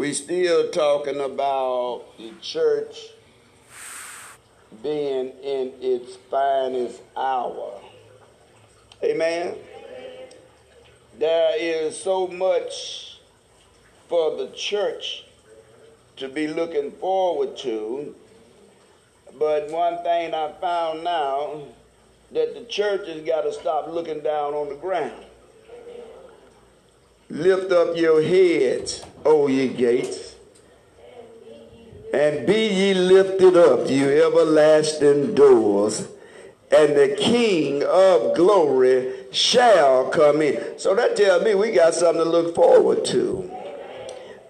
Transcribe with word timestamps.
We 0.00 0.14
still 0.14 0.70
talking 0.70 1.20
about 1.20 2.16
the 2.16 2.32
church 2.40 3.08
being 4.82 5.28
in 5.42 5.74
its 5.82 6.16
finest 6.30 7.02
hour. 7.14 7.78
Amen. 9.04 9.56
There 11.18 11.54
is 11.58 12.02
so 12.02 12.26
much 12.28 13.18
for 14.08 14.38
the 14.38 14.48
church 14.56 15.26
to 16.16 16.30
be 16.30 16.46
looking 16.46 16.92
forward 16.92 17.58
to. 17.58 18.14
But 19.38 19.68
one 19.68 20.02
thing 20.02 20.32
I 20.32 20.50
found 20.62 21.04
now 21.04 21.60
that 22.32 22.54
the 22.54 22.64
church 22.64 23.06
has 23.06 23.20
got 23.20 23.42
to 23.42 23.52
stop 23.52 23.86
looking 23.86 24.20
down 24.20 24.54
on 24.54 24.70
the 24.70 24.76
ground. 24.76 25.26
Lift 27.30 27.70
up 27.70 27.96
your 27.96 28.20
heads, 28.20 29.04
O 29.24 29.46
ye 29.46 29.68
gates, 29.68 30.34
and 32.12 32.44
be 32.44 32.66
ye 32.66 32.92
lifted 32.92 33.56
up, 33.56 33.88
you 33.88 34.08
everlasting 34.08 35.36
doors, 35.36 36.08
and 36.72 36.96
the 36.96 37.14
King 37.16 37.84
of 37.84 38.34
glory 38.34 39.12
shall 39.30 40.08
come 40.08 40.42
in. 40.42 40.76
So 40.76 40.92
that 40.96 41.14
tells 41.14 41.44
me 41.44 41.54
we 41.54 41.70
got 41.70 41.94
something 41.94 42.24
to 42.24 42.28
look 42.28 42.52
forward 42.56 43.04
to. 43.06 43.48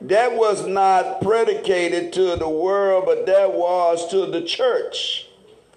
That 0.00 0.32
was 0.32 0.66
not 0.66 1.20
predicated 1.20 2.14
to 2.14 2.36
the 2.36 2.48
world, 2.48 3.04
but 3.04 3.26
that 3.26 3.52
was 3.52 4.10
to 4.10 4.24
the 4.24 4.40
church. 4.40 5.26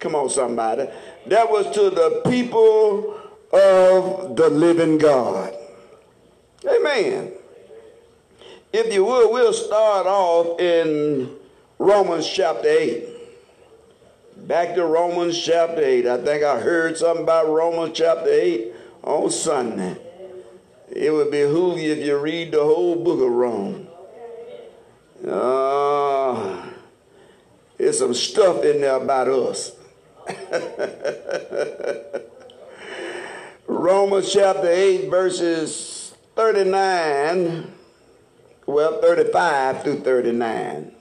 Come 0.00 0.14
on, 0.14 0.30
somebody. 0.30 0.88
That 1.26 1.50
was 1.50 1.70
to 1.74 1.90
the 1.90 2.22
people 2.30 3.20
of 3.52 4.36
the 4.36 4.48
living 4.48 4.96
God. 4.96 5.54
Amen. 6.66 7.32
If 8.72 8.92
you 8.92 9.04
would, 9.04 9.30
we'll 9.30 9.52
start 9.52 10.06
off 10.06 10.58
in 10.58 11.30
Romans 11.78 12.28
chapter 12.28 12.68
8. 12.68 13.08
Back 14.48 14.74
to 14.74 14.84
Romans 14.84 15.38
chapter 15.38 15.82
8. 15.82 16.06
I 16.06 16.16
think 16.18 16.42
I 16.42 16.58
heard 16.60 16.96
something 16.96 17.22
about 17.24 17.48
Romans 17.48 17.96
chapter 17.96 18.30
8 18.30 18.72
on 19.02 19.30
Sunday. 19.30 19.96
It 20.90 21.12
would 21.12 21.30
behoove 21.30 21.78
you 21.78 21.92
if 21.92 22.04
you 22.04 22.18
read 22.18 22.52
the 22.52 22.62
whole 22.62 23.02
book 23.02 23.20
of 23.20 23.30
Rome. 23.30 23.86
Uh, 25.26 26.62
there's 27.78 27.98
some 27.98 28.14
stuff 28.14 28.64
in 28.64 28.80
there 28.80 28.96
about 28.96 29.28
us. 29.28 29.72
Romans 33.66 34.32
chapter 34.32 34.68
8, 34.68 35.10
verses 35.10 36.03
39, 36.34 37.72
well, 38.66 39.00
35 39.00 39.82
through 39.82 40.00
39. 40.00 40.92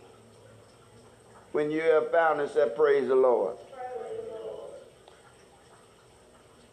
When 1.51 1.71
you 1.71 1.81
have 1.81 2.11
found 2.11 2.41
it, 2.41 2.53
say, 2.53 2.69
Praise 2.75 3.07
the 3.07 3.15
Lord. 3.15 3.55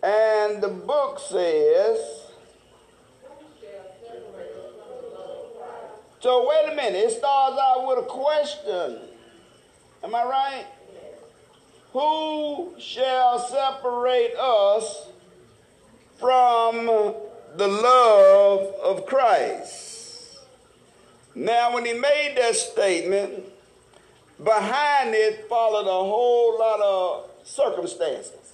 And 0.03 0.63
the 0.63 0.69
book 0.69 1.19
says, 1.19 1.99
so 6.21 6.47
wait 6.49 6.73
a 6.73 6.77
minute, 6.77 6.97
it 6.99 7.11
starts 7.13 7.59
out 7.59 7.87
with 7.87 7.99
a 7.99 8.09
question. 8.09 8.99
Am 10.03 10.15
I 10.15 10.25
right? 10.25 10.67
Who 11.93 12.75
shall 12.79 13.39
separate 13.39 14.35
us 14.37 15.07
from 16.19 17.15
the 17.57 17.69
love 17.69 18.75
of 18.83 19.07
Christ. 19.07 20.39
Now, 21.35 21.75
when 21.75 21.85
he 21.85 21.93
made 21.93 22.35
that 22.37 22.55
statement, 22.57 23.45
behind 24.43 25.15
it 25.15 25.49
followed 25.49 25.87
a 25.87 26.05
whole 26.05 26.59
lot 26.59 26.81
of 26.81 27.31
circumstances. 27.45 28.53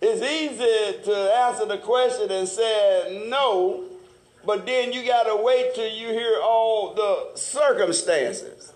It's 0.00 0.20
easy 0.22 1.02
to 1.04 1.34
answer 1.34 1.64
the 1.64 1.78
question 1.78 2.30
and 2.30 2.46
say 2.46 3.26
no, 3.28 3.84
but 4.44 4.66
then 4.66 4.92
you 4.92 5.06
got 5.06 5.24
to 5.24 5.36
wait 5.42 5.74
till 5.74 5.90
you 5.90 6.08
hear 6.08 6.40
all 6.42 6.92
the 6.94 7.38
circumstances. 7.38 8.72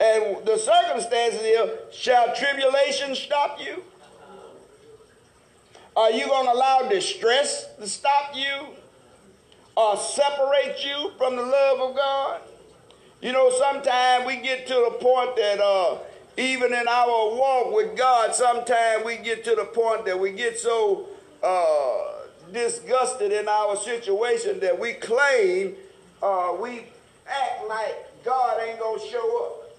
And 0.00 0.44
the 0.44 0.58
circumstances 0.58 1.40
here, 1.40 1.78
shall 1.92 2.34
tribulation 2.34 3.14
stop 3.14 3.58
you? 3.60 3.84
Are 5.96 6.10
you 6.10 6.26
going 6.26 6.46
to 6.46 6.52
allow 6.52 6.88
distress 6.88 7.66
to 7.76 7.88
stop 7.88 8.34
you 8.34 8.66
or 9.76 9.96
separate 9.96 10.84
you 10.84 11.12
from 11.16 11.36
the 11.36 11.42
love 11.42 11.80
of 11.80 11.96
God? 11.96 12.40
You 13.22 13.32
know, 13.32 13.50
sometimes 13.50 14.26
we 14.26 14.36
get 14.36 14.66
to 14.66 14.74
the 14.74 14.98
point 15.00 15.36
that 15.36 15.60
uh, 15.60 15.98
even 16.36 16.74
in 16.74 16.88
our 16.88 17.36
walk 17.36 17.72
with 17.72 17.96
God, 17.96 18.34
sometimes 18.34 19.04
we 19.04 19.18
get 19.18 19.44
to 19.44 19.54
the 19.54 19.66
point 19.66 20.04
that 20.06 20.18
we 20.18 20.32
get 20.32 20.58
so 20.58 21.06
uh, 21.44 22.26
disgusted 22.52 23.30
in 23.30 23.46
our 23.46 23.76
situation 23.76 24.58
that 24.60 24.78
we 24.78 24.94
claim 24.94 25.76
uh, 26.20 26.56
we 26.60 26.86
act 27.28 27.68
like 27.68 28.24
God 28.24 28.60
ain't 28.66 28.80
going 28.80 28.98
to 28.98 29.06
show 29.06 29.44
up. 29.44 29.76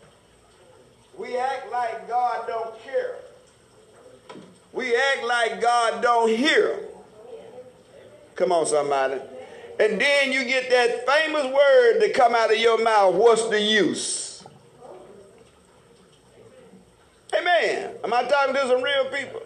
We 1.18 1.38
act 1.38 1.72
like 1.72 2.08
God 2.08 2.48
don't 2.48 2.82
care 2.84 3.18
we 4.76 4.94
act 4.94 5.24
like 5.24 5.62
God 5.62 6.04
don't 6.04 6.30
hear. 6.30 6.76
them. 6.76 6.80
Come 8.36 8.52
on, 8.52 8.66
somebody. 8.66 9.22
And 9.80 10.00
then 10.00 10.32
you 10.34 10.44
get 10.44 10.70
that 10.70 11.08
famous 11.08 11.46
word 11.46 12.00
that 12.02 12.14
come 12.14 12.36
out 12.36 12.52
of 12.52 12.58
your 12.58 12.84
mouth, 12.84 13.16
what's 13.16 13.48
the 13.48 13.60
use? 13.60 14.44
Amen. 17.34 17.96
Am 18.04 18.14
I 18.14 18.24
talking 18.24 18.54
to 18.54 18.68
some 18.68 18.84
real 18.84 19.06
people? 19.06 19.42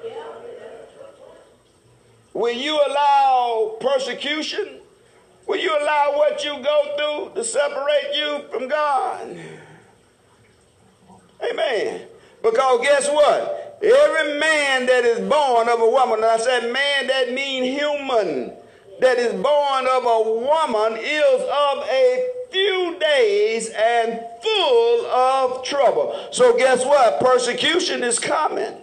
Will 2.33 2.53
you 2.53 2.79
allow 2.87 3.77
persecution? 3.79 4.79
Will 5.47 5.59
you 5.59 5.71
allow 5.71 6.13
what 6.15 6.43
you 6.43 6.61
go 6.63 7.29
through 7.31 7.35
to 7.35 7.43
separate 7.43 8.15
you 8.15 8.43
from 8.51 8.67
God? 8.67 9.37
Amen. 11.49 12.01
Because 12.41 12.81
guess 12.81 13.09
what? 13.09 13.68
Every 13.81 14.39
man 14.39 14.87
that 14.87 15.05
is 15.05 15.19
born 15.19 15.69
of 15.69 15.79
a 15.79 15.89
woman, 15.89 16.15
and 16.15 16.25
I 16.25 16.37
said 16.37 16.71
man, 16.73 17.07
that 17.07 17.31
mean 17.31 17.63
human, 17.63 18.53
that 18.99 19.17
is 19.17 19.31
born 19.33 19.87
of 19.87 20.03
a 20.03 20.31
woman 20.31 20.99
is 21.01 21.41
of 21.41 21.87
a 21.89 22.29
few 22.51 22.97
days 22.99 23.69
and 23.69 24.19
full 24.43 25.05
of 25.05 25.63
trouble. 25.63 26.27
So 26.31 26.57
guess 26.57 26.83
what? 26.83 27.21
Persecution 27.21 28.03
is 28.03 28.19
coming. 28.19 28.73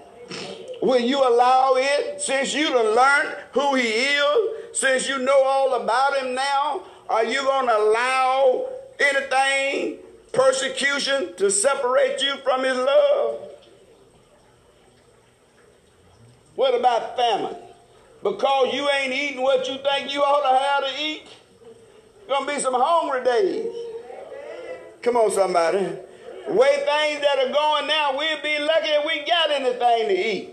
Will 0.80 1.00
you 1.00 1.18
allow 1.18 1.74
it 1.76 2.22
since 2.22 2.54
you 2.54 2.70
done 2.70 2.94
learned 2.94 3.36
who 3.52 3.74
he 3.74 3.88
is, 3.88 4.78
since 4.78 5.08
you 5.08 5.18
know 5.18 5.42
all 5.44 5.74
about 5.74 6.16
him 6.16 6.34
now? 6.34 6.82
Are 7.10 7.24
you 7.24 7.42
going 7.42 7.66
to 7.66 7.76
allow 7.76 8.68
anything, 8.98 9.98
persecution, 10.32 11.34
to 11.36 11.50
separate 11.50 12.22
you 12.22 12.36
from 12.38 12.64
his 12.64 12.76
love? 12.76 13.45
What 16.56 16.74
about 16.74 17.16
famine? 17.16 17.56
Because 18.22 18.74
you 18.74 18.88
ain't 18.88 19.12
eating 19.12 19.42
what 19.42 19.68
you 19.68 19.76
think 19.76 20.12
you 20.12 20.20
ought 20.20 20.42
to 20.42 20.58
have 20.58 20.92
to 20.92 21.02
eat, 21.02 21.26
gonna 22.28 22.46
be 22.46 22.58
some 22.58 22.74
hungry 22.74 23.22
days. 23.22 23.66
Come 25.02 25.16
on, 25.16 25.30
somebody. 25.30 25.78
The 25.78 26.52
way 26.52 26.76
things 26.76 27.20
that 27.20 27.38
are 27.38 27.52
going 27.52 27.86
now, 27.86 28.16
we'll 28.16 28.42
be 28.42 28.58
lucky 28.58 28.88
if 28.88 29.06
we 29.06 29.24
got 29.26 29.50
anything 29.50 30.08
to 30.08 30.28
eat. 30.28 30.50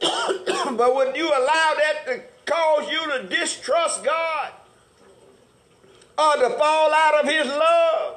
but 0.76 0.94
would 0.94 1.16
you 1.16 1.28
allow 1.28 1.74
that 1.76 2.06
to 2.06 2.22
cause 2.44 2.90
you 2.90 3.12
to 3.12 3.28
distrust 3.28 4.02
God 4.04 4.52
or 6.18 6.36
to 6.36 6.50
fall 6.58 6.92
out 6.92 7.24
of 7.24 7.30
his 7.30 7.46
love? 7.46 8.16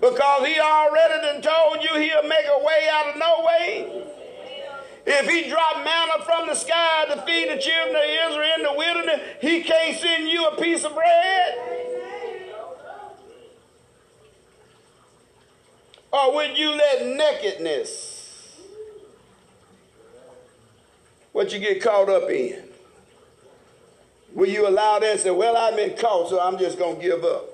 Because 0.00 0.46
he 0.46 0.58
already 0.58 1.26
done 1.26 1.42
told 1.42 1.82
you 1.82 2.00
he'll 2.00 2.28
make 2.28 2.46
a 2.46 2.64
way 2.64 2.88
out 2.90 3.08
of 3.08 3.18
no 3.18 3.46
way. 3.46 4.04
If 5.04 5.28
he 5.28 5.50
dropped 5.50 5.84
manna 5.84 6.24
from 6.24 6.46
the 6.46 6.54
sky 6.54 7.06
to 7.10 7.22
feed 7.22 7.50
the 7.50 7.60
children 7.60 7.96
of 7.96 8.30
Israel 8.30 8.52
in 8.56 8.62
the 8.62 8.72
wilderness, 8.76 9.20
he 9.40 9.62
can't 9.62 9.96
send 9.98 10.28
you 10.28 10.46
a 10.46 10.60
piece 10.60 10.84
of 10.84 10.94
bread. 10.94 11.58
Or 16.12 16.34
would 16.34 16.56
you 16.56 16.70
let 16.70 17.06
nakedness, 17.06 18.60
what 21.32 21.52
you 21.52 21.58
get 21.58 21.82
caught 21.82 22.08
up 22.08 22.30
in, 22.30 22.62
will 24.34 24.48
you 24.48 24.68
allow 24.68 24.98
that 24.98 25.10
and 25.10 25.20
say, 25.20 25.30
well, 25.30 25.56
I've 25.56 25.74
been 25.74 25.96
caught, 25.96 26.28
so 26.28 26.38
I'm 26.38 26.58
just 26.58 26.78
going 26.78 26.96
to 26.96 27.02
give 27.02 27.24
up? 27.24 27.46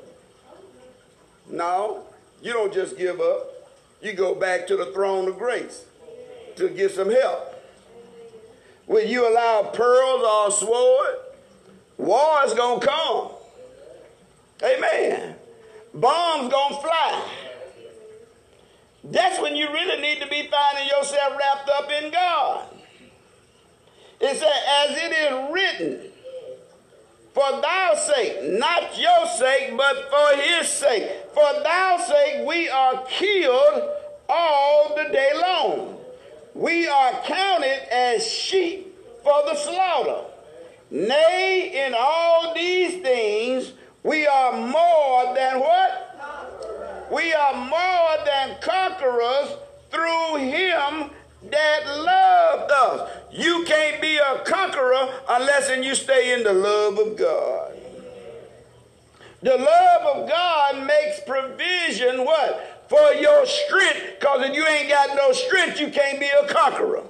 No, 1.48 2.04
you 2.42 2.52
don't 2.52 2.74
just 2.74 2.98
give 2.98 3.20
up. 3.20 3.46
You 4.02 4.12
go 4.12 4.34
back 4.34 4.66
to 4.66 4.76
the 4.76 4.86
throne 4.86 5.28
of 5.28 5.38
grace 5.38 5.84
to 6.58 6.68
get 6.68 6.90
some 6.90 7.10
help. 7.10 7.54
Will 8.86 9.04
you 9.04 9.30
allow 9.30 9.62
pearls 9.72 10.22
or 10.22 10.50
sword? 10.50 11.16
War 11.96 12.44
is 12.44 12.54
going 12.54 12.80
to 12.80 12.86
come. 12.86 13.30
Amen. 14.62 15.36
bombs 15.94 16.52
gonna 16.52 16.80
fly. 16.80 17.24
That's 19.04 19.40
when 19.40 19.56
you 19.56 19.68
really 19.72 20.00
need 20.02 20.20
to 20.20 20.28
be 20.28 20.48
finding 20.48 20.88
yourself 20.88 21.34
wrapped 21.38 21.70
up 21.70 21.90
in 21.90 22.10
God. 22.10 22.66
It 24.20 24.36
said, 24.36 24.52
as 24.80 24.96
it 24.98 25.12
is 25.12 25.52
written, 25.52 26.10
for 27.32 27.60
thy 27.60 27.94
sake, 27.94 28.58
not 28.58 28.98
your 28.98 29.26
sake, 29.28 29.76
but 29.76 30.10
for 30.10 30.40
his 30.40 30.68
sake. 30.68 31.08
For 31.32 31.62
thy 31.62 32.04
sake 32.04 32.46
we 32.46 32.68
are 32.68 33.04
killed 33.06 33.90
all 34.28 34.96
the 34.96 35.04
day 35.12 35.30
long. 35.40 35.97
We 36.58 36.88
are 36.88 37.12
counted 37.24 37.94
as 37.94 38.26
sheep 38.26 38.92
for 39.22 39.44
the 39.46 39.54
slaughter. 39.54 40.24
Nay, 40.90 41.86
in 41.86 41.94
all 41.96 42.52
these 42.52 43.00
things, 43.00 43.70
we 44.02 44.26
are 44.26 44.50
more 44.54 45.36
than 45.36 45.60
what? 45.60 47.08
We 47.12 47.32
are 47.32 47.54
more 47.54 48.24
than 48.26 48.56
conquerors 48.60 49.56
through 49.92 50.38
him 50.38 51.10
that 51.48 51.86
loved 51.86 52.72
us. 52.72 53.10
You 53.30 53.64
can't 53.64 54.02
be 54.02 54.16
a 54.16 54.42
conqueror 54.44 55.14
unless 55.30 55.70
and 55.70 55.84
you 55.84 55.94
stay 55.94 56.34
in 56.34 56.42
the 56.42 56.54
love 56.54 56.98
of 56.98 57.16
God. 57.16 57.72
The 59.42 59.56
love 59.56 60.16
of 60.16 60.28
God 60.28 60.84
makes 60.84 61.20
provision 61.20 62.24
what? 62.24 62.77
For 62.88 63.12
your 63.14 63.46
strength. 63.46 64.18
Because 64.18 64.48
if 64.48 64.54
you 64.54 64.66
ain't 64.66 64.88
got 64.88 65.16
no 65.16 65.32
strength, 65.32 65.78
you 65.80 65.90
can't 65.90 66.18
be 66.18 66.28
a 66.28 66.46
conqueror. 66.48 67.02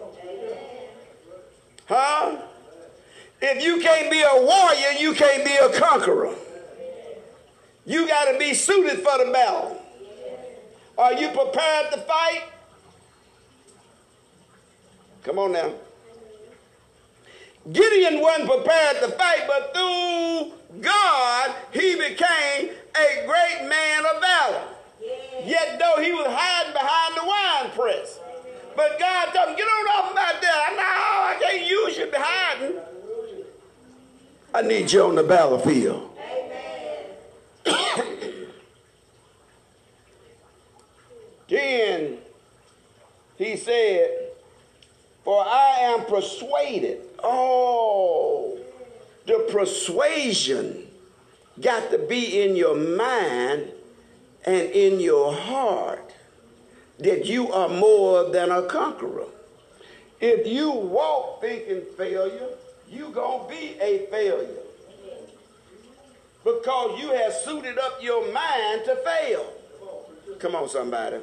Huh? 1.87 2.37
If 3.41 3.65
you 3.65 3.81
can't 3.81 4.11
be 4.11 4.21
a 4.21 4.43
warrior, 4.43 4.99
you 4.99 5.15
can't 5.15 5.45
be 5.45 5.55
a 5.55 5.79
conqueror. 5.79 6.35
You 7.87 8.07
got 8.07 8.33
to 8.33 8.39
be 8.39 8.53
suited 8.53 8.99
for 8.99 9.25
the 9.25 9.31
battle. 9.33 9.81
Are 10.99 11.15
you 11.15 11.29
prepared 11.29 11.93
to 11.93 11.99
fight? 12.01 12.43
Come 15.23 15.39
on 15.39 15.53
now. 15.53 15.73
Gideon 17.73 18.21
wasn't 18.21 18.51
prepared 18.51 18.97
to 19.03 19.09
fight, 19.11 19.45
but 19.47 19.75
through 19.75 20.53
God, 20.81 21.55
he 21.73 21.95
became 21.97 22.71
a 22.97 23.27
great 23.27 23.69
man 23.69 24.05
of 24.07 24.21
valor. 24.21 24.65
Yet 25.45 25.79
though 25.79 26.03
he 26.03 26.13
was 26.13 26.27
hiding 26.29 26.73
behind 26.73 27.17
the 27.17 27.25
wine 27.25 27.71
press. 27.77 28.19
But 28.77 28.99
God 28.99 29.33
told 29.33 29.49
him, 29.51 29.57
get 29.57 29.65
on 29.65 29.89
off 29.89 30.13
about 30.13 30.41
that. 30.41 30.73
No, 30.77 30.83
I 30.83 31.37
know 31.37 31.37
I 31.37 31.37
can't 31.41 31.67
use 31.69 31.97
you 31.99 32.07
behind. 32.07 32.81
I 34.55 34.63
need 34.63 34.93
you 34.93 35.03
on 35.03 35.15
the 35.17 35.23
battlefield. 35.25 36.11
then 41.49 42.19
he 43.37 43.57
said, 43.57 44.31
For 45.25 45.45
I 45.45 45.79
am 45.81 46.05
persuaded. 46.07 47.01
Oh, 47.23 48.59
the 49.27 49.49
persuasion 49.51 50.87
got 51.61 51.91
to 51.91 51.99
be 51.99 52.43
in 52.43 52.55
your 52.57 52.77
mind 52.77 53.73
and 54.49 54.71
in 54.71 54.99
your 54.99 55.35
heart 55.35 56.15
that 56.99 57.27
you 57.27 57.53
are 57.53 57.69
more 57.69 58.31
than 58.31 58.51
a 58.51 58.63
conqueror. 58.63 59.27
If 60.21 60.47
you 60.47 60.71
walk 60.71 61.43
thinking 61.43 61.83
failure, 61.99 62.49
you're 62.91 63.11
going 63.11 63.47
to 63.47 63.55
be 63.55 63.79
a 63.79 64.07
failure. 64.11 64.63
Because 66.43 66.99
you 66.99 67.11
have 67.11 67.35
suited 67.35 67.79
up 67.79 68.03
your 68.03 68.23
mind 68.33 68.87
to 68.87 68.97
fail. 69.05 69.53
Come 70.39 70.55
on, 70.55 70.69
somebody. 70.71 71.19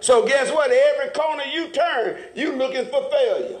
So 0.00 0.26
guess 0.26 0.50
what? 0.50 0.70
Every 0.70 1.10
corner 1.10 1.44
you 1.52 1.68
turn, 1.68 2.16
you're 2.34 2.56
looking 2.56 2.86
for 2.86 3.10
failure. 3.10 3.58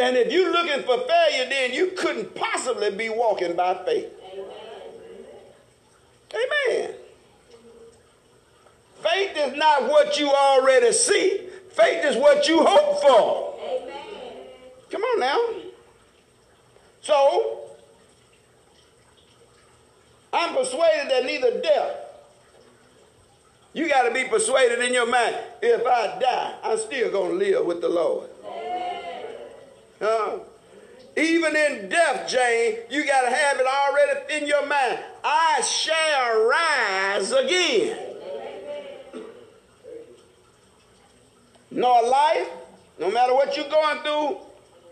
And 0.00 0.16
if 0.16 0.32
you're 0.32 0.50
looking 0.50 0.82
for 0.82 0.98
failure, 1.06 1.48
then 1.48 1.72
you 1.72 1.92
couldn't 1.96 2.34
possibly 2.34 2.90
be 2.90 3.08
walking 3.08 3.54
by 3.54 3.74
faith. 3.84 4.12
Amen. 6.34 6.94
Faith 9.12 9.36
is 9.36 9.56
not 9.56 9.88
what 9.88 10.18
you 10.18 10.30
already 10.30 10.92
see. 10.92 11.40
Faith 11.70 12.04
is 12.04 12.16
what 12.16 12.48
you 12.48 12.64
hope 12.64 13.02
for. 13.02 13.60
Amen. 13.62 14.46
Come 14.90 15.02
on 15.02 15.20
now. 15.20 15.40
So, 17.02 17.60
I'm 20.32 20.54
persuaded 20.54 21.10
that 21.10 21.26
neither 21.26 21.60
death, 21.60 21.96
you 23.74 23.88
got 23.88 24.08
to 24.08 24.14
be 24.14 24.24
persuaded 24.24 24.80
in 24.80 24.94
your 24.94 25.06
mind, 25.06 25.36
if 25.60 25.84
I 25.86 26.18
die, 26.18 26.54
I'm 26.62 26.78
still 26.78 27.10
going 27.10 27.32
to 27.32 27.36
live 27.36 27.66
with 27.66 27.82
the 27.82 27.88
Lord. 27.88 28.30
Uh, 30.00 30.38
even 31.16 31.54
in 31.54 31.88
death, 31.88 32.28
Jane, 32.28 32.78
you 32.90 33.06
got 33.06 33.28
to 33.28 33.34
have 33.34 33.60
it 33.60 33.66
already 33.66 34.34
in 34.34 34.46
your 34.48 34.66
mind. 34.66 34.98
I 35.22 35.60
shall 35.60 36.48
rise 36.48 37.32
again. 37.32 38.13
Nor 41.74 42.08
life, 42.08 42.48
no 43.00 43.10
matter 43.10 43.34
what 43.34 43.56
you're 43.56 43.68
going 43.68 43.98
through, 44.02 44.38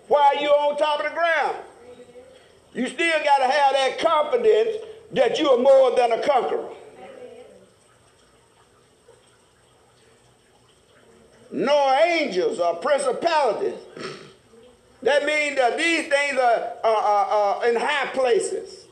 while 0.08 0.42
you're 0.42 0.50
on 0.50 0.76
top 0.76 0.98
of 0.98 1.06
the 1.06 1.12
ground. 1.12 1.56
You 2.74 2.88
still 2.88 3.24
got 3.24 3.38
to 3.38 3.44
have 3.44 3.72
that 3.72 3.98
confidence 4.00 4.78
that 5.12 5.38
you 5.38 5.48
are 5.48 5.58
more 5.58 5.94
than 5.94 6.10
a 6.10 6.26
conqueror. 6.26 6.68
Nor 11.52 11.94
angels 12.04 12.58
or 12.58 12.76
principalities. 12.76 13.78
That 15.02 15.24
means 15.24 15.56
that 15.56 15.76
these 15.76 16.06
things 16.06 16.38
are, 16.38 16.74
are, 16.84 16.96
are, 16.96 17.26
are 17.26 17.68
in 17.68 17.74
high 17.74 18.06
places. 18.12 18.86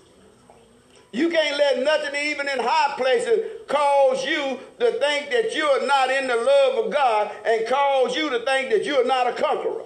You 1.13 1.29
can't 1.29 1.57
let 1.57 1.85
nothing, 1.85 2.21
even 2.31 2.49
in 2.49 2.59
high 2.59 2.95
places, 2.97 3.60
cause 3.71 4.25
you 4.27 4.59
to 4.81 4.93
think 4.99 5.31
that 5.31 5.55
you 5.55 5.65
are 5.65 5.87
not 5.87 6.11
in 6.11 6.27
the 6.27 6.37
love 6.37 6.85
of 6.85 6.93
God 6.93 7.31
and 7.47 7.67
cause 7.67 8.17
you 8.17 8.29
to 8.31 8.45
think 8.45 8.71
that 8.71 8.85
you 8.85 8.97
are 8.97 9.05
not 9.05 9.27
a 9.29 9.33
conqueror. 9.33 9.85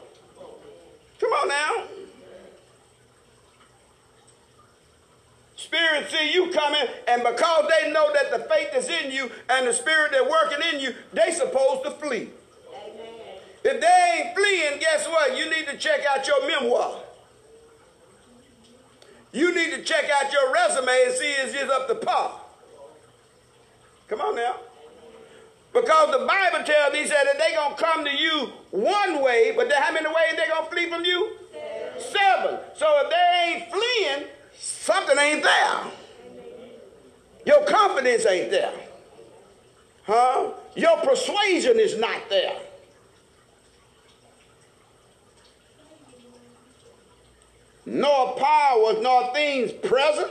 Come 1.21 1.33
on 1.33 1.49
now. 1.49 1.85
Spirit 5.57 6.11
see 6.11 6.33
you 6.33 6.51
coming, 6.51 6.87
and 7.09 7.23
because 7.23 7.71
they 7.71 7.91
know 7.91 8.13
that 8.13 8.31
the 8.31 8.47
faith 8.49 8.69
is 8.75 8.89
in 8.89 9.11
you 9.11 9.31
and 9.49 9.67
the 9.67 9.73
spirit 9.73 10.13
that's 10.13 10.29
working 10.29 10.59
in 10.75 10.81
you, 10.81 10.95
they 11.13 11.33
supposed 11.33 11.85
to 11.85 11.91
flee. 11.93 12.29
Amen. 12.69 13.39
If 13.65 13.81
they 13.81 14.15
ain't 14.19 14.37
fleeing, 14.37 14.79
guess 14.81 15.07
what? 15.07 15.37
You 15.37 15.49
need 15.49 15.67
to 15.67 15.77
check 15.79 16.01
out 16.11 16.27
your 16.27 16.47
memoir. 16.47 17.01
You 19.33 19.55
need 19.55 19.71
to 19.73 19.83
check 19.83 20.05
out 20.11 20.33
your 20.33 20.53
resume 20.53 21.05
and 21.07 21.15
see 21.15 21.31
is 21.33 21.55
it 21.55 21.71
up 21.71 21.89
to 21.89 21.95
par. 21.95 22.44
Come 24.09 24.21
on 24.21 24.37
now. 24.37 24.57
Because 25.73 26.13
the 26.13 26.25
Bible 26.25 26.65
tells 26.65 26.93
me 26.93 27.05
said 27.05 27.25
that 27.25 27.37
they're 27.37 27.57
going 27.57 27.77
to 27.77 27.83
come 27.83 28.05
to 28.05 28.17
you 28.17 28.53
one 28.71 29.23
way, 29.23 29.53
but 29.57 29.73
how 29.73 29.93
many 29.93 30.07
ways 30.07 30.35
they're 30.37 30.49
going 30.49 30.65
to 30.65 30.71
flee 30.71 30.89
from 30.89 31.05
you? 31.05 31.33
Seven. 31.53 32.13
Seven. 32.13 32.61
So 32.77 32.87
if 33.03 33.11
they 33.11 33.55
ain't 33.55 33.73
fleeing, 33.73 34.29
something 34.57 35.19
ain't 35.19 35.43
there. 35.43 35.81
Your 37.47 37.65
confidence 37.67 38.25
ain't 38.27 38.51
there. 38.51 38.73
Huh? 40.05 40.51
Your 40.77 40.99
persuasion 40.99 41.79
is 41.81 41.99
not 41.99 42.29
there. 42.29 42.57
Nor 47.87 48.37
powers, 48.37 48.97
nor 49.03 49.33
things 49.35 49.73
present, 49.73 50.31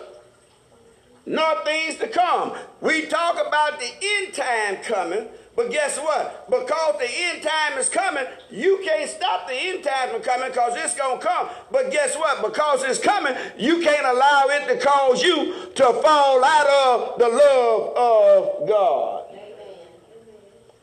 nor 1.26 1.64
things 1.64 1.96
to 1.98 2.08
come. 2.08 2.54
We 2.82 3.06
talk 3.06 3.36
about 3.36 3.80
the 3.80 3.90
end 4.02 4.34
time 4.34 4.78
coming, 4.84 5.28
but 5.56 5.72
guess 5.72 5.98
what? 5.98 6.50
Because 6.50 6.98
the 7.00 7.08
end 7.10 7.44
time 7.44 7.78
is 7.78 7.88
coming, 7.90 8.26
you 8.50 8.82
can't 8.84 9.10
stop 9.10 9.48
the 9.48 9.54
end 9.54 9.84
time 9.84 10.10
from 10.10 10.22
coming 10.22 10.50
because 10.50 10.74
it's 10.76 10.96
going 10.96 11.20
to 11.20 11.26
come. 11.26 11.50
But 11.72 11.92
guess 11.92 12.16
what? 12.16 12.44
Because 12.44 12.84
it's 12.84 13.00
coming, 13.00 13.36
you 13.58 13.82
can't 13.82 14.06
allow 14.06 14.46
it 14.48 14.68
to 14.68 14.86
cause 14.86 15.22
you 15.24 15.54
to 15.76 15.84
fall 16.02 16.44
out 16.44 16.68
of 16.68 17.20
the 17.20 17.30
love 17.30 17.98
of 17.98 18.68
God. 18.68 19.26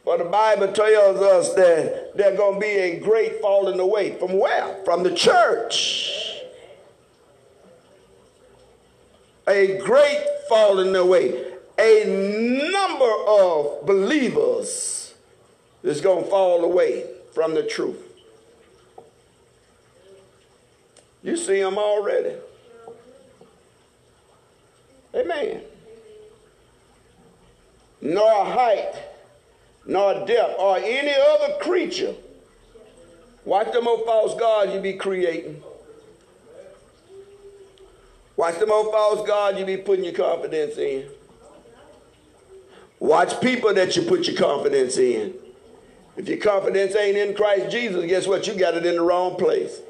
But 0.05 0.19
the 0.19 0.25
Bible 0.25 0.73
tells 0.73 1.21
us 1.21 1.53
that 1.55 2.17
there's 2.17 2.37
going 2.37 2.55
to 2.55 2.61
be 2.61 2.67
a 2.67 2.99
great 3.01 3.41
falling 3.41 3.79
away. 3.79 4.19
From 4.19 4.39
where? 4.39 4.83
From 4.85 5.03
the 5.03 5.15
church. 5.15 6.20
A 9.49 9.79
great 9.79 10.25
falling 10.49 10.95
away 10.95 11.47
a 11.79 12.71
number 12.71 13.11
of 13.27 13.87
believers 13.87 15.15
is 15.83 16.01
going 16.01 16.25
to 16.25 16.31
fall 16.31 16.65
away 16.65 17.07
from 17.33 17.55
the 17.55 17.63
truth. 17.63 18.03
You 21.23 21.37
see 21.37 21.61
them 21.61 21.79
already. 21.79 22.35
Amen. 25.15 25.63
nor 28.01 28.45
height, 28.45 28.95
nor 29.87 30.27
depth, 30.27 30.55
or 30.59 30.79
any 30.79 31.15
other 31.15 31.55
creature. 31.61 32.15
Watch 33.45 33.73
them 33.73 33.89
old 33.89 34.05
false 34.07 34.39
gods 34.39 34.73
you 34.73 34.81
be 34.81 34.95
creating. 34.95 35.63
Watch 38.41 38.59
the 38.59 38.73
old 38.73 38.91
false 38.91 39.27
God 39.27 39.59
you 39.59 39.67
be 39.67 39.77
putting 39.77 40.03
your 40.03 40.15
confidence 40.15 40.79
in. 40.79 41.05
Watch 42.99 43.39
people 43.43 43.75
that 43.75 43.95
you 43.97 44.03
put 44.05 44.27
your 44.27 44.35
confidence 44.35 44.97
in. 44.97 45.35
If 46.17 46.27
your 46.27 46.39
confidence 46.39 46.97
ain't 46.97 47.19
in 47.19 47.35
Christ 47.35 47.71
Jesus, 47.71 48.07
guess 48.07 48.27
what? 48.27 48.47
You 48.47 48.55
got 48.55 48.73
it 48.73 48.87
in 48.87 48.95
the 48.97 49.03
wrong 49.03 49.37
place. 49.37 49.81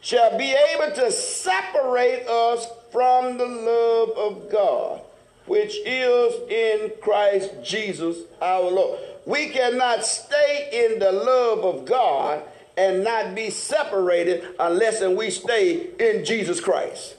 Shall 0.00 0.36
be 0.36 0.56
able 0.74 0.92
to 0.96 1.12
separate 1.12 2.26
us 2.26 2.66
from 2.90 3.38
the 3.38 3.46
love 3.46 4.10
of 4.18 4.50
God, 4.50 5.02
which 5.46 5.76
is 5.86 6.34
in 6.50 6.90
Christ 7.00 7.52
Jesus 7.62 8.16
our 8.42 8.72
Lord. 8.72 8.98
We 9.24 9.50
cannot 9.50 10.04
stay 10.04 10.68
in 10.72 10.98
the 10.98 11.12
love 11.12 11.64
of 11.64 11.84
God 11.84 12.42
and 12.76 13.02
not 13.02 13.34
be 13.34 13.50
separated 13.50 14.46
unless 14.58 15.00
and 15.00 15.16
we 15.16 15.30
stay 15.30 15.88
in 15.98 16.24
Jesus 16.24 16.60
Christ. 16.60 17.16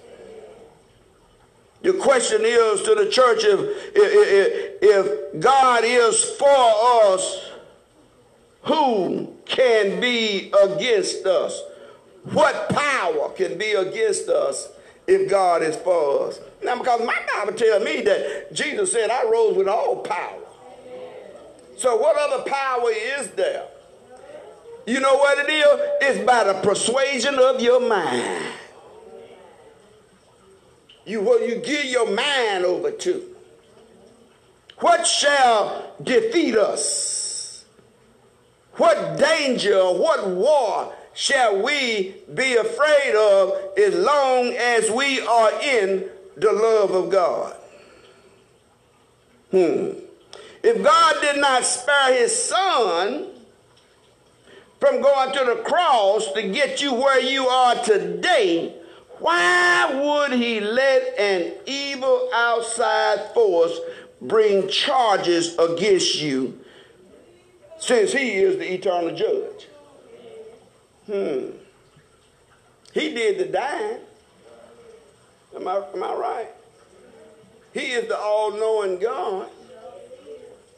The 1.82 1.94
question 1.94 2.42
is 2.44 2.84
to 2.84 2.96
the 2.96 3.10
church 3.10 3.44
if, 3.44 3.60
if, 3.96 4.78
if 4.82 5.40
God 5.42 5.84
is 5.84 6.24
for 6.24 6.48
us, 6.48 7.52
who 8.64 9.34
can 9.46 10.02
be 10.02 10.52
against 10.64 11.26
us? 11.26 11.62
What 12.24 12.70
power 12.70 13.30
can 13.30 13.58
be 13.58 13.72
against 13.72 14.28
us 14.28 14.70
if 15.08 15.30
God 15.30 15.64
is 15.64 15.78
for 15.78 16.28
us? 16.28 16.40
Now, 16.64 16.78
because 16.78 17.00
my 17.06 17.18
Bible 17.34 17.54
tells 17.54 17.84
me 17.84 18.02
that 18.02 18.54
Jesus 18.54 18.92
said, 18.92 19.10
I 19.10 19.24
rose 19.30 19.56
with 19.56 19.68
all 19.68 19.98
power. 19.98 20.42
So, 21.78 21.96
what 21.96 22.18
other 22.18 22.44
power 22.50 22.90
is 22.92 23.30
there? 23.32 23.64
You 24.88 25.01
know 25.01 25.17
what 25.17 25.38
it 25.38 25.51
is? 25.51 25.65
It's 26.01 26.25
by 26.25 26.46
the 26.46 26.53
persuasion 26.62 27.36
of 27.38 27.62
your 27.62 27.82
mind. 27.82 28.41
You 31.06 31.22
what 31.22 31.46
you 31.46 31.58
give 31.58 31.86
your 31.86 32.10
mind 32.10 32.63
over 32.63 32.91
to. 32.91 33.36
What 34.79 35.06
shall 35.06 35.91
defeat 36.01 36.56
us? 36.56 37.65
What 38.77 39.17
danger, 39.17 39.84
what 39.91 40.25
war 40.25 40.94
shall 41.13 41.62
we 41.62 42.15
be 42.34 42.56
afraid 42.56 43.13
of 43.13 43.77
as 43.77 43.94
long 43.94 44.53
as 44.53 44.89
we 44.89 45.20
are 45.20 45.51
in 45.63 46.10
the 46.38 46.53
love 46.53 46.91
of 46.91 47.10
God? 47.10 47.53
Hmm. 49.51 50.00
If 50.63 50.82
God 50.82 51.15
did 51.22 51.41
not 51.41 51.65
spare 51.65 52.13
his 52.13 52.48
son 52.48 53.34
from 54.79 55.01
going 55.01 55.34
to 55.34 55.46
the 55.46 55.62
cross 55.63 56.31
to 56.34 56.43
get 56.50 56.81
you 56.81 56.93
where 56.93 57.19
you 57.19 57.48
are 57.48 57.75
today, 57.84 58.74
why 59.19 59.91
would 59.93 60.39
he 60.39 60.60
let 60.60 61.17
an 61.17 61.53
evil 61.65 62.29
outside 62.34 63.34
force 63.34 63.79
bring 64.22 64.67
charges 64.67 65.57
against 65.57 66.22
you 66.22 66.60
since 67.79 68.13
he 68.13 68.34
is 68.34 68.57
the 68.57 68.74
eternal 68.74 69.15
judge? 69.15 69.67
Hmm. 71.07 71.57
He 72.93 73.13
did 73.13 73.39
the 73.39 73.46
dying. 73.46 74.00
Am 75.55 75.67
I, 75.67 75.84
am 75.93 76.03
I 76.03 76.13
right? 76.13 76.50
He 77.74 77.91
is 77.91 78.07
the 78.07 78.17
all 78.17 78.51
knowing 78.51 79.00
God. 79.00 79.50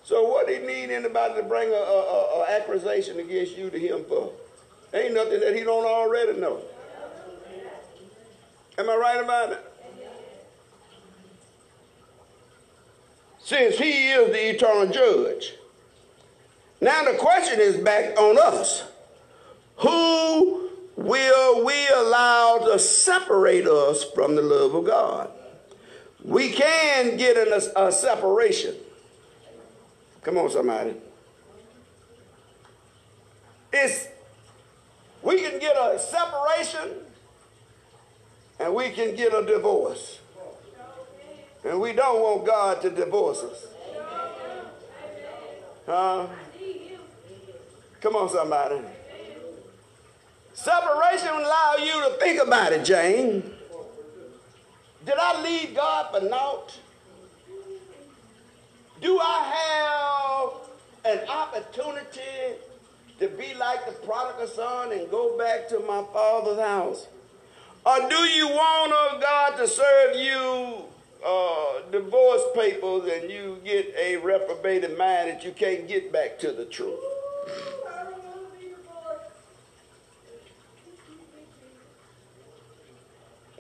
So 0.09 0.23
what 0.23 0.49
he 0.49 0.57
need 0.57 0.89
anybody 0.89 1.35
to 1.35 1.43
bring 1.43 1.69
a, 1.69 1.75
a, 1.75 2.39
a, 2.39 2.45
accusation 2.49 3.19
against 3.19 3.55
you 3.55 3.69
to 3.69 3.77
him 3.77 4.05
for? 4.05 4.33
Ain't 4.91 5.13
nothing 5.13 5.39
that 5.39 5.55
he 5.55 5.63
don't 5.63 5.85
already 5.85 6.39
know. 6.39 6.61
Am 8.79 8.89
I 8.89 8.95
right 8.95 9.23
about 9.23 9.51
it? 9.51 9.71
Since 13.37 13.77
he 13.77 14.09
is 14.09 14.31
the 14.31 14.49
eternal 14.49 14.91
judge. 14.91 15.53
Now 16.81 17.03
the 17.03 17.15
question 17.19 17.59
is 17.59 17.77
back 17.77 18.17
on 18.17 18.39
us. 18.39 18.85
Who 19.77 20.71
will 20.95 21.63
we 21.63 21.87
allow 21.89 22.57
to 22.65 22.79
separate 22.79 23.67
us 23.67 24.05
from 24.15 24.35
the 24.35 24.41
love 24.41 24.73
of 24.73 24.87
God? 24.87 25.29
We 26.23 26.49
can 26.49 27.15
get 27.15 27.37
in 27.37 27.53
a, 27.53 27.87
a 27.87 27.91
separation. 27.91 28.73
Come 30.21 30.37
on, 30.37 30.49
somebody. 30.49 30.95
It's 33.71 34.07
we 35.21 35.41
can 35.41 35.59
get 35.59 35.75
a 35.75 35.99
separation 35.99 36.95
and 38.59 38.73
we 38.73 38.89
can 38.89 39.15
get 39.15 39.33
a 39.33 39.45
divorce. 39.45 40.19
And 41.63 41.79
we 41.79 41.93
don't 41.93 42.21
want 42.21 42.45
God 42.45 42.81
to 42.81 42.89
divorce 42.89 43.43
us. 43.43 43.67
Huh? 45.85 46.27
Come 48.01 48.15
on, 48.15 48.29
somebody. 48.29 48.79
Separation 50.53 51.35
will 51.35 51.45
allow 51.45 51.75
you 51.79 51.93
to 52.03 52.17
think 52.19 52.41
about 52.41 52.71
it, 52.73 52.85
Jane. 52.85 53.53
Did 55.05 55.15
I 55.17 55.41
leave 55.41 55.75
God 55.75 56.11
for 56.11 56.25
naught? 56.25 56.77
Do 59.01 59.19
I 59.19 59.53
have 59.53 59.68
an 61.09 61.27
opportunity 61.27 62.55
to 63.19 63.27
be 63.27 63.53
like 63.55 63.85
the 63.85 63.91
prodigal 64.05 64.47
son 64.47 64.91
and 64.91 65.09
go 65.09 65.37
back 65.37 65.67
to 65.69 65.79
my 65.79 66.03
father's 66.13 66.59
house? 66.59 67.07
Or 67.85 68.09
do 68.09 68.15
you 68.15 68.47
want 68.47 68.93
of 68.93 69.21
God 69.21 69.57
to 69.57 69.67
serve 69.67 70.15
you 70.15 70.83
uh, 71.25 71.81
divorce 71.91 72.43
papers 72.55 73.09
and 73.11 73.29
you 73.29 73.59
get 73.65 73.93
a 73.97 74.17
reprobated 74.17 74.97
mind 74.97 75.29
that 75.29 75.43
you 75.43 75.51
can't 75.51 75.87
get 75.87 76.11
back 76.13 76.39
to 76.39 76.51
the 76.51 76.65
truth? 76.65 76.99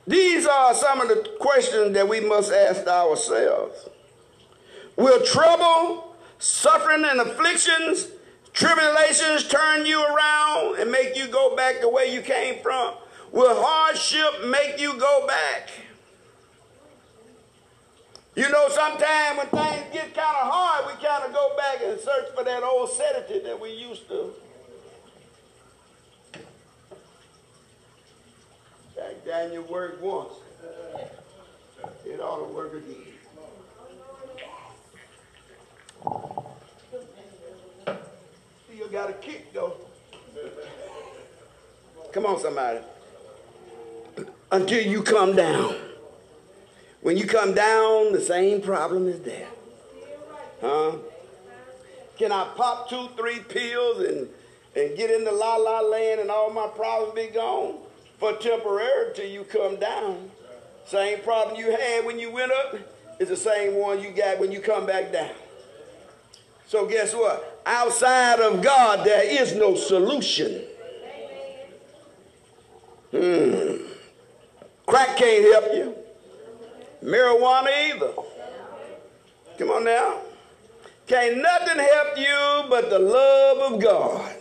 These 0.05 0.47
are 0.47 0.73
some 0.73 1.01
of 1.01 1.07
the 1.07 1.35
questions 1.39 1.93
that 1.93 2.07
we 2.07 2.19
must 2.19 2.51
ask 2.51 2.87
ourselves. 2.87 3.89
Will 4.95 5.23
trouble, 5.23 6.08
suffering, 6.39 7.05
and 7.05 7.19
afflictions, 7.19 8.07
tribulations 8.53 9.47
turn 9.47 9.85
you 9.85 10.03
around 10.03 10.79
and 10.79 10.91
make 10.91 11.15
you 11.15 11.27
go 11.27 11.55
back 11.55 11.81
the 11.81 11.89
way 11.89 12.11
you 12.13 12.21
came 12.21 12.61
from? 12.63 12.95
Will 13.31 13.61
hardship 13.61 14.47
make 14.47 14.79
you 14.79 14.97
go 14.97 15.27
back? 15.27 15.69
You 18.35 18.49
know, 18.49 18.69
sometimes 18.69 19.37
when 19.37 19.47
things 19.47 19.85
get 19.91 20.15
kind 20.15 20.37
of 20.41 20.51
hard, 20.51 20.85
we 20.87 21.05
kind 21.05 21.25
of 21.25 21.33
go 21.33 21.55
back 21.57 21.79
and 21.83 21.99
search 21.99 22.33
for 22.33 22.43
that 22.43 22.63
old 22.63 22.89
sedative 22.89 23.43
that 23.43 23.59
we 23.59 23.71
used 23.71 24.07
to. 24.07 24.33
Jack 28.95 29.25
Daniel 29.25 29.63
worked 29.63 30.01
once. 30.01 30.33
It 32.05 32.19
ought 32.21 32.47
to 32.47 32.53
work 32.53 32.73
again. 32.73 33.08
Got 38.91 39.11
a 39.11 39.13
kick 39.13 39.53
though. 39.53 39.73
Come 42.11 42.25
on, 42.25 42.39
somebody. 42.39 42.79
Until 44.51 44.81
you 44.81 45.03
come 45.03 45.35
down. 45.35 45.75
When 47.01 47.15
you 47.15 47.27
come 47.27 47.53
down, 47.53 48.13
the 48.13 48.19
same 48.19 48.61
problem 48.61 49.07
is 49.07 49.21
there. 49.21 49.47
Huh? 50.59 50.93
Can 52.17 52.31
I 52.31 52.45
pop 52.55 52.89
two, 52.89 53.09
three 53.15 53.39
pills 53.39 53.99
and, 53.99 54.27
and 54.75 54.97
get 54.97 55.11
in 55.11 55.23
the 55.23 55.31
la 55.31 55.55
la 55.55 55.81
land 55.81 56.19
and 56.19 56.31
all 56.31 56.51
my 56.51 56.67
problems 56.67 57.13
be 57.13 57.27
gone? 57.27 57.75
For 58.17 58.33
temporary 58.33 59.13
till 59.15 59.29
you 59.29 59.43
come 59.43 59.77
down. 59.77 60.31
Same 60.85 61.19
problem 61.19 61.57
you 61.57 61.71
had 61.71 62.05
when 62.05 62.17
you 62.17 62.31
went 62.31 62.51
up 62.51 62.75
is 63.19 63.29
the 63.29 63.37
same 63.37 63.75
one 63.75 64.01
you 64.01 64.09
got 64.09 64.39
when 64.39 64.51
you 64.51 64.59
come 64.59 64.87
back 64.87 65.13
down. 65.13 65.31
So 66.69 66.85
guess 66.85 67.15
what? 67.15 67.63
Outside 67.65 68.39
of 68.39 68.61
God, 68.61 69.03
there 69.03 69.23
is 69.23 69.55
no 69.55 69.73
solution. 69.73 70.61
Hmm. 73.09 73.87
Crack 74.85 75.17
can't 75.17 75.51
help 75.51 75.73
you. 75.73 75.95
Marijuana 77.03 77.89
either. 77.89 78.11
Come 79.57 79.71
on 79.71 79.83
now. 79.83 80.19
Can't 81.07 81.37
nothing 81.37 81.79
help 81.79 82.19
you 82.19 82.69
but 82.69 82.91
the 82.91 82.99
love 82.99 83.73
of 83.73 83.81
God. 83.81 84.35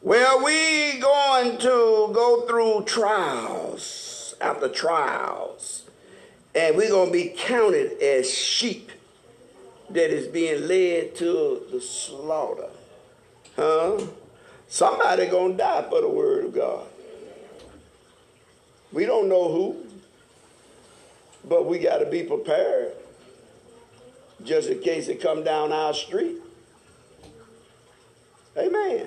Well, 0.00 0.42
we 0.42 0.98
going 0.98 1.58
to 1.58 2.10
go 2.14 2.46
through 2.48 2.84
trials 2.86 4.34
after 4.40 4.70
trials. 4.70 5.84
And 6.54 6.74
we're 6.74 6.88
going 6.88 7.08
to 7.08 7.12
be 7.12 7.34
counted 7.36 8.02
as 8.02 8.32
sheep 8.32 8.92
that 9.92 10.10
is 10.10 10.28
being 10.28 10.68
led 10.68 11.16
to 11.16 11.62
the 11.70 11.80
slaughter. 11.80 12.68
Huh? 13.56 14.00
Somebody 14.68 15.28
to 15.28 15.56
die 15.56 15.84
for 15.88 16.00
the 16.00 16.08
word 16.08 16.44
of 16.44 16.54
God. 16.54 16.86
We 18.92 19.04
don't 19.04 19.28
know 19.28 19.50
who, 19.52 19.84
but 21.48 21.66
we 21.66 21.78
got 21.78 21.98
to 21.98 22.06
be 22.06 22.22
prepared 22.22 22.92
just 24.44 24.68
in 24.68 24.80
case 24.80 25.08
it 25.08 25.20
come 25.20 25.44
down 25.44 25.72
our 25.72 25.92
street. 25.92 26.36
Amen. 28.56 29.06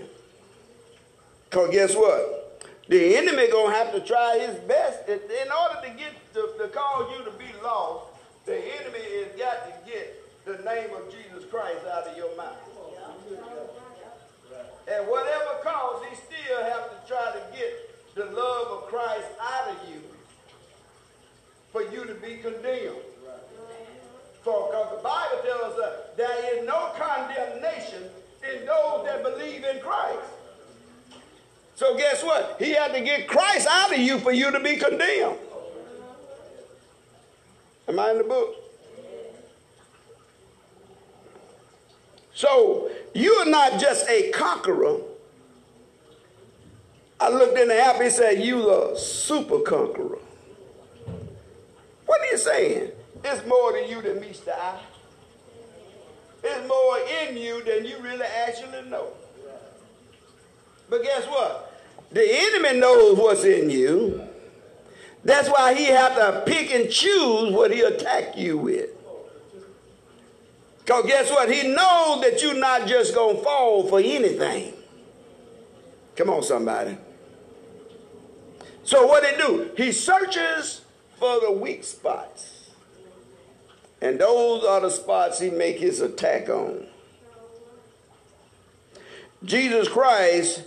Because 1.50 1.72
guess 1.72 1.96
what? 1.96 2.66
The 2.90 3.16
enemy 3.16 3.48
to 3.48 3.72
have 3.72 3.94
to 3.94 4.02
try 4.02 4.40
his 4.40 4.56
best. 4.62 5.08
In 5.08 5.18
order 5.52 5.88
to 5.88 5.90
get 5.98 6.12
to, 6.34 6.54
to 6.60 6.68
cause 6.70 7.14
you 7.18 7.26
to 7.26 7.32
be 7.32 7.46
lost, 7.64 8.08
the 8.46 8.56
enemy 8.56 9.00
has 9.00 9.40
got 9.40 9.66
to 9.66 9.92
get 9.92 10.23
the 10.46 10.58
name 10.64 10.90
of 10.96 11.12
Jesus 11.12 11.46
Christ 11.50 11.80
out 11.92 12.08
of 12.08 12.18
your 12.18 12.36
mouth. 12.36 12.58
And 14.92 15.08
whatever 15.08 15.60
cause, 15.64 16.04
he 16.10 16.16
still 16.16 16.64
have 16.64 16.90
to 16.92 17.08
try 17.08 17.32
to 17.32 17.58
get 17.58 18.16
the 18.16 18.26
love 18.26 18.68
of 18.68 18.88
Christ 18.88 19.28
out 19.42 19.70
of 19.70 19.90
you 19.90 20.02
for 21.72 21.82
you 21.82 22.06
to 22.06 22.14
be 22.16 22.38
condemned. 22.38 22.98
For 24.44 24.68
because 24.68 24.98
the 24.98 25.04
Bible 25.04 25.42
tells 25.44 25.80
us 25.80 25.94
there 26.18 26.56
is 26.56 26.68
no 26.68 26.92
condemnation 26.98 28.04
in 28.44 28.66
those 28.66 29.06
that 29.06 29.24
believe 29.24 29.64
in 29.64 29.80
Christ. 29.80 30.28
So 31.76 31.96
guess 31.96 32.24
what? 32.24 32.58
He 32.60 32.72
had 32.72 32.94
to 32.94 33.02
get 33.02 33.28
Christ 33.28 33.68
out 33.70 33.94
of 33.94 34.00
you 34.00 34.20
for 34.20 34.34
you 34.34 34.52
to 34.52 34.60
be 34.60 34.76
condemned. 34.76 35.38
Am 37.88 38.00
I 38.00 38.12
in 38.12 38.18
the 38.18 38.24
book? 38.26 38.63
So 42.34 42.90
you 43.14 43.32
are 43.34 43.46
not 43.46 43.80
just 43.80 44.10
a 44.10 44.32
conqueror. 44.32 45.00
I 47.20 47.30
looked 47.30 47.58
in 47.58 47.68
the 47.70 47.80
app, 47.80 48.02
it 48.02 48.12
said 48.12 48.42
you 48.44 48.70
are 48.70 48.94
a 48.94 48.98
super 48.98 49.60
conqueror. 49.60 50.20
What 52.06 52.22
are 52.22 52.26
you 52.26 52.38
saying? 52.38 52.92
It's 53.24 53.48
more 53.48 53.74
than 53.74 53.88
you 53.90 54.02
that 54.02 54.20
meets 54.20 54.42
the 54.42 54.56
eye. 54.58 54.82
It's 56.44 56.68
more 56.68 56.98
in 57.22 57.38
you 57.38 57.64
than 57.64 57.86
you 57.86 57.98
really 58.00 58.26
actually 58.26 58.90
know. 58.90 59.08
But 60.90 61.04
guess 61.04 61.26
what? 61.28 61.82
The 62.12 62.24
enemy 62.24 62.80
knows 62.80 63.18
what's 63.18 63.46
in 63.46 63.70
you. 63.70 64.28
That's 65.24 65.48
why 65.48 65.74
he 65.74 65.86
have 65.86 66.16
to 66.16 66.44
pick 66.46 66.72
and 66.74 66.92
choose 66.92 67.54
what 67.54 67.72
he 67.72 67.82
attack 67.82 68.38
you 68.38 68.58
with. 68.58 68.90
Because 70.84 71.06
guess 71.06 71.32
what? 71.32 71.52
He 71.52 71.68
knows 71.70 72.22
that 72.22 72.42
you're 72.42 72.56
not 72.56 72.88
just 72.88 73.16
going 73.16 73.38
to 73.38 73.44
fall 73.44 73.88
for 73.88 74.00
anything. 74.00 74.74
Come 76.16 76.30
on, 76.30 76.44
somebody. 76.44 76.98
So 78.84 79.08
what 79.08 79.26
he 79.26 79.38
do? 79.38 79.72
He 79.78 79.94
searches 79.94 80.82
for 81.18 81.40
the 81.40 81.52
weak 81.52 81.86
spots. 81.86 82.72
And 84.02 84.20
those 84.20 84.66
are 84.66 84.82
the 84.82 84.90
spots 84.90 85.40
he 85.40 85.50
make 85.50 85.80
his 85.80 86.02
attack 86.02 86.50
on. 86.50 86.88
Jesus 89.46 89.88
Christ, 89.88 90.64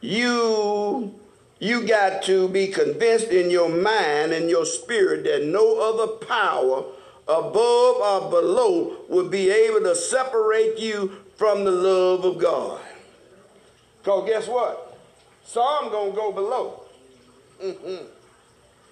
you 0.00 1.14
you 1.60 1.86
got 1.86 2.22
to 2.22 2.48
be 2.48 2.68
convinced 2.68 3.28
in 3.28 3.50
your 3.50 3.68
mind 3.68 4.32
and 4.32 4.48
your 4.48 4.64
spirit 4.64 5.24
that 5.24 5.44
no 5.44 5.78
other 5.78 6.06
power 6.26 6.84
above 7.30 7.96
or 7.96 8.30
below 8.30 8.96
would 9.08 9.30
be 9.30 9.50
able 9.50 9.80
to 9.80 9.94
separate 9.94 10.78
you 10.78 11.12
from 11.36 11.64
the 11.64 11.70
love 11.70 12.24
of 12.24 12.38
God. 12.38 12.80
Because 14.02 14.28
guess 14.28 14.48
what? 14.48 14.98
Some 15.44 15.90
going 15.90 16.10
to 16.10 16.16
go 16.16 16.32
below. 16.32 16.82
Mm-hmm. 17.62 18.06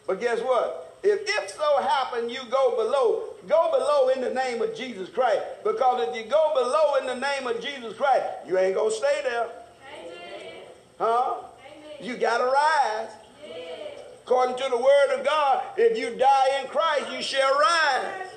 But 0.06 0.20
guess 0.20 0.40
what? 0.40 0.98
If 1.02 1.20
if 1.24 1.50
so 1.50 1.82
happen 1.82 2.28
you 2.28 2.40
go 2.50 2.76
below, 2.76 3.24
go 3.48 3.70
below 3.70 4.08
in 4.08 4.20
the 4.20 4.34
name 4.34 4.60
of 4.62 4.74
Jesus 4.74 5.08
Christ. 5.08 5.42
Because 5.62 6.08
if 6.08 6.16
you 6.16 6.30
go 6.30 6.52
below 6.54 6.96
in 7.00 7.06
the 7.06 7.26
name 7.26 7.46
of 7.46 7.60
Jesus 7.62 7.96
Christ, 7.96 8.24
you 8.46 8.58
ain't 8.58 8.74
going 8.74 8.90
to 8.90 8.96
stay 8.96 9.20
there. 9.22 9.48
Amen. 9.94 10.62
Huh? 10.98 11.34
Amen. 11.36 12.06
You 12.08 12.16
got 12.16 12.38
to 12.38 12.44
rise. 12.44 13.10
According 14.28 14.56
to 14.56 14.68
the 14.68 14.76
word 14.76 15.18
of 15.18 15.24
God, 15.24 15.62
if 15.78 15.96
you 15.96 16.14
die 16.18 16.60
in 16.60 16.68
Christ, 16.68 17.10
you 17.10 17.22
shall 17.22 17.58
rise. 17.58 18.27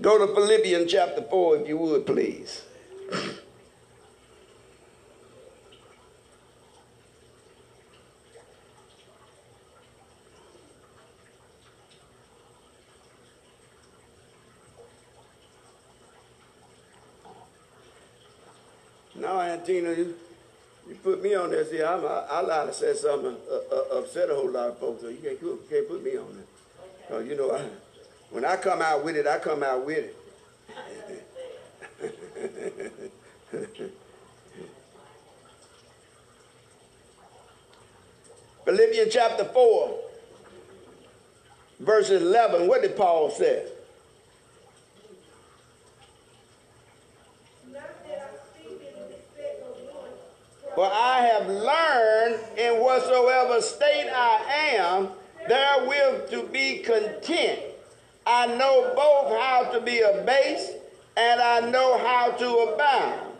Go 0.00 0.18
to 0.18 0.34
Philippians 0.34 0.90
chapter 0.90 1.22
4, 1.22 1.58
if 1.58 1.68
you 1.68 1.78
would, 1.78 2.04
please. 2.04 2.62
No, 19.14 19.40
Antina, 19.40 19.90
you, 19.96 20.14
you 20.88 20.96
put 20.96 21.22
me 21.22 21.34
on 21.34 21.50
there. 21.50 21.64
See, 21.64 21.82
I'm, 21.82 22.04
I, 22.04 22.26
I 22.30 22.40
lied 22.40 22.68
to 22.68 22.74
say 22.74 22.94
something 22.94 23.36
uh, 23.50 23.74
uh, 23.74 23.98
upset 24.00 24.28
a 24.28 24.34
whole 24.34 24.50
lot 24.50 24.70
of 24.70 24.78
folks, 24.78 25.02
so 25.02 25.08
you 25.08 25.18
can't, 25.18 25.40
you 25.40 25.62
can't 25.70 25.88
put 25.88 26.04
me 26.04 26.16
on 26.18 26.26
there. 26.34 26.44
Because, 27.08 27.28
you 27.28 27.36
know, 27.36 27.52
I, 27.52 27.64
when 28.34 28.44
I 28.44 28.56
come 28.56 28.82
out 28.82 29.04
with 29.04 29.14
it, 29.14 29.28
I 29.28 29.38
come 29.38 29.62
out 29.62 29.86
with 29.86 30.10
it. 30.10 30.16
Philippians 38.64 39.12
chapter 39.14 39.44
4, 39.44 40.00
verse 41.78 42.10
11, 42.10 42.66
what 42.66 42.82
did 42.82 42.96
Paul 42.96 43.30
say? 43.30 43.68
For 50.74 50.90
I 50.92 51.20
have 51.20 51.46
learned 51.46 52.40
in 52.58 52.80
whatsoever 52.82 53.60
state 53.60 54.10
I 54.12 54.40
am, 54.74 55.10
therewith 55.46 56.30
to 56.30 56.48
be 56.48 56.78
content. 56.78 57.73
I 58.26 58.46
know 58.46 58.92
both 58.94 59.38
how 59.38 59.70
to 59.72 59.80
be 59.80 60.00
abased 60.00 60.72
and 61.16 61.40
I 61.40 61.60
know 61.70 61.98
how 61.98 62.30
to 62.32 62.48
abound. 62.72 63.30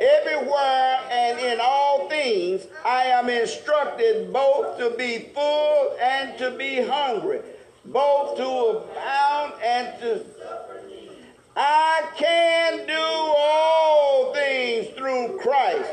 Everywhere 0.00 1.00
and 1.10 1.40
in 1.40 1.58
all 1.60 2.08
things 2.08 2.66
I 2.84 3.04
am 3.04 3.28
instructed 3.28 4.32
both 4.32 4.78
to 4.78 4.90
be 4.96 5.30
full 5.34 5.96
and 6.00 6.38
to 6.38 6.52
be 6.52 6.82
hungry, 6.82 7.40
both 7.84 8.36
to 8.36 8.48
abound 8.48 9.54
and 9.64 10.00
to 10.00 10.18
suffer. 10.38 10.68
I 11.60 12.02
can 12.16 12.86
do 12.86 12.94
all 12.94 14.32
things 14.32 14.96
through 14.96 15.40
Christ. 15.40 15.90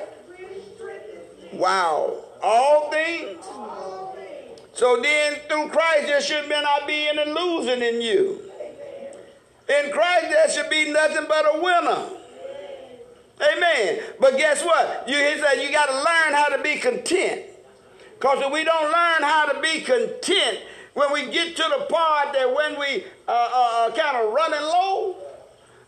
Wow. 1.53 2.23
All 2.43 2.91
things? 2.91 3.43
So 4.75 4.99
then, 5.01 5.37
through 5.47 5.69
Christ, 5.69 6.07
there 6.07 6.19
should 6.19 6.49
not 6.49 6.85
be 6.85 7.07
any 7.07 7.31
losing 7.31 7.81
in 7.81 8.01
you. 8.01 8.41
In 9.69 9.91
Christ, 9.91 10.25
there 10.29 10.49
should 10.49 10.69
be 10.69 10.91
nothing 10.91 11.25
but 11.29 11.55
a 11.55 11.61
winner. 11.61 12.09
Amen. 13.53 13.99
But 14.19 14.37
guess 14.37 14.63
what? 14.65 15.07
You, 15.07 15.15
he 15.15 15.39
said 15.39 15.61
you 15.63 15.71
got 15.71 15.87
to 15.87 15.95
learn 15.95 16.33
how 16.33 16.49
to 16.49 16.61
be 16.61 16.75
content. 16.75 17.43
Because 18.19 18.41
if 18.41 18.51
we 18.51 18.65
don't 18.65 18.91
learn 18.91 19.23
how 19.23 19.45
to 19.53 19.61
be 19.61 19.79
content, 19.79 20.59
when 20.93 21.11
we 21.13 21.31
get 21.31 21.55
to 21.55 21.63
the 21.63 21.85
part 21.85 22.33
that 22.33 22.53
when 22.53 22.77
we 22.77 23.05
uh, 23.27 23.31
uh, 23.31 23.87
uh 23.87 23.95
kind 23.95 24.17
of 24.17 24.33
running 24.33 24.61
low, 24.61 25.15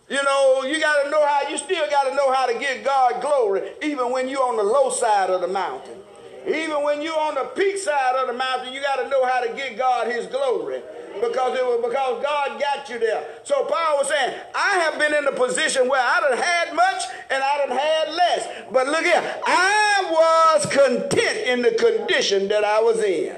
you 0.09 0.23
know, 0.23 0.63
you 0.63 0.79
got 0.79 1.03
to 1.03 1.09
know 1.09 1.25
how, 1.25 1.49
you 1.49 1.57
still 1.57 1.89
got 1.89 2.09
to 2.09 2.15
know 2.15 2.31
how 2.31 2.45
to 2.45 2.57
give 2.57 2.85
God 2.85 3.21
glory, 3.21 3.69
even 3.81 4.11
when 4.11 4.29
you're 4.29 4.47
on 4.47 4.55
the 4.55 4.63
low 4.63 4.89
side 4.89 5.29
of 5.29 5.41
the 5.41 5.47
mountain. 5.47 5.97
Even 6.45 6.83
when 6.83 7.01
you're 7.01 7.19
on 7.19 7.35
the 7.35 7.45
peak 7.55 7.77
side 7.77 8.15
of 8.15 8.27
the 8.27 8.33
mountain, 8.33 8.73
you 8.73 8.81
got 8.81 8.97
to 8.97 9.09
know 9.09 9.25
how 9.25 9.41
to 9.41 9.53
give 9.53 9.77
God 9.77 10.07
his 10.11 10.27
glory. 10.27 10.81
Because 11.15 11.57
it 11.57 11.65
was 11.65 11.83
because 11.83 12.23
God 12.23 12.61
got 12.61 12.87
you 12.89 12.99
there. 12.99 13.25
So 13.43 13.65
Paul 13.65 13.97
was 13.97 14.07
saying, 14.07 14.35
I 14.53 14.75
have 14.79 14.99
been 14.99 15.13
in 15.13 15.27
a 15.27 15.31
position 15.31 15.89
where 15.89 16.01
I 16.01 16.19
done 16.21 16.37
had 16.37 16.75
much 16.75 17.03
and 17.31 17.43
I 17.43 17.65
done 17.65 17.77
had 17.77 18.13
less. 18.13 18.47
But 18.71 18.87
look 18.87 19.03
here, 19.03 19.41
I 19.45 20.07
was 20.11 20.65
content 20.67 21.47
in 21.47 21.61
the 21.63 21.71
condition 21.71 22.47
that 22.49 22.63
I 22.63 22.81
was 22.81 23.03
in. 23.03 23.35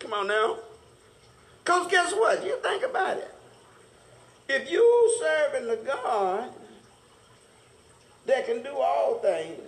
Come 0.00 0.12
on 0.12 0.26
now. 0.26 0.56
Because 1.62 1.86
guess 1.90 2.12
what? 2.12 2.44
You 2.44 2.58
think 2.62 2.82
about 2.82 3.18
it. 3.18 3.34
If 4.48 4.70
you 4.70 5.18
serving 5.20 5.68
the 5.68 5.76
God 5.76 6.50
that 8.26 8.46
can 8.46 8.62
do 8.62 8.70
all 8.70 9.18
things, 9.18 9.67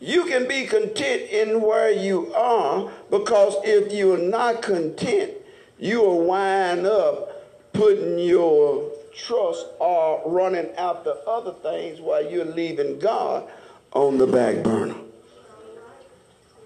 you 0.00 0.24
can 0.24 0.46
be 0.46 0.66
content 0.66 1.30
in 1.30 1.62
where 1.62 1.90
you 1.90 2.32
are 2.34 2.90
because 3.10 3.54
if 3.64 3.92
you're 3.92 4.18
not 4.18 4.62
content, 4.62 5.32
you 5.78 6.00
will 6.00 6.24
wind 6.24 6.86
up 6.86 7.72
putting 7.72 8.18
your 8.18 8.90
trust 9.14 9.66
or 9.78 10.22
running 10.26 10.70
after 10.76 11.14
other 11.26 11.52
things 11.52 12.00
while 12.00 12.30
you're 12.30 12.44
leaving 12.44 12.98
God 12.98 13.48
on 13.92 14.18
the 14.18 14.26
back 14.26 14.62
burner. 14.62 14.96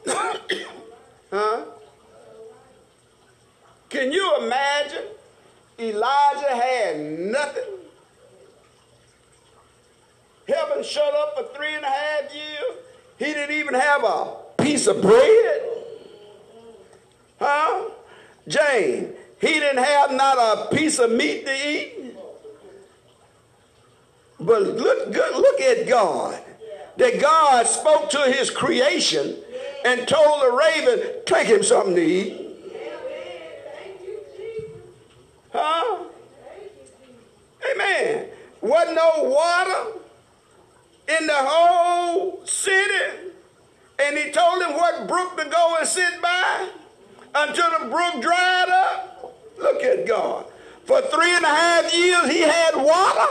huh? 1.31 1.64
Can 3.88 4.12
you 4.12 4.37
imagine? 4.40 5.05
Elijah 5.79 6.55
had 6.55 7.01
nothing. 7.19 7.64
Heaven 10.49 10.83
shut 10.83 11.14
up 11.14 11.37
for 11.37 11.57
three 11.57 11.75
and 11.75 11.85
a 11.85 11.88
half 11.88 12.35
years. 12.35 12.89
He 13.20 13.26
didn't 13.26 13.54
even 13.54 13.74
have 13.74 14.02
a 14.02 14.35
piece 14.56 14.87
of 14.87 15.02
bread. 15.02 15.61
Huh? 17.38 17.90
Jane, 18.48 19.12
he 19.38 19.46
didn't 19.46 19.85
have 19.85 20.11
not 20.12 20.38
a 20.38 20.74
piece 20.74 20.98
of 20.98 21.12
meat 21.12 21.44
to 21.44 21.52
eat. 21.52 22.16
But 24.40 24.62
look, 24.62 25.12
good, 25.12 25.37
look 25.37 25.61
at 25.61 25.87
God. 25.87 26.42
That 26.96 27.20
God 27.20 27.66
spoke 27.66 28.09
to 28.11 28.22
his 28.22 28.48
creation 28.48 29.37
and 29.85 30.09
told 30.09 30.40
the 30.40 30.52
raven, 30.52 31.12
take 31.26 31.46
him 31.46 31.62
something 31.62 31.96
to 31.96 32.02
eat. 32.02 32.46
Huh? 35.52 36.04
Amen. 37.70 38.28
Wasn't 38.62 38.96
no 38.96 39.24
water 39.24 40.00
in 41.18 41.26
the 41.26 41.35
whole 41.37 42.44
city. 42.44 43.16
And 43.98 44.16
he 44.16 44.30
told 44.30 44.62
him 44.62 44.74
what 44.74 45.09
brook 45.09 45.37
to 45.37 45.44
go 45.48 45.76
and 45.78 45.87
sit 45.87 46.22
by 46.22 46.68
until 47.35 47.71
the 47.79 47.87
brook 47.87 48.23
dried 48.23 48.69
up. 48.69 49.37
Look 49.59 49.83
at 49.83 50.07
God. 50.07 50.47
For 50.85 51.01
three 51.03 51.35
and 51.35 51.45
a 51.45 51.49
half 51.49 51.95
years 51.95 52.31
he 52.31 52.40
had 52.40 52.75
water. 52.77 53.27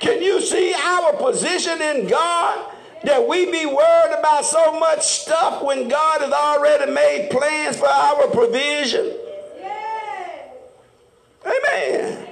Can 0.00 0.20
you 0.22 0.40
see 0.40 0.74
our 0.74 1.12
position 1.14 1.80
in 1.80 2.08
God? 2.08 2.68
That 3.04 3.26
we 3.26 3.46
be 3.50 3.66
worried 3.66 4.16
about 4.16 4.44
so 4.44 4.78
much 4.78 5.04
stuff 5.04 5.60
when 5.60 5.88
God 5.88 6.20
has 6.20 6.32
already 6.32 6.92
made 6.92 7.30
plans 7.30 7.76
for 7.76 7.88
our 7.88 8.28
provision. 8.28 9.12
Amen. 11.44 12.28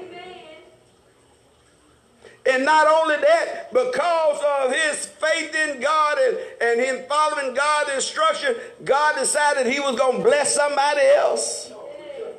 And 2.51 2.65
not 2.65 2.87
only 2.87 3.17
that, 3.17 3.73
because 3.73 4.43
of 4.63 4.73
his 4.73 5.07
faith 5.07 5.55
in 5.55 5.81
God 5.81 6.19
and, 6.19 6.39
and 6.61 6.81
him 6.81 7.05
following 7.09 7.55
God's 7.55 7.93
instruction, 7.95 8.57
God 8.85 9.17
decided 9.17 9.67
he 9.67 9.81
was 9.81 9.97
going 9.97 10.19
to 10.19 10.23
bless 10.23 10.55
somebody 10.55 11.03
else. 11.17 11.73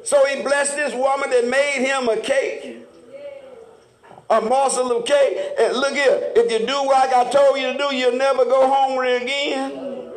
So 0.04 0.26
he 0.26 0.42
blessed 0.42 0.76
this 0.76 0.94
woman 0.94 1.30
that 1.30 1.48
made 1.48 1.86
him 1.86 2.10
a 2.10 2.18
cake, 2.18 2.86
a 4.30 4.42
morsel 4.42 4.98
of 4.98 5.06
cake. 5.06 5.38
And 5.60 5.78
look 5.78 5.94
here, 5.94 6.34
if 6.36 6.52
you 6.52 6.66
do 6.66 6.86
like 6.88 7.14
I 7.14 7.30
told 7.30 7.58
you 7.60 7.72
to 7.72 7.78
do, 7.78 7.96
you'll 7.96 8.18
never 8.18 8.44
go 8.46 8.70
hungry 8.70 9.18
again. 9.18 10.10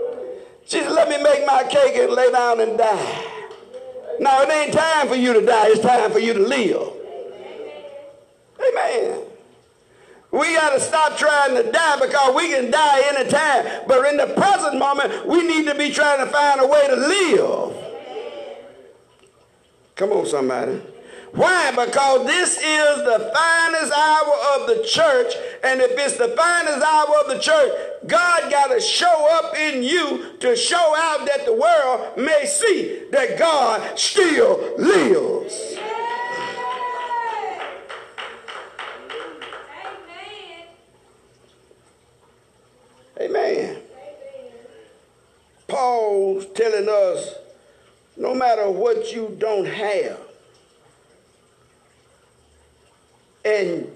She 0.67 0.81
said, 0.81 0.93
let 0.93 1.09
me 1.09 1.23
make 1.23 1.47
my 1.47 1.65
cake 1.65 1.95
and 1.97 2.13
lay 2.13 2.33
down 2.33 2.61
and 2.61 2.79
die. 2.79 3.31
Now, 4.19 4.43
it 4.43 4.51
ain't 4.51 4.73
time 4.73 5.09
for 5.09 5.17
you 5.17 5.35
to 5.35 5.45
die. 5.45 5.67
It's 5.69 5.81
time 5.81 6.11
for 6.11 6.19
you 6.19 6.33
to 6.33 6.41
live. 6.41 6.93
Amen. 8.61 9.34
We 10.35 10.53
got 10.55 10.71
to 10.71 10.81
stop 10.81 11.17
trying 11.17 11.55
to 11.55 11.71
die 11.71 12.01
because 12.01 12.35
we 12.35 12.49
can 12.49 12.69
die 12.69 13.03
anytime. 13.15 13.85
But 13.87 14.05
in 14.09 14.17
the 14.17 14.27
present 14.35 14.81
moment, 14.81 15.29
we 15.29 15.47
need 15.47 15.65
to 15.67 15.77
be 15.77 15.91
trying 15.91 16.27
to 16.27 16.33
find 16.33 16.61
a 16.61 16.67
way 16.67 16.89
to 16.89 16.97
live. 16.97 17.77
Come 19.95 20.11
on, 20.11 20.27
somebody. 20.27 20.83
Why? 21.35 21.71
Because 21.71 22.27
this 22.27 22.57
is 22.57 22.97
the 23.05 23.31
finest 23.33 23.93
hour 23.93 24.35
of 24.57 24.67
the 24.67 24.85
church. 24.85 25.35
And 25.63 25.81
if 25.81 25.93
it's 25.93 26.17
the 26.17 26.35
finest 26.37 26.85
hour 26.85 27.17
of 27.21 27.29
the 27.29 27.39
church, 27.39 27.73
God 28.09 28.51
got 28.51 28.75
to 28.75 28.81
show 28.81 29.29
up 29.31 29.57
in 29.57 29.85
you 29.85 30.37
to 30.41 30.57
show 30.57 30.97
out 30.97 31.27
that 31.27 31.45
the 31.47 31.53
world 31.53 32.17
may 32.17 32.45
see 32.45 33.05
that 33.13 33.39
God 33.39 33.97
still 33.97 34.75
lives. 34.79 35.77
Amen. 43.21 43.79
Paul's 45.69 46.44
telling 46.55 46.89
us 46.89 47.35
no 48.17 48.35
matter 48.35 48.71
what 48.71 49.13
you 49.13 49.35
don't 49.39 49.67
have 49.67 50.21
and 53.45 53.89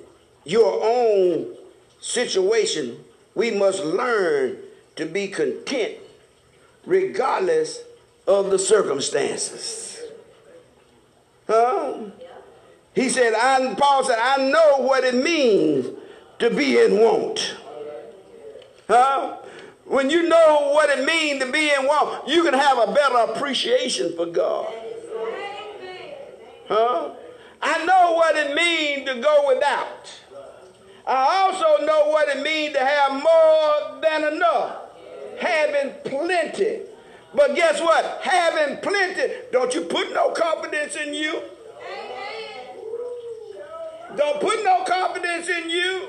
your 0.44 0.80
own 0.82 1.54
situation, 2.00 3.02
we 3.34 3.50
must 3.50 3.84
learn 3.84 4.58
to 4.96 5.06
be 5.06 5.28
content 5.28 5.94
regardless 6.84 7.82
of 8.26 8.50
the 8.50 8.58
circumstances. 8.58 10.00
Huh? 11.46 12.10
He 12.94 13.08
said, 13.08 13.32
I, 13.34 13.74
Paul 13.74 14.04
said, 14.04 14.18
I 14.20 14.48
know 14.50 14.78
what 14.78 15.04
it 15.04 15.14
means 15.14 15.86
to 16.40 16.50
be 16.50 16.78
in 16.78 16.98
want. 16.98 17.56
Huh? 18.88 19.36
When 19.88 20.10
you 20.10 20.28
know 20.28 20.70
what 20.74 20.90
it 20.90 21.04
means 21.06 21.42
to 21.42 21.50
be 21.50 21.70
in 21.70 21.86
want, 21.86 22.28
you 22.28 22.44
can 22.44 22.52
have 22.52 22.78
a 22.78 22.92
better 22.92 23.32
appreciation 23.32 24.14
for 24.14 24.26
God. 24.26 24.72
Huh? 26.68 27.10
I 27.62 27.84
know 27.86 28.12
what 28.12 28.36
it 28.36 28.54
means 28.54 29.08
to 29.08 29.20
go 29.20 29.44
without. 29.48 30.14
I 31.06 31.42
also 31.42 31.86
know 31.86 32.10
what 32.10 32.28
it 32.28 32.42
means 32.42 32.74
to 32.74 32.84
have 32.84 33.12
more 33.12 34.00
than 34.02 34.34
enough. 34.34 34.76
Having 35.40 35.94
plenty. 36.04 36.80
But 37.34 37.56
guess 37.56 37.80
what? 37.80 38.20
Having 38.22 38.82
plenty, 38.82 39.32
don't 39.52 39.74
you 39.74 39.82
put 39.82 40.12
no 40.12 40.30
confidence 40.32 40.96
in 40.96 41.14
you. 41.14 41.40
Don't 44.16 44.40
put 44.40 44.62
no 44.64 44.84
confidence 44.84 45.48
in 45.48 45.70
you. 45.70 46.08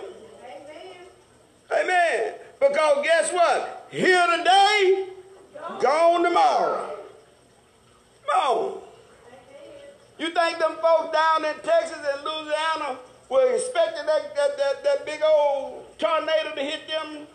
Amen. 1.72 1.84
Amen. 1.84 2.34
Because 2.60 3.04
guess 3.06 3.32
what? 3.32 3.88
Here 3.90 4.26
today, 4.38 5.08
gone 5.82 6.24
tomorrow. 6.24 6.96
On. 8.36 8.82
You 10.20 10.30
think 10.30 10.60
them 10.60 10.76
folks 10.82 11.14
down 11.14 11.46
in 11.46 11.54
Texas 11.64 11.98
and 11.98 12.24
Louisiana 12.24 13.00
were 13.30 13.56
expecting 13.56 14.06
that, 14.06 14.36
that, 14.36 14.58
that, 14.58 14.84
that 14.84 15.06
big 15.06 15.22
old 15.24 15.98
tornado 15.98 16.54
to 16.56 16.62
hit 16.62 16.88
them? 16.88 17.28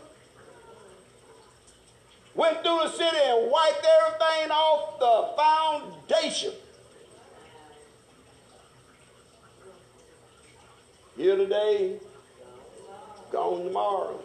Went 2.35 2.63
through 2.63 2.81
the 2.85 2.89
city 2.91 3.17
and 3.25 3.51
wiped 3.51 3.87
everything 3.87 4.51
off 4.51 4.99
the 4.99 6.07
foundation. 6.09 6.53
Here 11.17 11.37
today, 11.37 11.99
gone 13.31 13.65
tomorrow. 13.65 14.21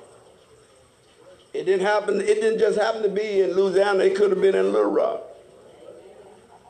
It 1.53 1.65
didn't 1.65 1.85
happen, 1.85 2.21
it 2.21 2.35
didn't 2.35 2.59
just 2.59 2.79
happen 2.79 3.01
to 3.03 3.09
be 3.09 3.41
in 3.41 3.53
Louisiana, 3.53 4.03
it 4.03 4.15
could 4.15 4.29
have 4.29 4.41
been 4.41 4.55
in 4.55 4.71
Little 4.71 4.91
Rock. 4.91 5.21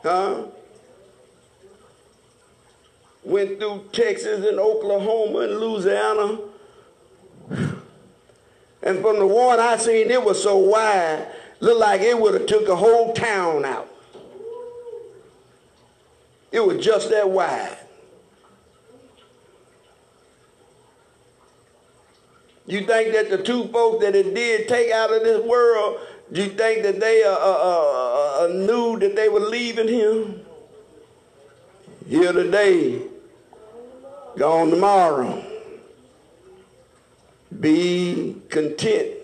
Huh? 0.01 0.43
Went 3.23 3.59
through 3.59 3.89
Texas 3.91 4.45
and 4.47 4.57
Oklahoma 4.57 5.39
and 5.39 5.59
Louisiana. 5.59 6.39
And 8.81 9.01
from 9.01 9.19
the 9.19 9.27
one 9.27 9.59
I 9.59 9.75
seen, 9.75 10.09
it 10.09 10.23
was 10.23 10.41
so 10.41 10.57
wide, 10.57 11.27
looked 11.59 11.81
like 11.81 11.99
it 11.99 12.17
would 12.17 12.33
have 12.33 12.45
took 12.45 12.69
a 12.69 12.75
whole 12.75 13.13
town 13.13 13.65
out. 13.65 13.89
It 16.51 16.65
was 16.65 16.83
just 16.83 17.09
that 17.09 17.29
wide. 17.29 17.77
You 22.69 22.85
think 22.85 23.13
that 23.13 23.31
the 23.31 23.41
two 23.41 23.67
folks 23.69 24.05
that 24.05 24.15
it 24.15 24.35
did 24.35 24.67
take 24.67 24.91
out 24.91 25.11
of 25.11 25.23
this 25.23 25.43
world, 25.43 26.01
do 26.31 26.43
you 26.43 26.49
think 26.49 26.83
that 26.83 26.99
they 26.99 27.23
uh, 27.23 27.31
uh, 27.31 28.43
uh, 28.43 28.47
knew 28.53 28.99
that 28.99 29.15
they 29.15 29.27
were 29.27 29.39
leaving 29.39 29.87
him? 29.87 30.45
Here 32.07 32.31
today, 32.31 33.01
gone 34.37 34.69
tomorrow. 34.69 35.43
Be 37.59 38.35
content 38.49 39.15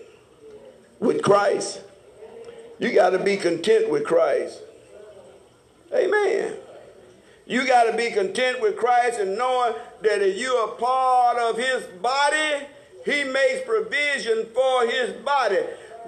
with 0.99 1.21
Christ. 1.21 1.81
You 2.79 2.93
got 2.93 3.11
to 3.11 3.19
be 3.19 3.37
content 3.37 3.91
with 3.91 4.05
Christ. 4.05 4.59
Amen. 5.93 6.55
You 7.45 7.67
got 7.67 7.91
to 7.91 7.95
be 7.95 8.09
content 8.09 8.59
with 8.59 8.75
Christ 8.75 9.19
and 9.19 9.37
knowing 9.37 9.75
that 10.01 10.23
if 10.23 10.35
you're 10.35 10.69
part 10.69 11.37
of 11.37 11.59
his 11.59 11.83
body, 12.01 12.65
He 13.05 13.23
makes 13.23 13.63
provision 13.67 14.47
for 14.51 14.87
his 14.87 15.11
body, 15.23 15.59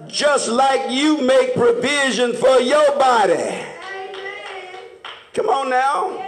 just 0.08 0.50
like 0.50 0.90
you 0.90 1.22
make 1.22 1.54
provision 1.54 2.34
for 2.34 2.60
your 2.60 2.98
body. 2.98 3.64
Come 5.34 5.48
on 5.48 5.70
now. 5.70 6.24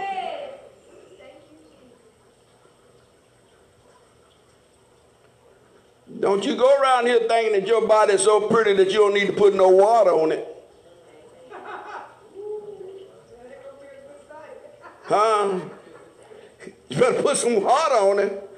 Don't 6.20 6.44
you 6.44 6.54
go 6.54 6.80
around 6.80 7.06
here 7.06 7.20
thinking 7.26 7.52
that 7.60 7.66
your 7.66 7.88
body 7.88 8.12
is 8.12 8.22
so 8.22 8.46
pretty 8.46 8.74
that 8.74 8.88
you 8.90 8.98
don't 8.98 9.14
need 9.14 9.26
to 9.26 9.32
put 9.32 9.54
no 9.54 9.68
water 9.68 10.10
on 10.10 10.32
it. 10.32 10.46
Huh? 15.04 15.58
You 16.88 16.96
better 16.96 17.20
put 17.20 17.36
some 17.36 17.60
water 17.64 17.94
on 17.94 18.20
it. 18.20 18.49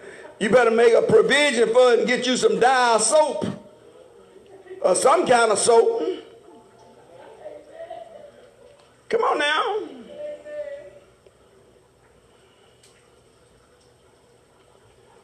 You 0.42 0.50
better 0.50 0.72
make 0.72 0.92
a 0.92 1.02
provision 1.02 1.72
for 1.72 1.92
it 1.92 2.00
and 2.00 2.09
get 2.09 2.26
you 2.26 2.37
some 2.37 2.59
Dial 2.59 2.98
soap 2.98 3.46
or 4.81 4.96
some 4.96 5.24
kind 5.24 5.52
of 5.52 5.59
soap. 5.61 6.02
Come 9.09 9.20
on 9.20 9.38
now. 9.38 9.88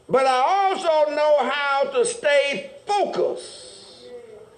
But 0.09 0.24
I 0.24 0.68
also 0.70 1.11
know 1.11 1.50
how 1.50 1.90
to 1.94 2.04
stay 2.04 2.70
focused 2.87 4.04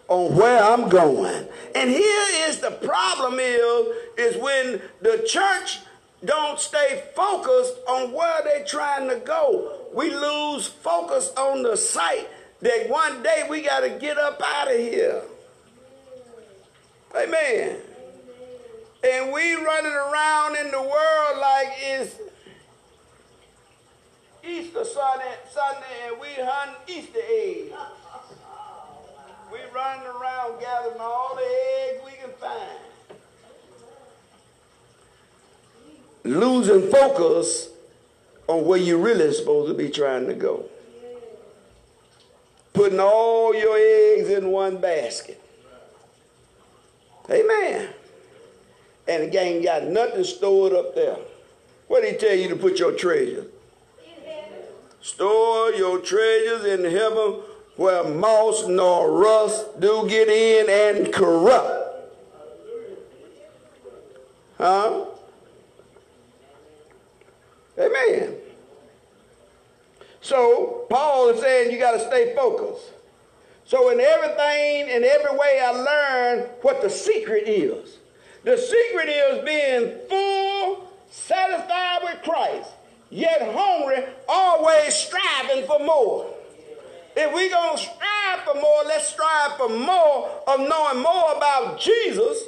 on 0.09 0.37
where 0.37 0.63
I'm 0.63 0.91
going. 0.91 1.49
And 1.75 1.89
here 1.89 2.27
is 2.49 2.61
the 2.61 2.73
problem 2.73 3.39
is, 3.41 3.87
is 4.19 4.37
when 4.37 4.83
the 5.01 5.25
church 5.27 5.79
don't 6.25 6.59
stay 6.59 7.05
focused 7.15 7.75
on 7.89 8.13
where 8.13 8.43
they're 8.45 8.65
trying 8.65 9.09
to 9.09 9.17
go. 9.17 9.87
We 9.95 10.15
lose 10.15 10.67
focus 10.67 11.33
on 11.37 11.63
the 11.63 11.77
sight 11.77 12.29
that 12.61 12.89
one 12.89 13.23
day 13.23 13.47
we 13.49 13.63
got 13.63 13.81
to 13.81 13.91
get 13.91 14.19
up 14.19 14.41
out 14.45 14.71
of 14.71 14.79
here. 14.79 15.23
Amen. 17.17 17.79
And 19.03 19.33
we 19.33 19.55
running 19.55 19.93
around 19.93 20.57
in 20.57 20.71
the 20.71 20.83
world 20.83 21.39
like 21.41 21.69
it's 21.81 22.17
Easter 24.47 24.85
Sunday, 24.85 25.35
Sunday 25.51 26.09
and 26.09 26.21
we 26.21 26.29
hunt 26.39 26.77
Easter 26.87 27.19
eggs. 27.19 27.73
We 29.51 29.59
running 29.75 30.07
around 30.07 30.61
gathering 30.61 31.01
all 31.01 31.35
the 31.35 31.43
eggs 31.43 32.03
we 32.05 32.13
can 32.13 32.31
find. 32.39 32.90
Losing 36.39 36.91
focus 36.91 37.69
on 38.47 38.65
where 38.65 38.79
you're 38.79 38.99
really 38.99 39.33
supposed 39.33 39.69
to 39.71 39.75
be 39.75 39.89
trying 39.91 40.27
to 40.27 40.35
go. 40.35 40.65
Putting 42.73 43.01
all 43.01 43.55
your 43.55 43.77
eggs 43.77 44.29
in 44.29 44.49
one 44.49 44.81
basket. 44.81 45.41
Amen. 47.31 47.89
And 49.07 49.25
the 49.25 49.27
gang 49.29 49.63
got 49.63 49.85
nothing 49.85 50.25
stored 50.25 50.73
up 50.73 50.95
there. 50.95 51.17
What 51.89 52.03
did 52.03 52.13
he 52.13 52.19
tell 52.19 52.37
you 52.37 52.49
to 52.49 52.57
put 52.57 52.79
your 52.79 52.93
treasure? 52.93 53.47
Store 55.01 55.73
your 55.73 55.99
treasures 55.99 56.65
in 56.65 56.85
heaven 56.85 57.41
where 57.77 58.05
moss 58.05 58.67
nor 58.67 59.11
rust 59.11 59.81
do 59.81 60.07
get 60.09 60.29
in 60.29 60.69
and 60.69 61.13
corrupt. 61.13 61.81
Huh? 64.59 65.07
Amen. 67.81 68.37
So 70.21 70.87
Paul 70.91 71.31
is 71.31 71.41
saying 71.41 71.73
you 71.73 71.79
got 71.79 71.93
to 71.93 72.07
stay 72.07 72.35
focused. 72.35 72.91
So 73.65 73.91
in 73.91 74.01
everything, 74.01 74.89
in 74.89 75.05
every 75.05 75.37
way, 75.37 75.61
I 75.65 75.71
learn 75.71 76.41
what 76.63 76.83
the 76.83 76.91
secret 76.91 77.49
is. 77.49 77.99
The 78.45 78.59
secret 78.59 79.09
is 79.09 79.45
being 79.45 80.09
full, 80.09 80.89
satisfied 81.11 81.99
with 82.03 82.23
Christ, 82.23 82.71
yet 83.11 83.55
hungry, 83.55 84.05
always 84.29 84.95
striving 84.95 85.67
for 85.67 85.79
more. 85.79 86.35
If 87.17 87.33
we're 87.33 87.51
going 87.51 87.77
to 87.77 87.83
strive 87.83 88.41
for 88.45 88.55
more, 88.55 88.85
let's 88.87 89.09
strive 89.09 89.57
for 89.57 89.69
more 89.69 90.31
of 90.47 90.61
knowing 90.61 91.03
more 91.03 91.37
about 91.37 91.81
Jesus 91.81 92.45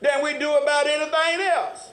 than 0.00 0.22
we 0.22 0.38
do 0.38 0.52
about 0.52 0.86
anything 0.86 1.46
else. 1.46 1.90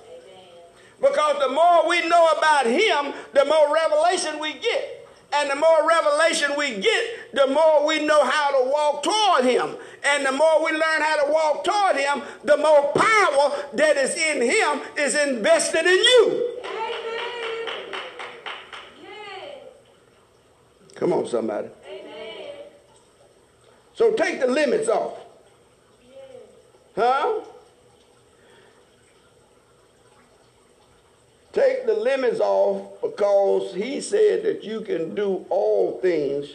Because 1.04 1.38
the 1.40 1.50
more 1.50 1.90
we 1.90 2.08
know 2.08 2.32
about 2.38 2.66
him, 2.66 3.14
the 3.34 3.44
more 3.44 3.74
revelation 3.74 4.40
we 4.40 4.54
get. 4.54 5.06
And 5.34 5.50
the 5.50 5.56
more 5.56 5.86
revelation 5.88 6.52
we 6.58 6.80
get, 6.80 7.34
the 7.34 7.48
more 7.48 7.86
we 7.86 8.06
know 8.06 8.24
how 8.24 8.52
to 8.52 8.70
walk 8.70 9.04
toward 9.04 9.44
him. 9.44 9.76
And 10.04 10.26
the 10.26 10.32
more 10.32 10.64
we 10.64 10.72
learn 10.72 11.02
how 11.02 11.26
to 11.26 11.32
walk 11.32 11.64
toward 11.66 11.98
him, 11.98 12.22
the 12.46 12.56
more 12.56 12.94
power 12.94 13.52
that 13.74 13.98
is 13.98 14.16
in 14.16 14.42
him 14.44 14.82
is 14.98 15.16
invested 15.16 15.86
in 15.86 15.92
you. 15.92 16.60
Amen. 16.64 16.88
Come 20.96 21.12
on, 21.12 21.28
somebody. 21.28 21.68
Amen. 21.86 22.52
So 23.96 24.14
take 24.14 24.40
the 24.40 24.48
limits 24.48 24.88
off. 24.88 25.20
Huh? 26.96 27.42
Take 31.54 31.86
the 31.86 31.94
limits 31.94 32.40
off 32.40 33.00
because 33.02 33.76
he 33.76 34.02
said 34.02 34.44
that 34.44 34.64
you 34.64 34.82
can 34.82 35.14
do 35.14 35.46
all 35.50 36.00
things 36.02 36.50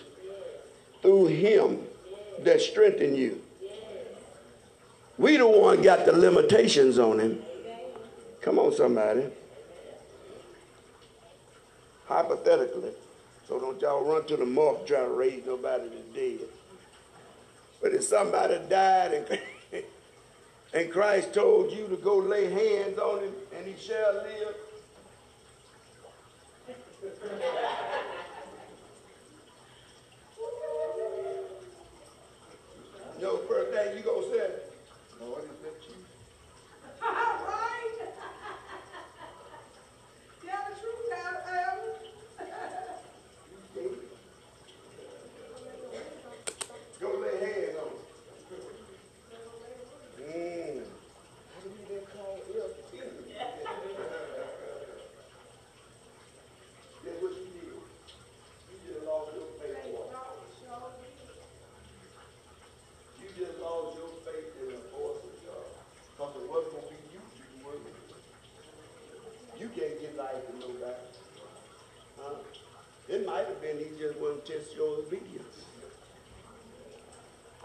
through 1.02 1.26
him 1.26 1.78
that 2.40 2.60
strengthen 2.60 3.14
you. 3.14 3.40
We 5.16 5.36
the 5.36 5.46
one 5.46 5.82
got 5.82 6.04
the 6.04 6.12
limitations 6.12 6.98
on 6.98 7.20
him. 7.20 7.42
Come 8.40 8.58
on, 8.58 8.72
somebody. 8.72 9.24
Hypothetically, 12.06 12.92
so 13.46 13.60
don't 13.60 13.80
y'all 13.80 14.04
run 14.04 14.26
to 14.26 14.36
the 14.36 14.46
morgue 14.46 14.86
trying 14.86 15.04
to 15.04 15.12
raise 15.12 15.44
nobody 15.46 15.88
that's 15.88 16.08
dead. 16.14 16.48
But 17.80 17.92
if 17.92 18.04
somebody 18.04 18.58
died 18.68 19.12
and, 19.12 19.40
and 20.74 20.90
Christ 20.90 21.34
told 21.34 21.70
you 21.72 21.86
to 21.88 21.96
go 21.96 22.16
lay 22.16 22.50
hands 22.50 22.98
on 22.98 23.20
him 23.20 23.32
and 23.56 23.66
he 23.66 23.74
shall 23.80 24.14
live, 24.14 24.54
Yo, 33.20 33.36
first 33.48 33.72
thing 33.72 33.96
you 33.96 34.02
gonna 34.02 34.26
say, 34.30 34.50
Lord, 35.20 35.42
is 35.42 35.50
that 35.62 35.78
you? 35.88 35.94
right? 37.02 37.98
Tell 40.44 40.64
the 40.68 40.80
truth, 40.80 41.04
Elvis. 41.12 42.08
Go 47.00 47.08
lay 47.18 47.38
hands 47.38 47.76
on 47.78 47.86
him. 47.86 48.08
Mm. 50.28 50.82
How 51.54 51.60
do 51.62 51.68
you 51.70 51.84
get 51.88 52.04
called 52.12 52.42
ill? 52.54 52.70
Guess 57.04 57.22
what 57.22 57.32
you 57.32 57.46
did? 57.54 57.70
You 58.68 58.76
just 58.84 59.06
lost 59.06 59.32
your 59.32 59.48
faith 59.56 59.78
in 59.78 59.92
what? 59.94 60.10
You 63.20 63.26
just 63.38 63.56
lost 63.62 63.96
your 63.96 64.12
faith 64.26 64.52
in 64.60 64.66
the 64.74 64.80
force 64.92 65.22
of 65.22 65.32
God. 65.46 65.70
Because 66.12 66.34
it 66.34 66.50
wasn't 66.50 66.72
going 66.74 66.84
to 66.84 66.90
be 66.90 66.98
you, 67.14 67.22
you 67.40 67.64
were 67.64 67.78
You 69.56 69.68
can't 69.70 70.00
get 70.00 70.16
life 70.18 70.44
from 70.44 70.58
nobody. 70.58 71.08
Huh? 72.18 72.34
It 73.68 73.74
might 73.74 73.80
have 73.80 73.90
been 73.90 73.98
he 73.98 74.02
just 74.02 74.18
to 74.18 74.52
test 74.52 74.76
your 74.76 74.98
obedience. 74.98 75.64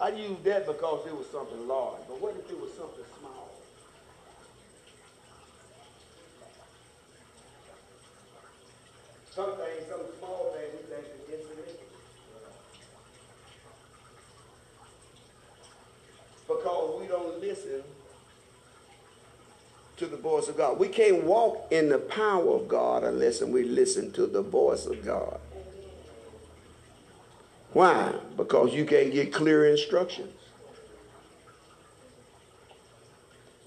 I 0.01 0.09
use 0.09 0.37
that 0.43 0.65
because 0.65 1.07
it 1.07 1.15
was 1.15 1.27
something 1.31 1.67
large. 1.67 1.99
But 2.07 2.19
what 2.19 2.35
if 2.35 2.49
it 2.49 2.59
was 2.59 2.71
something 2.73 3.05
small? 3.19 3.49
Some 9.31 9.55
things, 9.55 9.89
some 9.89 10.01
small 10.19 10.53
things 10.53 10.73
we 10.73 10.95
think 10.95 11.05
is 11.05 11.39
insignificant. 11.39 11.79
Because 16.47 17.01
we 17.01 17.07
don't 17.07 17.39
listen 17.39 17.83
to 19.97 20.07
the 20.07 20.17
voice 20.17 20.49
of 20.49 20.57
God. 20.57 20.79
We 20.79 20.89
can't 20.89 21.23
walk 21.23 21.67
in 21.71 21.89
the 21.89 21.99
power 21.99 22.55
of 22.55 22.67
God 22.67 23.03
unless 23.03 23.41
we 23.41 23.63
listen 23.63 24.11
to 24.13 24.27
the 24.27 24.41
voice 24.41 24.85
of 24.85 25.05
God. 25.05 25.39
Why? 27.83 28.13
Because 28.37 28.73
you 28.73 28.85
can't 28.85 29.11
get 29.11 29.33
clear 29.33 29.65
instructions. 29.65 30.39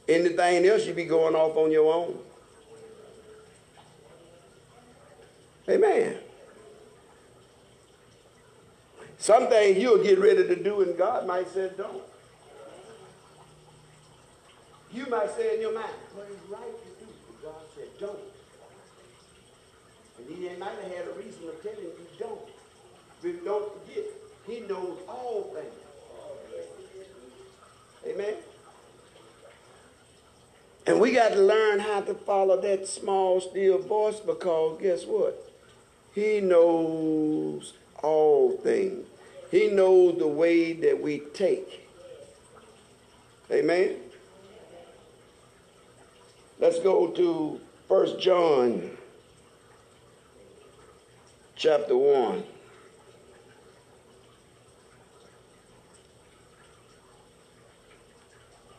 Anything 0.09 0.64
else, 0.64 0.87
you 0.87 0.94
be 0.94 1.05
going 1.05 1.35
off 1.35 1.55
on 1.59 1.70
your 1.70 1.92
own. 1.92 2.18
Amen. 5.68 6.16
Some 9.18 9.48
things 9.48 9.76
you'll 9.76 10.02
get 10.02 10.18
ready 10.18 10.48
to 10.48 10.57
do, 10.62 10.81
and 10.81 10.96
God 10.96 11.26
might 11.26 11.50
say, 11.50 11.70
don't. 11.76 12.02
You 14.94 15.05
might 15.11 15.31
say 15.37 15.57
in 15.57 15.61
your 15.61 15.74
mind, 15.74 15.92
well, 16.16 16.24
it's 16.24 16.50
right 16.50 16.62
to 16.62 17.05
do, 17.05 17.12
but 17.26 17.52
God 17.52 17.62
said, 17.74 17.88
don't. 18.00 18.18
And 20.18 20.38
he 20.38 20.57
might 20.57 20.70
have 20.70 20.90
had 20.90 21.07
a 21.07 21.12
reason 21.18 21.50
of 21.50 21.62
telling 21.62 21.81
you. 21.81 22.06
But 23.22 23.44
don't 23.44 23.72
forget, 23.72 24.05
he 24.46 24.61
knows 24.61 24.98
all 25.09 25.55
things. 25.55 25.72
Amen? 28.07 28.35
And 30.87 31.00
we 31.00 31.12
got 31.12 31.31
to 31.31 31.40
learn 31.40 31.81
how 31.81 32.02
to 32.02 32.14
follow 32.14 32.61
that 32.61 32.87
small, 32.87 33.40
still 33.40 33.79
voice 33.79 34.20
because 34.20 34.81
guess 34.81 35.05
what? 35.05 35.52
He 36.14 36.40
knows 36.40 37.72
all 38.02 38.57
things. 38.59 39.07
He 39.50 39.68
knows 39.68 40.18
the 40.18 40.29
way 40.29 40.72
that 40.74 41.00
we 41.00 41.18
take. 41.35 41.88
Amen? 43.50 43.96
Let's 46.59 46.79
go 46.81 47.09
to 47.09 47.61
First 47.88 48.20
John 48.20 48.96
chapter 51.57 51.96
1. 51.96 52.44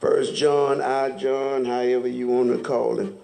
First 0.07 0.35
John, 0.35 0.79
I 0.79 1.09
John, 1.09 1.65
however 1.65 2.07
you 2.07 2.29
want 2.29 2.55
to 2.55 2.63
call 2.63 2.97
him. 2.97 3.17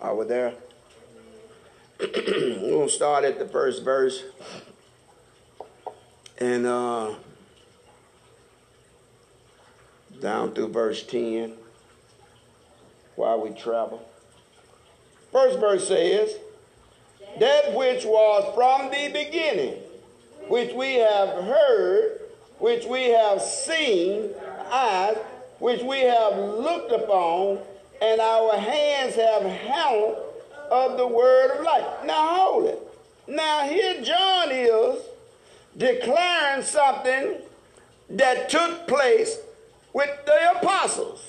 Are 0.00 0.16
we 0.16 0.24
there? 0.24 0.54
To 2.00 2.88
start 2.88 3.24
at 3.24 3.38
the 3.38 3.44
first 3.44 3.84
verse. 3.84 4.24
And 6.38 6.64
uh, 6.64 7.16
down 10.22 10.54
through 10.54 10.68
verse 10.68 11.02
10 11.02 11.52
while 13.16 13.42
we 13.42 13.50
travel. 13.50 14.08
First 15.30 15.58
verse 15.58 15.86
says, 15.86 16.38
That 17.38 17.74
which 17.74 18.04
was 18.04 18.52
from 18.54 18.90
the 18.90 19.08
beginning, 19.12 19.74
which 20.48 20.74
we 20.74 20.94
have 20.94 21.28
heard, 21.44 22.20
which 22.58 22.84
we 22.84 23.10
have 23.10 23.40
seen, 23.40 24.30
eyes, 24.70 25.16
which 25.58 25.82
we 25.82 26.00
have 26.00 26.36
looked 26.36 26.92
upon, 26.92 27.60
and 28.02 28.20
our 28.20 28.56
hands 28.56 29.14
have 29.14 29.42
held 29.42 30.18
of 30.70 30.96
the 30.96 31.06
word 31.06 31.58
of 31.58 31.64
life. 31.64 31.86
Now 32.04 32.34
hold 32.34 32.66
it. 32.66 32.78
Now 33.26 33.62
here 33.62 34.02
John 34.02 34.48
is 34.50 35.02
declaring 35.76 36.62
something 36.62 37.36
that 38.10 38.48
took 38.48 38.86
place 38.86 39.38
with 39.92 40.10
the 40.26 40.58
apostles. 40.58 41.26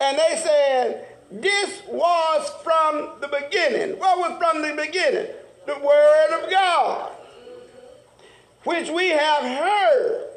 And 0.00 0.18
they 0.18 0.40
said, 0.42 1.06
This 1.34 1.82
was 1.88 2.48
from 2.62 3.20
the 3.20 3.26
beginning. 3.26 3.98
What 3.98 4.18
was 4.18 4.38
from 4.38 4.62
the 4.62 4.72
beginning? 4.80 5.26
The 5.66 5.74
Word 5.80 6.40
of 6.40 6.48
God, 6.48 7.10
which 8.62 8.88
we 8.88 9.08
have 9.08 9.42
heard, 9.42 10.28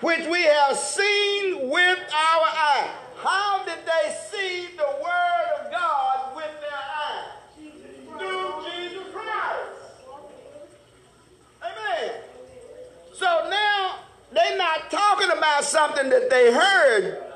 which 0.00 0.26
we 0.26 0.42
have 0.44 0.78
seen 0.78 1.68
with 1.68 1.98
our 1.98 2.46
eyes. 2.48 2.90
How 3.18 3.62
did 3.66 3.76
they 3.84 4.16
see 4.30 4.68
the 4.74 4.88
Word 5.02 5.66
of 5.66 5.70
God 5.70 6.34
with 6.34 6.50
their 6.62 6.80
eyes? 7.04 7.26
Through 8.18 8.72
Jesus 8.72 9.12
Christ. 9.12 10.06
Amen. 11.62 12.10
So 13.12 13.48
now 13.50 13.96
they're 14.32 14.56
not 14.56 14.90
talking 14.90 15.30
about 15.36 15.64
something 15.64 16.08
that 16.08 16.30
they 16.30 16.50
heard. 16.54 17.29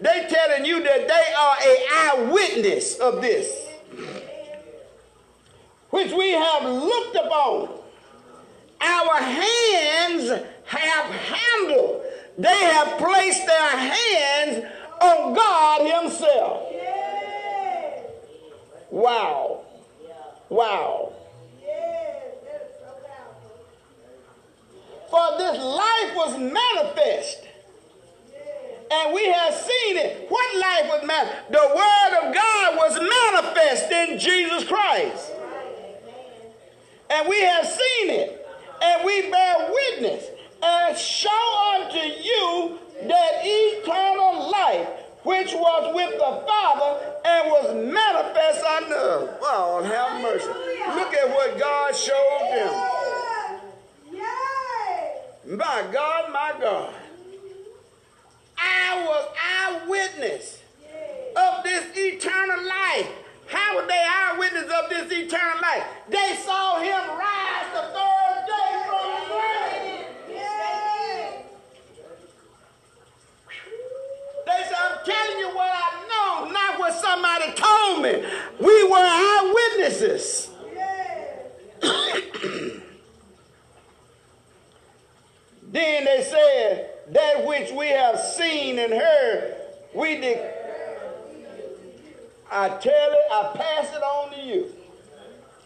They 0.00 0.26
telling 0.30 0.64
you 0.64 0.82
that 0.82 1.08
they 1.08 1.32
are 1.36 1.56
a 1.60 1.86
eyewitness 1.92 2.98
of 2.98 3.20
this, 3.20 3.66
which 5.90 6.12
we 6.12 6.30
have 6.30 6.64
looked 6.64 7.16
upon. 7.16 7.70
Our 8.80 9.16
hands 9.16 10.30
have 10.64 11.04
handled. 11.10 12.02
They 12.38 12.48
have 12.48 12.96
placed 12.98 13.44
their 13.44 13.76
hands 13.76 14.64
on 15.00 15.34
God 15.34 16.02
Himself. 16.02 16.72
Wow. 18.90 19.62
Wow. 20.48 21.12
For 25.10 25.38
this 25.38 25.58
life 25.58 26.14
was 26.14 26.38
manifest. 26.38 27.47
And 28.90 29.12
we 29.14 29.26
have 29.28 29.54
seen 29.54 29.96
it. 29.96 30.26
What 30.28 30.56
life 30.56 30.86
was 30.88 31.06
manifest? 31.06 31.52
The 31.52 31.58
Word 31.58 32.28
of 32.28 32.34
God 32.34 32.76
was 32.76 32.94
manifest 32.98 33.90
in 33.90 34.18
Jesus 34.18 34.64
Christ. 34.64 35.32
And 37.10 37.28
we 37.28 37.40
have 37.42 37.66
seen 37.66 38.10
it. 38.10 38.46
And 38.82 39.04
we 39.04 39.30
bear 39.30 39.70
witness 39.72 40.24
and 40.62 40.96
show 40.96 41.80
unto 41.80 41.98
you 41.98 42.78
that 43.02 43.40
eternal 43.42 44.50
life 44.50 44.88
which 45.22 45.52
was 45.52 45.94
with 45.94 46.12
the 46.12 46.46
Father 46.46 47.18
and 47.24 47.50
was 47.50 47.92
manifest 47.92 48.64
unto 48.64 48.94
us. 48.94 49.38
Well, 49.40 49.82
have 49.82 50.22
mercy. 50.22 50.46
Look 50.46 51.12
at 51.14 51.28
what 51.28 51.58
God 51.58 51.94
showed 51.94 52.48
them. 52.50 53.60
Yay. 54.12 55.56
My 55.56 55.84
God, 55.92 56.32
my 56.32 56.54
God. 56.60 56.94
I 58.60 59.04
was 59.06 59.28
eyewitness 59.42 60.62
of 61.36 61.64
this 61.64 61.84
eternal 61.96 62.64
life. 62.66 63.08
How 63.46 63.76
were 63.76 63.86
they 63.86 64.04
eyewitness 64.06 64.64
of 64.64 64.90
this 64.90 65.10
eternal 65.10 65.60
life? 65.62 65.84
They 66.08 66.36
saw 66.44 66.78
him 66.80 67.18
rise 67.18 67.72
the 67.72 67.82
third 67.94 68.46
day 68.46 68.82
from 68.86 69.06
the 69.14 69.20
grave. 69.32 70.06
They 74.46 74.62
said, 74.64 74.78
I'm 74.78 74.98
telling 75.04 75.38
you 75.38 75.48
what 75.54 75.70
I 75.72 75.90
know, 76.08 76.50
not 76.52 76.78
what 76.78 76.94
somebody 76.94 77.52
told 77.54 78.02
me. 78.02 78.22
We 78.60 78.84
were 78.84 78.96
eyewitnesses. 78.98 80.50
then 85.70 86.04
they 86.04 86.22
said, 86.22 86.90
that 87.12 87.46
which 87.46 87.70
we 87.72 87.88
have 87.88 88.20
seen 88.20 88.78
and 88.78 88.92
heard, 88.92 89.56
we 89.94 90.20
de- 90.20 90.50
I 92.50 92.68
tell 92.68 93.12
it, 93.12 93.32
I 93.32 93.52
pass 93.54 93.94
it 93.94 94.02
on 94.02 94.32
to 94.32 94.40
you. 94.40 94.72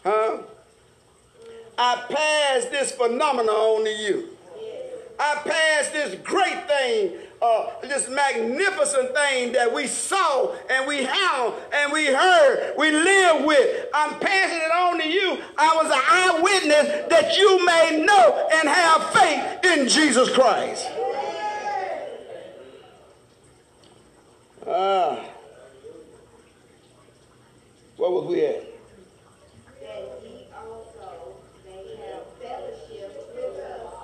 Huh? 0.03 0.37
I 1.77 2.03
pass 2.09 2.65
this 2.65 2.91
phenomenon 2.91 3.49
on 3.49 3.85
to 3.85 3.89
you. 3.89 4.29
I 5.19 5.35
pass 5.45 5.89
this 5.89 6.15
great 6.23 6.67
thing, 6.67 7.13
uh, 7.43 7.69
this 7.81 8.07
magnificent 8.07 9.13
thing 9.13 9.51
that 9.51 9.73
we 9.73 9.85
saw 9.85 10.55
and 10.69 10.87
we 10.87 11.03
have 11.03 11.53
and 11.73 11.91
we 11.91 12.05
heard, 12.05 12.73
we 12.77 12.89
live 12.89 13.45
with. 13.45 13.85
I'm 13.93 14.17
passing 14.19 14.59
it 14.59 14.71
on 14.71 14.99
to 14.99 15.07
you. 15.07 15.37
I 15.57 15.75
was 15.75 15.87
an 15.87 16.01
eyewitness 16.09 17.09
that 17.09 17.37
you 17.37 17.65
may 17.65 18.03
know 18.05 18.49
and 18.53 18.69
have 18.69 19.09
faith 19.11 19.77
in 19.77 19.89
Jesus 19.89 20.29
Christ. 20.33 20.89
Ah. 24.65 25.19
What 27.97 28.11
was 28.13 28.25
we 28.27 28.45
at? 28.45 28.63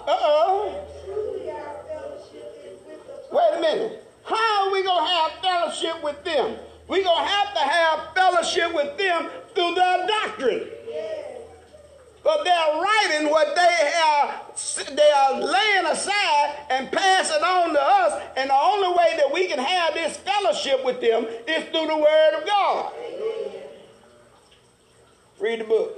Uh-oh. 0.07 0.98
Wait 3.31 3.57
a 3.57 3.61
minute. 3.61 4.05
How 4.23 4.67
are 4.67 4.71
we 4.71 4.83
going 4.83 5.05
to 5.05 5.11
have 5.11 5.31
fellowship 5.41 6.03
with 6.03 6.23
them? 6.23 6.57
We're 6.87 7.03
going 7.03 7.23
to 7.25 7.29
have 7.29 7.53
to 7.53 7.59
have 7.59 8.13
fellowship 8.15 8.73
with 8.73 8.97
them 8.97 9.29
through 9.53 9.75
their 9.75 10.07
doctrine. 10.07 10.67
But 12.23 12.43
they're 12.43 12.81
writing 12.81 13.29
what 13.29 13.55
they 13.55 13.91
are, 14.05 14.41
they 14.93 15.11
are 15.11 15.39
laying 15.39 15.85
aside 15.85 16.55
and 16.69 16.91
passing 16.91 17.41
on 17.41 17.73
to 17.73 17.81
us. 17.81 18.21
And 18.35 18.49
the 18.49 18.55
only 18.55 18.89
way 18.89 19.15
that 19.17 19.31
we 19.33 19.47
can 19.47 19.59
have 19.59 19.93
this 19.93 20.17
fellowship 20.17 20.83
with 20.83 20.99
them 20.99 21.25
is 21.47 21.63
through 21.65 21.87
the 21.87 21.97
Word 21.97 22.39
of 22.39 22.45
God. 22.45 22.93
Read 25.39 25.61
the 25.61 25.63
book. 25.63 25.95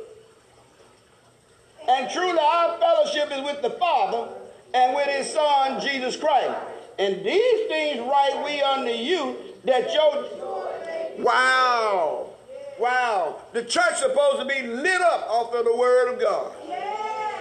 And 1.90 2.10
truly, 2.12 2.38
our 2.40 2.78
fellowship 2.78 3.32
is 3.32 3.44
with 3.44 3.62
the 3.62 3.72
Father 3.72 4.32
and 4.74 4.96
with 4.96 5.08
His 5.08 5.34
Son, 5.34 5.82
Jesus 5.82 6.16
Christ. 6.16 6.56
And 7.02 7.26
these 7.26 7.68
things 7.68 8.00
write 8.00 8.44
we 8.46 8.62
unto 8.62 8.92
you 8.92 9.36
that 9.66 9.92
your 9.92 10.24
Wow. 11.18 12.30
Wow. 12.80 13.42
The 13.54 13.64
church 13.64 13.98
supposed 13.98 14.40
to 14.40 14.46
be 14.46 14.68
lit 14.68 15.02
up 15.02 15.28
off 15.28 15.52
of 15.56 15.66
the 15.66 15.76
word 15.76 16.14
of 16.14 16.20
God. 16.22 16.54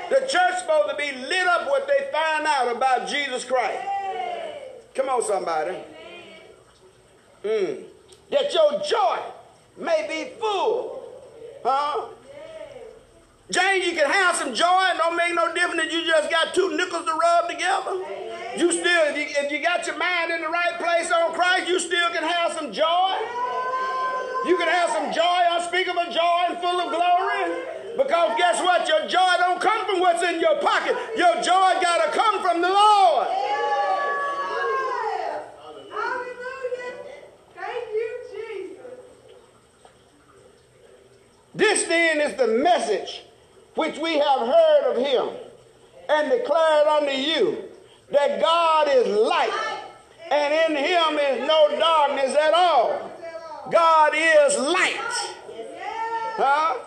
The 0.08 0.20
church 0.26 0.60
supposed 0.60 0.90
to 0.90 0.96
be 0.96 1.12
lit 1.12 1.46
up 1.46 1.68
what 1.68 1.86
they 1.86 2.10
find 2.10 2.46
out 2.46 2.74
about 2.74 3.06
Jesus 3.06 3.44
Christ. 3.44 3.86
Come 4.94 5.10
on, 5.10 5.22
somebody. 5.24 5.76
Mm. 7.44 7.84
That 8.30 8.54
your 8.54 8.82
joy 8.82 9.18
may 9.76 10.06
be 10.08 10.40
full. 10.40 11.02
Huh? 11.62 12.08
James, 13.50 13.84
you 13.84 13.92
can 13.92 14.10
have 14.10 14.36
some 14.36 14.54
joy 14.54 14.84
and 14.88 14.98
don't 14.98 15.16
make 15.16 15.34
no 15.34 15.52
difference 15.52 15.82
that 15.82 15.92
you 15.92 16.06
just 16.06 16.30
got 16.30 16.54
two 16.54 16.76
nickels 16.76 17.04
to 17.04 17.12
rub 17.12 17.50
together. 17.50 18.29
You 18.58 18.72
still, 18.72 19.02
if 19.06 19.16
you, 19.16 19.26
if 19.44 19.52
you 19.52 19.62
got 19.62 19.86
your 19.86 19.96
mind 19.96 20.32
in 20.32 20.40
the 20.40 20.48
right 20.48 20.76
place 20.78 21.10
on 21.12 21.32
Christ, 21.34 21.68
you 21.68 21.78
still 21.78 22.10
can 22.10 22.24
have 22.24 22.52
some 22.52 22.72
joy. 22.72 23.14
You 24.46 24.56
can 24.56 24.68
have 24.68 24.90
some 24.90 25.12
joy, 25.12 25.40
unspeakable 25.52 26.10
joy 26.10 26.40
and 26.48 26.58
full 26.58 26.80
of 26.80 26.90
glory. 26.90 27.64
Because 27.96 28.36
guess 28.38 28.60
what? 28.62 28.88
Your 28.88 29.06
joy 29.06 29.34
don't 29.38 29.60
come 29.60 29.86
from 29.86 30.00
what's 30.00 30.22
in 30.22 30.40
your 30.40 30.56
pocket. 30.60 30.96
Your 31.16 31.34
joy 31.36 31.78
got 31.80 32.04
to 32.04 32.18
come 32.18 32.42
from 32.42 32.60
the 32.60 32.68
Lord. 32.68 33.28
Hallelujah. 35.92 36.94
Thank 37.54 37.84
you, 37.94 38.10
Jesus. 38.32 38.98
This 41.54 41.84
then 41.84 42.20
is 42.20 42.36
the 42.36 42.48
message 42.48 43.22
which 43.74 43.98
we 43.98 44.18
have 44.18 44.40
heard 44.40 44.92
of 44.92 44.96
him 44.96 45.28
and 46.08 46.30
declared 46.30 46.86
unto 46.88 47.12
you 47.12 47.69
that 48.10 48.40
God 48.40 48.88
is 48.90 49.06
light 49.06 49.80
and 50.30 50.54
in 50.54 50.84
him 50.84 51.18
is 51.18 51.46
no 51.46 51.76
darkness 51.78 52.36
at 52.36 52.54
all. 52.54 53.10
God 53.70 54.12
is 54.14 54.58
light. 54.58 55.36
Huh? 56.36 56.78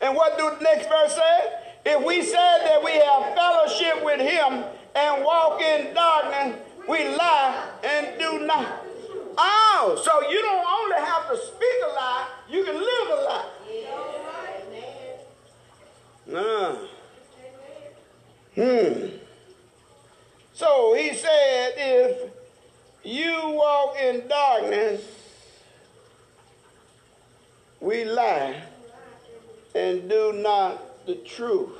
And 0.00 0.14
what 0.14 0.36
do 0.36 0.50
the 0.58 0.62
next 0.62 0.88
verse 0.88 1.14
say? 1.14 1.52
If 1.86 2.04
we 2.04 2.22
said 2.22 2.58
that 2.64 2.82
we 2.84 2.92
have 2.92 3.34
fellowship 3.34 4.04
with 4.04 4.20
him 4.20 4.64
and 4.94 5.24
walk 5.24 5.60
in 5.60 5.94
darkness, 5.94 6.60
we 6.88 7.08
lie 7.16 7.68
and 7.84 8.18
do 8.18 8.46
not. 8.46 8.84
Oh, 9.36 10.00
so 10.04 10.28
you 10.28 10.40
don't 10.42 10.66
only 10.66 10.96
have 10.96 11.28
to 11.30 11.36
speak 11.36 11.82
a 11.84 11.94
lie, 11.94 12.28
you 12.48 12.64
can 12.64 12.74
live 12.74 13.08
a 13.10 13.22
lie. 13.24 13.50
Nah. 16.26 16.76
Hmm. 18.54 19.23
So 20.54 20.94
he 20.94 21.12
said, 21.14 21.72
if 21.76 22.30
you 23.02 23.34
walk 23.50 23.96
in 24.00 24.28
darkness, 24.28 25.02
we 27.80 28.04
lie 28.04 28.62
and 29.74 30.08
do 30.08 30.32
not 30.32 31.06
the 31.06 31.16
truth. 31.16 31.72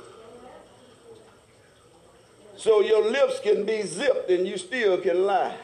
So 2.57 2.81
your 2.81 3.09
lips 3.09 3.39
can 3.39 3.65
be 3.65 3.81
zipped 3.83 4.29
and 4.29 4.45
you 4.45 4.57
still 4.57 4.99
can 4.99 5.25
lie. 5.25 5.55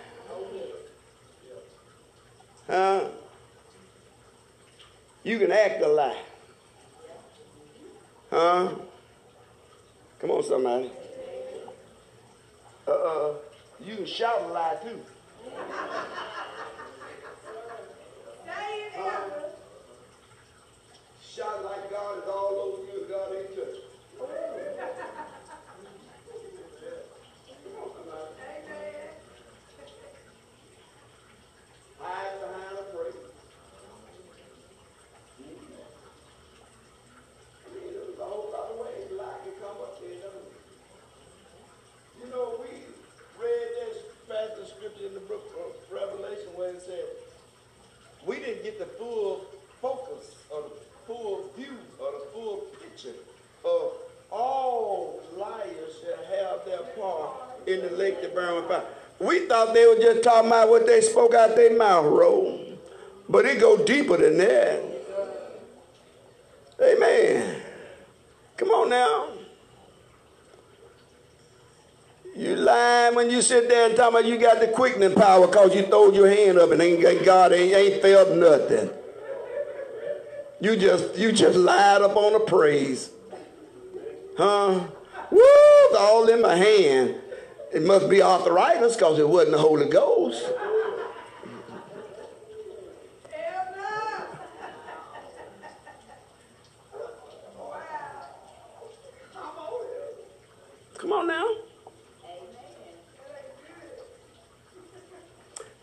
Huh? 2.67 3.09
You 5.23 5.37
can 5.37 5.51
act 5.51 5.81
a 5.81 5.87
lie. 5.87 6.21
Huh? 8.29 8.69
Come 10.19 10.31
on, 10.31 10.43
somebody. 10.43 10.89
Uh, 12.91 13.33
you 13.79 13.95
can 13.95 14.05
shout 14.05 14.41
a 14.41 14.47
lie 14.47 14.77
too. 14.83 14.99
Shout 21.23 21.63
like 21.63 21.89
God 21.89 22.17
is 22.17 22.27
all 22.27 22.59
over 22.59 22.83
you 22.91 22.99
and 23.01 23.09
God 23.09 23.33
ain't 23.33 23.49
touching. 23.55 23.87
Hide 31.99 32.39
behind 32.41 32.77
a 32.77 32.83
praise. 32.91 33.13
I 37.65 37.73
mean, 37.73 37.93
there's 37.93 38.19
a 38.19 38.23
whole 38.23 38.49
lot 38.51 38.71
of 38.71 38.77
ways 38.85 39.11
lie 39.17 39.39
can 39.43 39.53
come 39.61 39.77
up 39.81 40.01
there, 40.01 40.15
doesn't 40.15 40.35
it? 40.35 40.51
You 42.19 42.27
know, 42.31 42.59
we 42.59 42.69
read 43.41 43.67
this 43.79 43.97
passage 44.27 44.59
of 44.59 44.67
scripture 44.67 45.07
in 45.07 45.13
the 45.13 45.21
book 45.21 45.45
of 45.57 45.73
Revelation 45.93 46.49
where 46.55 46.71
it 46.71 46.81
said, 46.81 47.05
we 48.25 48.37
get 48.63 48.79
the 48.79 48.85
full 48.85 49.45
focus 49.81 50.35
or 50.49 50.63
the 50.63 50.69
full 51.07 51.49
view 51.57 51.77
or 51.99 52.11
the 52.11 52.25
full 52.33 52.57
picture 52.81 53.15
of 53.65 53.93
all 54.31 55.21
liars 55.35 55.95
that 56.05 56.25
have 56.39 56.65
their 56.65 56.93
part 56.95 57.31
in 57.67 57.81
the 57.81 57.91
lake 57.91 58.21
that 58.21 58.33
burn 58.33 58.55
with 58.55 58.67
fire. 58.67 58.83
We 59.19 59.47
thought 59.47 59.73
they 59.73 59.85
were 59.85 60.01
just 60.01 60.23
talking 60.23 60.47
about 60.47 60.69
what 60.69 60.87
they 60.87 61.01
spoke 61.01 61.33
out 61.33 61.55
their 61.55 61.77
mouth 61.77 62.05
roll. 62.05 62.59
But 63.29 63.45
it 63.45 63.59
go 63.59 63.83
deeper 63.85 64.17
than 64.17 64.37
that. 64.39 64.81
Amen. 66.81 67.61
Come 68.57 68.69
on 68.69 68.89
now. 68.89 69.29
You 72.35 72.55
lying 72.55 73.10
when 73.21 73.29
you 73.29 73.41
sit 73.43 73.69
there 73.69 73.87
and 73.87 73.95
talk 73.95 74.09
about 74.09 74.25
you 74.25 74.35
got 74.35 74.59
the 74.59 74.67
quickening 74.67 75.13
power 75.13 75.45
because 75.45 75.75
you 75.75 75.83
throw 75.83 76.11
your 76.11 76.27
hand 76.27 76.57
up 76.57 76.71
and 76.71 76.81
ain't 76.81 77.23
God 77.23 77.53
ain't, 77.53 77.71
ain't 77.71 78.01
felt 78.01 78.35
nothing. 78.35 78.89
You 80.59 80.75
just 80.75 81.15
you 81.15 81.31
just 81.31 81.55
lied 81.55 82.01
up 82.01 82.15
on 82.15 82.33
the 82.33 82.39
praise. 82.39 83.11
Huh? 84.37 84.87
Woo! 85.29 85.97
All 85.99 86.27
in 86.29 86.41
my 86.41 86.55
hand. 86.55 87.15
It 87.71 87.83
must 87.83 88.09
be 88.09 88.23
arthritis 88.23 88.95
because 88.95 89.19
it 89.19 89.29
wasn't 89.29 89.51
the 89.51 89.59
Holy 89.59 89.87
Ghost. 89.87 90.43
Come 100.97 101.11
on 101.13 101.27
now. 101.27 101.47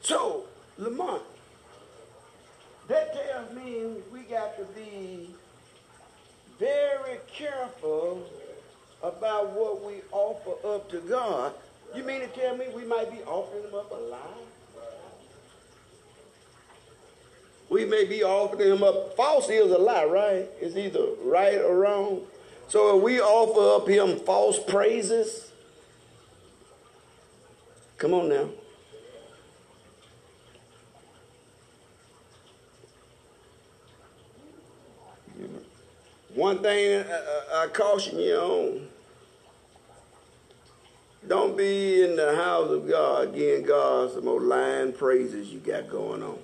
So, 0.08 0.44
Lamont, 0.78 1.22
that 2.88 3.12
tells 3.12 3.54
me 3.54 3.84
we 4.10 4.20
got 4.20 4.56
to 4.56 4.64
be 4.74 5.28
very 6.58 7.18
careful 7.30 8.26
about 9.02 9.50
what 9.50 9.84
we 9.84 9.96
offer 10.10 10.66
up 10.66 10.90
to 10.92 11.00
God. 11.00 11.52
You 11.94 12.04
mean 12.04 12.22
to 12.22 12.26
tell 12.28 12.56
me 12.56 12.68
we 12.74 12.86
might 12.86 13.10
be 13.10 13.18
offering 13.24 13.64
him 13.64 13.74
up 13.74 13.90
a 13.90 13.96
lie? 13.96 14.18
We 17.68 17.84
may 17.84 17.97
be 18.08 18.22
offering 18.22 18.72
him 18.72 18.82
up. 18.82 19.14
False 19.16 19.48
is 19.48 19.70
a 19.70 19.78
lie, 19.78 20.04
right? 20.04 20.48
It's 20.60 20.76
either 20.76 21.06
right 21.22 21.58
or 21.58 21.78
wrong. 21.78 22.22
So 22.68 22.96
if 22.96 23.02
we 23.02 23.20
offer 23.20 23.82
up 23.82 23.88
him 23.88 24.18
false 24.24 24.58
praises, 24.58 25.50
come 27.96 28.14
on 28.14 28.28
now. 28.28 28.48
One 36.34 36.58
thing 36.58 37.04
I, 37.04 37.64
I 37.64 37.66
caution 37.68 38.18
you 38.18 38.36
on 38.36 38.88
don't 41.26 41.56
be 41.56 42.02
in 42.02 42.16
the 42.16 42.34
house 42.36 42.70
of 42.70 42.88
God 42.88 43.34
giving 43.34 43.66
God 43.66 44.12
some 44.12 44.28
old 44.28 44.42
lying 44.42 44.92
praises 44.94 45.48
you 45.48 45.58
got 45.58 45.88
going 45.88 46.22
on. 46.22 46.38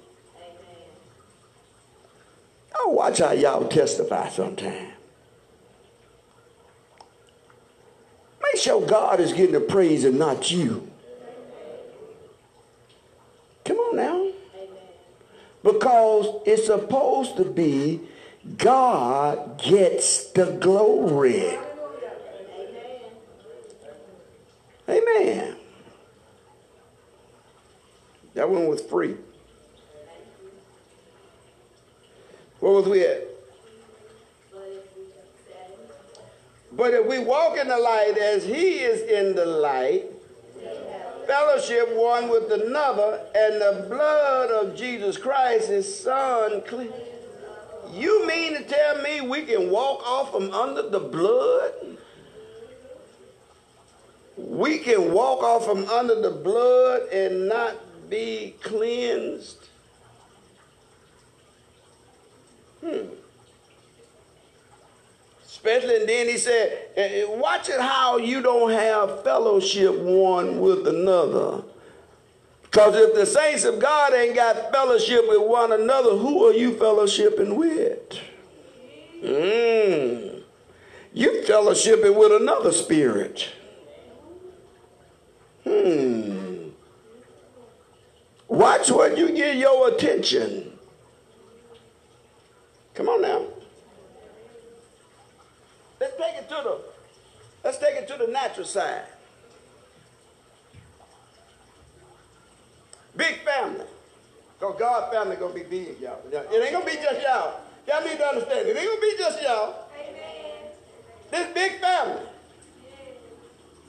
Oh, 2.74 2.88
watch 2.88 3.18
how 3.18 3.32
y'all 3.32 3.68
testify 3.68 4.28
sometime. 4.28 4.92
Make 8.42 8.62
sure 8.62 8.84
God 8.86 9.20
is 9.20 9.32
getting 9.32 9.52
the 9.52 9.60
praise 9.60 10.04
and 10.04 10.18
not 10.18 10.50
you. 10.50 10.90
Come 13.64 13.78
on 13.78 13.96
now. 13.96 14.30
Because 15.62 16.42
it's 16.44 16.66
supposed 16.66 17.36
to 17.38 17.44
be 17.44 18.00
God 18.58 19.58
gets 19.58 20.30
the 20.32 20.58
glory. 20.60 21.58
Amen. 24.86 25.56
That 28.34 28.50
one 28.50 28.66
was 28.66 28.82
free. 28.82 29.16
Was 32.74 32.88
we 32.88 33.06
at? 33.06 33.28
But 36.72 36.92
if 36.92 37.06
we 37.06 37.20
walk 37.20 37.56
in 37.56 37.68
the 37.68 37.78
light 37.78 38.18
as 38.18 38.42
he 38.44 38.80
is 38.80 39.00
in 39.08 39.36
the 39.36 39.46
light, 39.46 40.06
fellowship 41.24 41.94
one 41.94 42.28
with 42.28 42.50
another, 42.50 43.20
and 43.32 43.60
the 43.60 43.86
blood 43.88 44.50
of 44.50 44.74
Jesus 44.74 45.16
Christ, 45.16 45.68
his 45.68 46.02
son, 46.02 46.62
clean. 46.66 46.92
You 47.92 48.26
mean 48.26 48.54
to 48.54 48.64
tell 48.64 49.00
me 49.02 49.20
we 49.20 49.42
can 49.42 49.70
walk 49.70 50.04
off 50.04 50.32
from 50.32 50.50
under 50.50 50.90
the 50.90 50.98
blood? 50.98 51.96
We 54.36 54.78
can 54.78 55.12
walk 55.12 55.44
off 55.44 55.64
from 55.64 55.88
under 55.88 56.20
the 56.20 56.32
blood 56.32 57.02
and 57.12 57.48
not 57.48 58.10
be 58.10 58.56
cleansed? 58.64 59.68
Especially, 65.46 65.96
and 65.96 66.08
then 66.08 66.28
he 66.28 66.36
said, 66.36 66.88
eh, 66.96 67.22
eh, 67.22 67.24
watch 67.24 67.68
it 67.70 67.80
how 67.80 68.18
you 68.18 68.42
don't 68.42 68.70
have 68.70 69.24
fellowship 69.24 69.94
one 69.98 70.60
with 70.60 70.86
another. 70.86 71.62
Because 72.62 72.96
if 72.96 73.14
the 73.14 73.24
saints 73.24 73.64
of 73.64 73.78
God 73.78 74.12
ain't 74.12 74.34
got 74.34 74.72
fellowship 74.72 75.26
with 75.28 75.40
one 75.40 75.72
another, 75.72 76.16
who 76.16 76.46
are 76.46 76.52
you 76.52 76.72
fellowshipping 76.72 77.56
with? 77.56 78.18
Mm. 79.22 80.42
You 81.14 81.44
fellowshipping 81.46 82.14
with 82.14 82.42
another 82.42 82.72
spirit. 82.72 83.48
Hmm. 85.62 86.70
Watch 88.48 88.90
what 88.90 89.16
you 89.16 89.30
give 89.30 89.54
your 89.54 89.88
attention. 89.88 90.73
Come 92.94 93.08
on 93.08 93.22
now. 93.22 93.42
Let's 96.00 96.16
take 96.16 96.34
it 96.36 96.48
to 96.48 96.54
the 96.54 96.80
let's 97.64 97.78
take 97.78 97.96
it 97.96 98.08
to 98.08 98.16
the 98.18 98.30
natural 98.30 98.66
side. 98.66 99.02
Big 103.16 103.38
family. 103.44 103.84
Because 104.58 104.76
God 104.78 105.12
family 105.12 105.36
gonna 105.36 105.54
be 105.54 105.62
big, 105.62 106.00
y'all. 106.00 106.20
It 106.30 106.62
ain't 106.62 106.72
gonna 106.72 106.84
be 106.84 106.92
just 106.92 107.22
y'all. 107.22 107.60
Y'all 107.88 108.04
need 108.04 108.18
to 108.18 108.26
understand. 108.26 108.68
It 108.68 108.76
ain't 108.76 108.88
gonna 108.88 109.00
be 109.00 109.14
just 109.18 109.42
y'all. 109.42 109.88
Amen. 109.98 110.70
This 111.30 111.52
big 111.54 111.80
family. 111.80 112.22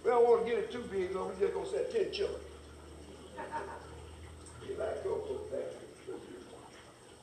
We 0.03 0.11
don't 0.11 0.23
want 0.23 0.45
to 0.45 0.51
get 0.51 0.59
it 0.59 0.71
too 0.71 0.83
big, 0.91 1.13
though. 1.13 1.25
We're 1.25 1.39
just 1.39 1.53
gonna 1.53 1.67
say 1.67 1.85
ten 1.91 2.11
children. 2.11 2.41
you 4.67 4.75
like 4.77 5.03
go 5.03 5.21
for 5.25 5.55
that. 5.55 5.73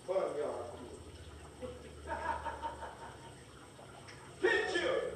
Fun, 0.07 0.17
y'all. 0.39 0.69
ten 4.41 4.61
children. 4.75 5.15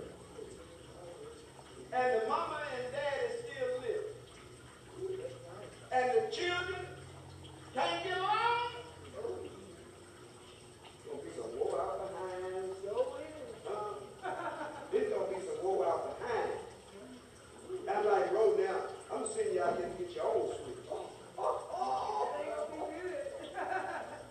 And 1.93 2.23
the 2.23 2.29
mama 2.29 2.61
and 2.77 2.93
daddy 2.93 3.29
still 3.43 3.73
live. 3.81 4.07
And 5.93 6.11
the 6.11 6.31
children 6.37 6.83
can't 7.75 8.05
get 8.05 8.19
along. 8.19 8.71
Gonna 11.05 11.23
be 11.23 11.31
some 11.35 11.53
war 11.59 11.81
out 11.81 11.97
behind. 12.09 12.67
Uh, 13.67 14.31
there's 14.93 15.09
gonna 15.13 15.29
be 15.29 15.39
some 15.45 15.61
war 15.65 15.87
out 15.87 16.19
behind. 16.21 16.53
I'm 17.89 18.05
like, 18.05 18.33
roll 18.33 18.57
down. 18.57 18.81
I'm 19.13 19.23
gonna 19.23 19.35
send 19.35 19.55
you 19.55 19.63
out 19.63 19.79
there 19.79 19.89
to 19.89 19.95
get 20.03 20.15
your 20.15 20.25
own 20.27 20.49
sweet. 20.49 20.77
Oh, 20.91 21.11
oh, 21.39 21.61
oh. 21.73 22.33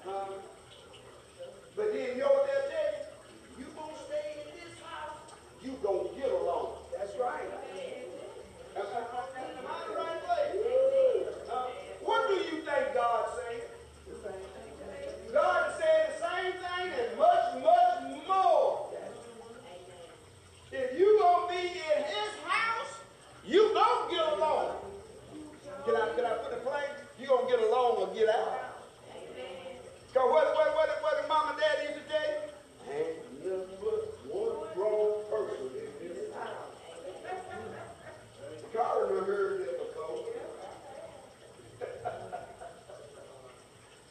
Um, 0.08 0.34
but 1.76 1.86
then 1.94 2.04
you 2.10 2.22
know 2.22 2.28
what 2.28 2.46
they'll 2.46 2.70
tell 2.70 2.90
you? 2.94 3.02
You 3.60 3.66
gonna 3.76 3.98
stay 4.06 4.28
in 4.38 4.48
this 4.54 4.76
house, 4.86 5.18
you 5.64 5.72
gonna 5.82 6.10
get 6.16 6.32
along. 6.32 6.78
That's 6.96 7.14
right. 7.20 7.50
Am 8.76 8.86
I- 8.86 8.86
am 8.86 9.66
I 9.66 9.88
the 9.88 9.96
right 9.96 10.22
way? 10.30 10.46
Uh, 11.50 11.68
what 12.02 12.28
do 12.28 12.34
you 12.36 12.62
think 12.62 12.94
God's 12.94 13.32
saying? 13.40 13.62
God 15.34 15.70
is 15.72 15.76
saying 15.80 16.08
the 16.12 16.28
same 16.28 16.54
thing 16.54 16.88
and 17.00 17.18
much, 17.18 17.46
much 17.64 18.28
more. 18.28 18.90
If 20.72 21.00
you 21.00 21.20
gonna 21.20 21.48
be 21.52 21.62
in 21.68 22.04
his 22.04 22.34
house, 22.46 22.94
you 23.46 23.74
gonna 23.74 24.12
get 24.12 24.34
along. 24.34 24.76
Can 25.86 25.96
I, 25.96 26.10
can 26.16 26.26
I 26.26 26.34
put 26.44 26.54
it 26.54 26.64
plain? 26.64 26.90
You 27.20 27.28
gonna 27.28 27.48
get 27.50 27.60
along 27.60 27.98
or 27.98 28.08
get 28.14 28.30
out. 28.30 28.62
Cause 30.14 30.32
what, 30.32 30.56
what, 30.56 30.76
what, 30.76 30.90
what 31.04 31.22
the 31.22 31.28
mom 31.28 31.50
and 31.50 31.60
dad 31.60 31.84
used 31.84 32.00
to 32.00 32.04
tell 32.10 32.24
you? 32.24 32.40
Ain't 32.90 33.18
nothing 33.44 33.78
but 33.84 34.00
one 34.34 34.74
grown 34.74 35.24
person 35.30 35.68
in 36.02 36.08
this 36.16 36.34
house. 36.34 36.72
Carter 38.74 39.16
done 39.16 39.26
heard 39.26 39.60
that 39.60 39.78
before. 39.78 40.20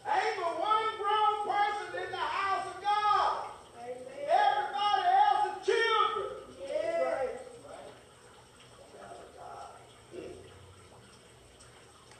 Ain't 0.06 0.36
but 0.36 0.54
one 0.60 0.88
grown 1.00 1.34
person 1.48 2.04
in 2.04 2.10
the 2.12 2.16
house 2.18 2.66
of 2.68 2.82
God. 2.82 3.48
Everybody 4.28 5.04
else 5.24 5.56
is 5.56 5.66
children. 5.66 6.30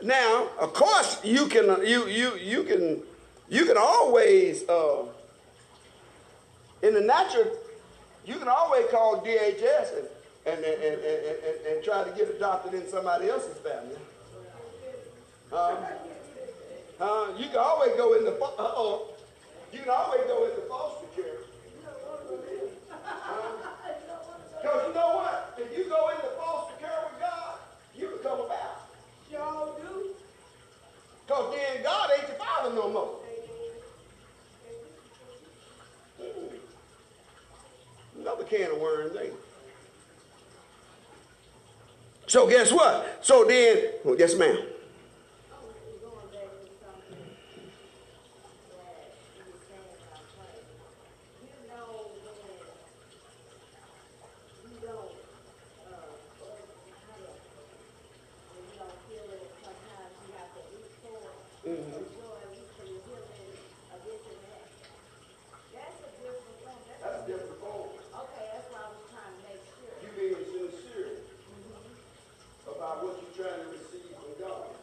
Now, 0.04 0.48
of 0.60 0.74
course, 0.74 1.18
you 1.24 1.46
can 1.46 1.84
you 1.86 2.06
you 2.06 2.36
you 2.36 2.62
can 2.64 3.02
you 3.48 3.64
can 3.64 3.78
always 3.78 4.68
uh, 4.68 5.06
in 6.82 6.92
the 6.92 7.00
natural 7.00 7.50
you 8.26 8.34
can 8.34 8.48
always 8.48 8.86
call 8.90 9.22
DHS 9.24 9.96
and 9.96 10.08
and, 10.46 10.62
and, 10.62 10.76
and, 10.76 11.02
and, 11.02 11.66
and, 11.68 11.84
try 11.84 12.04
to 12.04 12.10
get 12.10 12.28
adopted 12.36 12.74
in 12.74 12.86
somebody 12.86 13.30
else's 13.30 13.56
family. 13.58 13.96
Uh, 15.50 15.74
you 17.38 17.46
can 17.48 17.56
always 17.56 17.96
go 17.96 18.12
in 18.18 18.24
the 18.24 18.32
uh-oh, 18.32 19.08
you 19.72 19.78
can 19.78 19.88
always 19.88 20.20
go 20.26 20.44
into 20.44 20.60
foster 20.68 21.06
care. 21.16 21.38
Because 24.60 24.88
you 24.88 24.94
know 24.94 25.16
what? 25.16 25.54
If 25.56 25.78
you 25.78 25.84
go 25.84 26.10
into 26.10 26.26
foster 26.36 26.74
care 26.78 27.08
with 27.10 27.20
God, 27.20 27.58
you 27.96 28.08
become 28.08 28.40
a 28.40 28.48
bastard. 28.48 28.84
Sure 29.30 29.74
do. 29.82 30.14
Because 31.26 31.54
then 31.54 31.82
God 31.82 32.10
ain't 32.16 32.28
your 32.28 32.36
father 32.36 32.74
no 32.74 32.90
more. 32.90 33.16
Another 38.20 38.44
can 38.44 38.70
of 38.70 38.78
worms, 38.78 39.16
ain't 39.16 39.26
it? 39.26 39.34
So 42.34 42.48
guess 42.48 42.72
what? 42.72 43.20
So 43.22 43.44
then, 43.44 43.94
well, 44.02 44.16
yes, 44.18 44.34
ma'am. 44.34 44.58
going 44.58 44.66
back 46.34 46.50
to 46.50 46.66
something 46.82 47.30
that 48.74 49.14
you 49.38 49.46
were 49.46 49.62
saying 49.70 49.94
about 50.02 50.18
prayer. 50.34 50.66
You 51.46 51.54
know 51.70 52.10
when 54.50 54.66
you 54.66 54.82
don't, 54.82 55.14
uh, 55.86 56.10
how 57.06 57.14
do 57.14 57.22
I- 57.22 57.38
when 58.50 58.66
you 58.66 58.82
don't 58.82 58.98
feel 59.06 59.30
it, 59.30 59.46
sometimes 59.62 60.18
you 60.26 60.34
have 60.34 60.50
to 60.58 60.62
reach 60.74 60.90
for 61.06 61.22
it. 61.22 61.38
For 61.70 62.02
joy, 62.18 62.50
reach 62.50 62.74
for 62.74 62.82
your 62.82 62.98
healing, 63.14 63.62
or 63.94 63.98
this 64.10 64.26
and 64.26 64.42
that. 64.42 64.74
That's 65.70 66.02
a 66.02 66.10
different 66.18 66.50
thing. 66.66 66.82
That's- 66.82 66.98
That's 66.98 67.14
a 67.14 67.30
different 67.30 67.62
form. 67.62 67.94
Okay, 67.94 68.42
that's 68.50 68.66
why 68.74 68.82
I 68.82 68.90
was 68.90 69.06
trying 69.14 69.38
to 69.38 69.46
make 69.46 69.62
sure. 69.70 69.94
You 70.02 70.10
being 70.18 70.42
sincere 70.50 71.30
about 72.66 73.04
what 73.04 73.16
you're 73.22 73.46
trying 73.46 73.64
to 73.64 73.70
receive 73.70 74.14
from 74.16 74.34
God. 74.38 74.74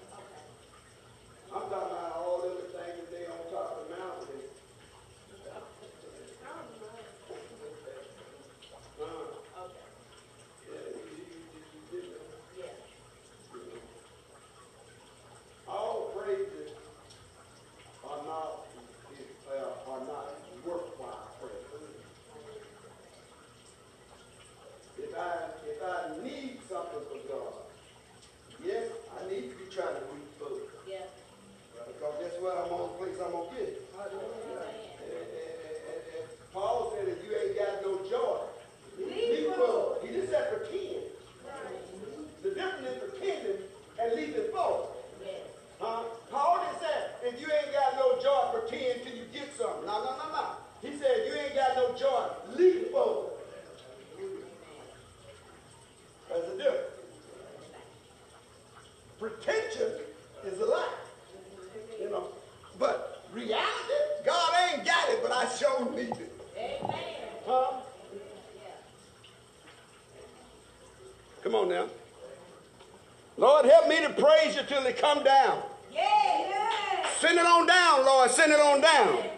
Reality, 63.45 63.99
God 64.25 64.53
ain't 64.73 64.85
got 64.85 65.09
it, 65.09 65.19
but 65.21 65.31
I 65.31 65.47
sure 65.49 65.91
need 65.91 66.09
it. 66.09 66.31
Amen. 66.57 66.95
Huh? 67.45 67.81
Come 71.43 71.55
on 71.55 71.69
now. 71.69 71.87
Lord, 73.37 73.65
help 73.65 73.87
me 73.87 73.99
to 74.01 74.09
praise 74.09 74.55
you 74.55 74.61
till 74.67 74.85
it 74.85 74.97
come 74.97 75.23
down. 75.23 75.63
Yeah. 75.91 77.07
Send 77.19 77.39
it 77.39 77.45
on 77.45 77.65
down, 77.65 78.05
Lord. 78.05 78.29
Send 78.29 78.51
it 78.51 78.59
on 78.59 78.81
down. 78.81 79.07
Amen. 79.09 79.29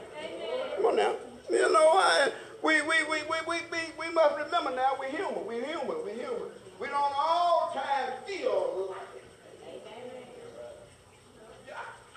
Come 0.76 0.86
on 0.86 0.96
now. 0.98 1.16
You 1.50 1.72
know, 1.72 1.92
I, 1.96 2.32
we, 2.62 2.82
we, 2.82 3.04
we, 3.04 3.22
we, 3.30 3.38
we, 3.48 3.58
we, 3.72 3.80
we 4.00 4.14
must 4.14 4.36
remember 4.38 4.76
now 4.76 4.96
we're 5.00 5.10
human. 5.10 5.46
We're 5.46 5.66
human. 5.66 6.04
We're 6.04 6.14
human. 6.16 6.52
We 6.80 6.88
don't 6.88 7.14
all 7.18 7.72
time 7.74 8.12
feel 8.26 8.90
like 8.90 9.16
it. 9.16 9.24
Amen. 9.64 10.24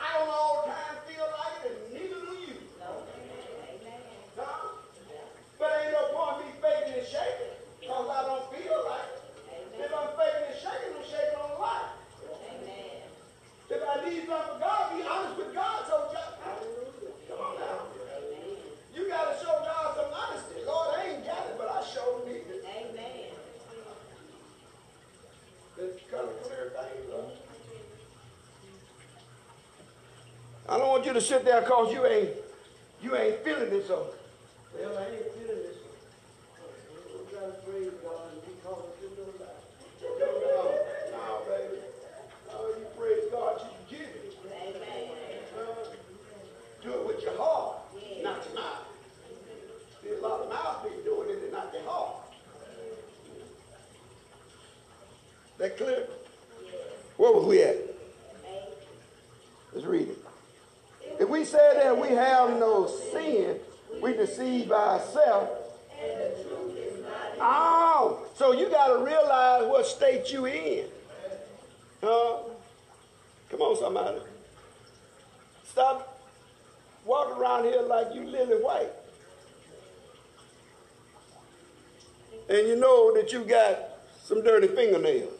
I 0.00 0.18
don't 0.18 0.28
all 0.28 0.64
time 0.66 0.96
feel 1.06 1.26
like 1.30 1.64
it, 1.64 1.78
and 1.78 1.94
neither 1.94 2.20
do 2.26 2.34
you. 2.42 2.58
Amen. 2.82 4.02
Huh? 4.36 4.68
But 5.58 5.82
ain't 5.84 5.92
no 5.92 6.02
point 6.12 6.46
me 6.46 6.52
faking 6.60 6.98
and 6.98 7.06
shaking, 7.06 7.54
because 7.80 8.08
I 8.10 8.22
don't 8.26 8.46
feel 8.50 8.78
like 8.90 9.10
it. 9.14 9.22
If 9.78 9.92
I'm 9.92 10.08
faking 10.16 10.46
and 10.48 10.56
shaking, 10.56 10.92
I'm 10.96 11.04
shaking 11.04 11.36
on 11.36 11.60
life. 11.60 11.92
Amen. 12.48 13.04
If 13.68 13.82
I 13.84 13.94
need 14.08 14.24
something 14.26 14.56
for 14.56 14.60
God, 14.60 14.96
be 14.96 15.02
honest 15.04 15.36
with 15.36 15.52
God. 15.54 15.84
So 15.86 16.08
just, 16.12 16.32
come 17.28 17.40
on 17.40 17.60
now. 17.60 17.92
You 18.96 19.08
got 19.08 19.32
to 19.32 19.44
show 19.44 19.52
God 19.52 19.96
some 19.96 20.12
honesty. 20.12 20.64
Lord, 20.66 20.96
I 20.96 21.12
ain't 21.12 21.24
got 21.26 21.44
it, 21.44 21.56
but 21.58 21.68
I 21.68 21.84
sure 21.84 22.24
need 22.24 22.48
it. 22.48 22.64
Amen. 22.64 23.36
It's 25.78 26.00
kind 26.10 26.24
of 26.24 26.42
clear 26.42 26.72
thing, 26.72 27.10
Lord. 27.12 27.32
I 30.68 30.78
don't 30.78 30.85
want 30.96 31.06
you 31.06 31.12
to 31.12 31.20
sit 31.20 31.44
there 31.44 31.60
because 31.60 31.92
you 31.92 32.06
ain't 32.06 32.30
you 33.02 33.14
ain't 33.14 33.44
feeling 33.44 33.68
it 33.68 33.86
so. 33.86 34.14
Well, 34.72 34.96
I 34.96 35.04
ain't 35.12 35.30
feeling 35.36 35.60
this. 35.60 35.76
I'm 37.12 37.26
trying 37.28 37.52
to 37.52 37.58
praise 37.68 37.92
God 38.02 38.32
and 38.32 38.40
be 38.40 38.52
called 38.64 38.96
to 38.96 39.08
do 39.08 39.26
that. 39.36 39.60
No, 40.00 40.72
no, 41.12 41.42
baby. 41.44 41.82
No, 42.48 42.68
you 42.80 42.86
praise 42.96 43.24
God, 43.30 43.60
you 43.60 43.98
give 43.98 44.08
it. 44.08 44.38
Amen. 44.46 45.10
Uh, 45.52 45.84
do 46.82 46.92
it 46.94 47.06
with 47.06 47.22
your 47.22 47.36
heart, 47.36 47.76
not 48.22 48.46
your 48.46 48.54
mouth. 48.54 48.88
See, 50.02 50.14
a 50.16 50.20
lot 50.26 50.40
of 50.40 50.48
mouth 50.48 50.82
people 50.82 51.04
doing 51.04 51.36
it 51.36 51.42
and 51.42 51.52
not 51.52 51.72
their 51.72 51.84
heart. 51.84 52.16
That 55.58 55.76
clear? 55.76 56.06
Where 57.18 57.32
was 57.32 57.44
we 57.44 57.60
at? 57.60 57.76
Let's 59.74 59.86
read 59.86 60.08
it. 60.08 60.18
If 61.18 61.28
we 61.30 61.44
say 61.44 61.72
that 61.82 61.96
we 61.98 62.08
have 62.08 62.50
no 62.60 62.86
sin, 62.86 63.56
we 64.38 64.44
deceive 64.44 64.72
ourselves. 64.72 65.50
Oh, 67.38 68.26
so 68.34 68.52
you 68.52 68.68
got 68.70 68.88
to 68.88 69.04
realize 69.04 69.66
what 69.66 69.86
state 69.86 70.32
you 70.32 70.46
in. 70.46 70.86
Huh? 72.02 72.38
Come 73.50 73.60
on, 73.60 73.76
somebody. 73.76 74.18
Stop 75.64 76.22
walking 77.04 77.36
around 77.36 77.64
here 77.64 77.82
like 77.82 78.14
you 78.14 78.24
lily 78.24 78.56
white. 78.56 78.90
And 82.48 82.68
you 82.68 82.76
know 82.76 83.14
that 83.14 83.32
you 83.32 83.44
got 83.44 83.78
some 84.22 84.42
dirty 84.42 84.68
fingernails. 84.68 85.32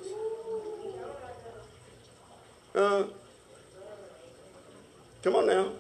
Huh? 2.75 3.05
come 5.23 5.37
on 5.37 5.47
now. 5.47 5.73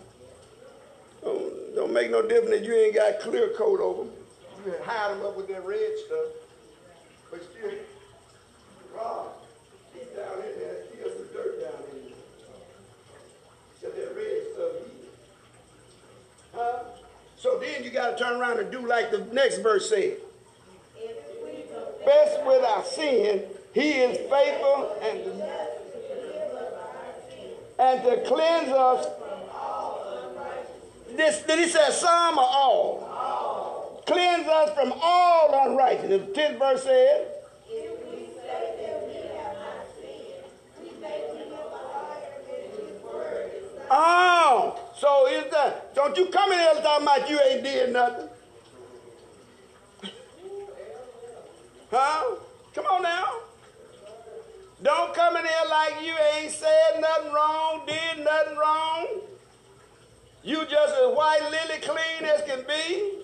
Don't, 1.77 1.93
make 1.93 2.11
no 2.11 2.23
difference 2.23 2.51
that 2.51 2.65
you 2.65 2.75
ain't 2.75 2.95
got 2.95 3.21
clear 3.21 3.51
coat 3.51 3.81
over 3.81 4.05
them. 4.05 4.13
You 4.65 4.73
hide 4.83 5.15
them 5.15 5.27
up 5.27 5.37
with 5.37 5.47
that 5.49 5.65
red 5.65 5.91
stuff. 6.07 6.27
But 7.31 7.43
still, 7.45 7.71
God, 8.95 9.29
deep 9.93 10.17
down 10.17 10.39
in 10.39 10.59
there, 10.59 10.85
still 10.91 11.11
some 11.13 11.27
dirt 11.35 11.61
down 11.61 11.81
in 11.93 12.03
there. 13.83 13.91
That 13.91 14.17
red 14.17 14.43
stuff 14.55 14.73
here. 14.73 15.11
Huh? 16.55 16.83
So 17.37 17.59
then 17.61 17.85
you 17.85 17.91
got 17.91 18.17
to 18.17 18.25
turn 18.25 18.41
around 18.41 18.59
and 18.59 18.73
do 18.73 18.87
like 18.87 19.11
the 19.11 19.27
next 19.33 19.59
verse 19.59 19.91
said. 19.91 20.17
Confess 22.07 22.47
with 22.47 22.65
our 22.65 22.85
sin, 22.85 23.43
he 23.75 23.91
is 23.91 24.17
faithful 24.31 24.97
and 25.03 25.43
and 27.79 28.03
to 28.05 28.25
cleanse 28.27 28.69
us. 28.69 29.07
This 31.17 31.43
did 31.43 31.59
he 31.59 31.69
say 31.69 31.91
some 31.91 32.39
or 32.39 32.45
all? 32.45 34.03
Cleanse 34.07 34.47
us 34.47 34.71
from 34.75 34.93
all 35.01 35.69
unrighteousness. 35.69 36.29
The 36.29 36.41
10th 36.41 36.59
verse 36.59 36.83
says. 36.83 37.27
Oh, 43.89 44.81
so 44.99 45.27
is 45.29 45.51
that? 45.53 45.95
Don't 45.95 46.17
you 46.17 46.27
come 46.27 46.53
in 46.53 46.59
here 46.59 46.75
talking 46.83 47.07
about 47.07 47.31
you 47.31 47.41
ain't 47.41 47.63
did 47.63 47.93
nothing? 47.93 48.29
Huh? 51.91 52.37
Come 52.75 52.85
on 52.87 53.03
now. 53.03 53.27
Don't 54.83 55.15
come 55.15 55.37
in 55.37 55.45
here 55.45 55.55
like 55.71 56.05
you 56.05 56.15
ain't 56.35 56.53
said 56.53 57.01
nothing 57.01 57.33
wrong, 57.33 57.83
did 57.87 58.25
nothing 58.25 58.59
wrong. 58.59 59.07
You 60.47 60.65
just 60.67 60.95
as 60.95 61.13
white 61.13 61.41
lily 61.43 61.81
clean 61.83 62.31
as 62.31 62.41
can 62.43 62.65
be. 62.69 63.15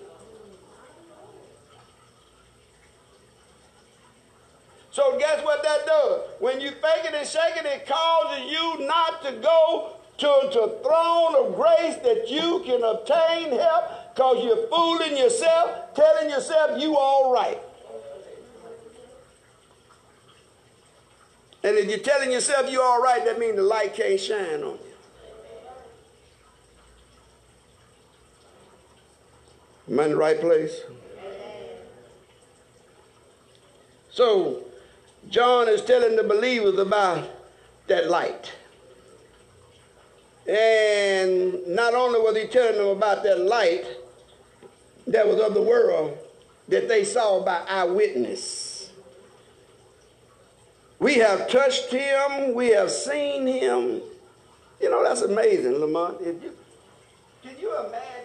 So 4.91 5.17
guess 5.17 5.43
what 5.45 5.63
that 5.63 5.85
does? 5.85 6.19
When 6.39 6.59
you 6.59 6.71
fake 6.71 7.05
it 7.05 7.13
and 7.15 7.25
shake 7.25 7.55
it, 7.55 7.65
it 7.65 7.87
causes 7.87 8.51
you 8.51 8.85
not 8.85 9.23
to 9.23 9.31
go 9.41 9.95
to 10.17 10.49
the 10.51 10.79
throne 10.83 11.35
of 11.37 11.55
grace 11.55 11.95
that 12.03 12.29
you 12.29 12.61
can 12.65 12.83
obtain 12.83 13.57
help 13.57 14.13
because 14.13 14.43
you're 14.43 14.67
fooling 14.67 15.17
yourself, 15.17 15.95
telling 15.95 16.29
yourself 16.29 16.77
you 16.81 16.97
all 16.97 17.33
right. 17.33 17.59
And 21.63 21.77
if 21.77 21.89
you're 21.89 21.99
telling 21.99 22.33
yourself 22.33 22.69
you're 22.69 22.83
all 22.83 23.01
right, 23.01 23.23
that 23.23 23.39
means 23.39 23.55
the 23.55 23.63
light 23.63 23.93
can't 23.93 24.19
shine 24.19 24.61
on 24.61 24.73
you. 24.73 24.92
Am 29.93 29.99
I 29.99 30.05
in 30.05 30.09
the 30.09 30.17
right 30.17 30.41
place? 30.41 30.81
So, 34.09 34.63
John 35.29 35.69
is 35.69 35.85
telling 35.85 36.15
the 36.15 36.23
believers 36.23 36.79
about 36.79 37.29
that 37.85 38.09
light. 38.09 38.51
And 40.47 41.67
not 41.67 41.93
only 41.93 42.19
was 42.19 42.35
he 42.35 42.47
telling 42.47 42.79
them 42.79 42.87
about 42.87 43.21
that 43.21 43.39
light 43.41 43.85
that 45.05 45.27
was 45.27 45.39
of 45.39 45.53
the 45.53 45.61
world 45.61 46.17
that 46.69 46.87
they 46.87 47.03
saw 47.03 47.45
by 47.45 47.61
eyewitness. 47.69 48.89
We 50.97 51.15
have 51.15 51.47
touched 51.47 51.91
him, 51.91 52.55
we 52.55 52.69
have 52.69 52.89
seen 52.89 53.45
him. 53.45 54.01
You 54.81 54.89
know, 54.89 55.03
that's 55.03 55.21
amazing, 55.21 55.73
Lamont. 55.73 56.17
If 56.21 56.41
you, 56.41 56.57
can 57.43 57.59
you 57.59 57.77
imagine 57.77 58.22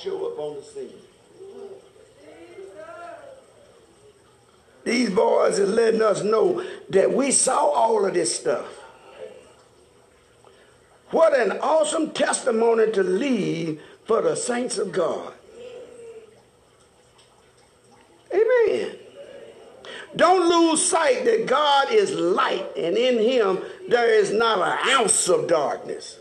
Show 0.00 0.26
up 0.26 0.38
on 0.38 0.56
the 0.56 0.62
scene. 0.62 0.90
These 4.84 5.10
boys 5.10 5.58
is 5.58 5.70
letting 5.70 6.02
us 6.02 6.22
know 6.22 6.64
that 6.90 7.12
we 7.12 7.30
saw 7.30 7.70
all 7.70 8.04
of 8.04 8.14
this 8.14 8.34
stuff. 8.34 8.66
What 11.10 11.38
an 11.38 11.52
awesome 11.60 12.10
testimony 12.10 12.90
to 12.92 13.02
leave 13.02 13.80
for 14.04 14.22
the 14.22 14.34
saints 14.34 14.78
of 14.78 14.92
God. 14.92 15.34
Amen. 18.32 18.96
Don't 20.16 20.48
lose 20.48 20.84
sight 20.84 21.24
that 21.24 21.46
God 21.46 21.92
is 21.92 22.12
light 22.12 22.66
and 22.76 22.96
in 22.96 23.18
him 23.18 23.58
there 23.88 24.12
is 24.12 24.32
not 24.32 24.58
an 24.58 24.90
ounce 24.90 25.28
of 25.28 25.46
darkness. 25.48 26.18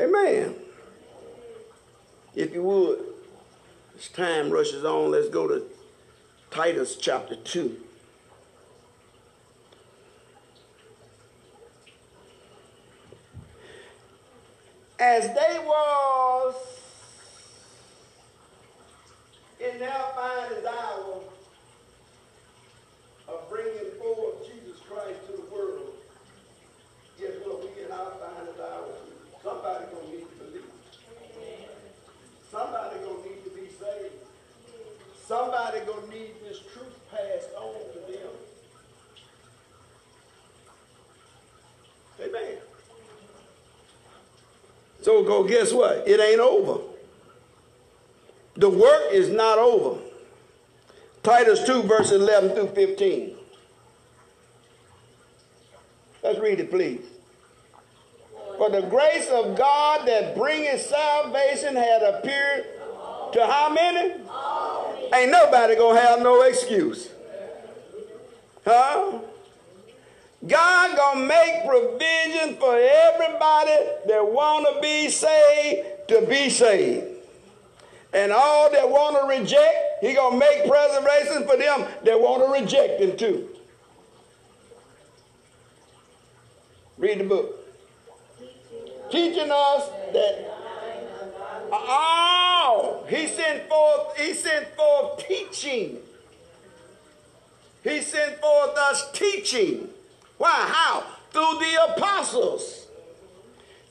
Amen. 0.00 0.54
If 2.34 2.54
you 2.54 2.62
would, 2.62 3.00
as 3.98 4.08
time 4.08 4.48
rushes 4.48 4.82
on, 4.82 5.10
let's 5.10 5.28
go 5.28 5.46
to 5.46 5.62
Titus 6.50 6.96
chapter 6.96 7.36
2. 7.36 7.76
As 14.98 15.26
they 15.34 15.58
was 15.66 16.54
in 19.60 19.78
their 19.80 20.02
finest 20.14 20.66
hour 20.66 21.20
of 23.28 23.50
bringing 23.50 23.90
forth 23.98 24.46
Jesus 24.46 24.80
Christ 24.88 25.26
to 25.26 25.32
the 25.32 25.54
world, 25.54 25.92
guess 27.18 27.32
what? 27.44 27.60
We 27.60 27.84
in 27.84 27.92
our 27.92 28.12
finest 28.12 28.60
hour. 28.60 29.00
Somebody 29.42 29.86
gonna 29.86 30.12
need 30.12 30.28
to 30.28 30.44
believe. 30.44 30.64
Somebody 32.50 32.96
gonna 32.98 33.24
need 33.24 33.42
to 33.44 33.50
be 33.50 33.68
saved. 33.68 34.14
Somebody 35.80 36.00
gonna 36.00 36.14
need 36.14 36.30
this 36.46 36.58
truth 36.72 36.98
passed 37.10 37.50
on 37.56 37.74
to 37.92 38.12
them. 38.12 38.30
Amen. 42.20 42.58
So 45.02 45.22
go 45.22 45.44
guess 45.44 45.72
what? 45.72 46.06
It 46.06 46.20
ain't 46.20 46.40
over. 46.40 46.82
The 48.56 48.68
work 48.68 49.12
is 49.12 49.30
not 49.30 49.58
over. 49.58 50.00
Titus 51.22 51.64
2, 51.64 51.82
verse 51.82 52.12
11 52.12 52.50
through 52.50 52.68
15. 52.68 53.36
Let's 56.22 56.38
read 56.38 56.60
it, 56.60 56.70
please. 56.70 57.00
For 58.58 58.68
the 58.68 58.82
grace 58.82 59.28
of 59.28 59.56
God 59.56 60.06
that 60.06 60.36
bringeth 60.36 60.82
salvation 60.82 61.76
had 61.76 62.02
appeared 62.02 62.66
to 63.32 63.46
how 63.46 63.72
many? 63.72 64.14
Ain't 65.12 65.30
nobody 65.30 65.76
gonna 65.76 66.00
have 66.00 66.22
no 66.22 66.42
excuse. 66.42 67.10
Huh? 68.64 69.18
God 70.46 70.96
gonna 70.96 71.26
make 71.26 71.66
provision 71.66 72.56
for 72.56 72.78
everybody 72.78 73.76
that 74.06 74.26
wanna 74.26 74.80
be 74.80 75.08
saved 75.10 76.08
to 76.08 76.26
be 76.26 76.48
saved. 76.48 77.06
And 78.12 78.32
all 78.32 78.70
that 78.70 78.88
wanna 78.88 79.26
reject, 79.26 80.00
he 80.00 80.14
gonna 80.14 80.36
make 80.36 80.68
preservation 80.68 81.46
for 81.46 81.56
them 81.56 81.86
that 82.04 82.20
wanna 82.20 82.46
reject 82.46 83.00
him 83.00 83.16
too. 83.16 83.48
Read 86.96 87.20
the 87.20 87.24
book 87.24 87.60
teaching 89.10 89.50
us 89.50 89.88
that 90.12 90.49
oh, 91.72 93.04
he 93.08 93.26
sent 93.26 93.68
forth, 93.68 94.16
he 94.18 94.34
sent 94.34 94.68
forth 94.76 95.26
teaching. 95.26 95.98
He 97.82 98.00
sent 98.00 98.40
forth 98.40 98.76
us 98.76 99.10
teaching. 99.12 99.88
Why? 100.38 100.50
How? 100.50 101.04
Through 101.30 101.58
the 101.58 101.92
apostles. 101.92 102.86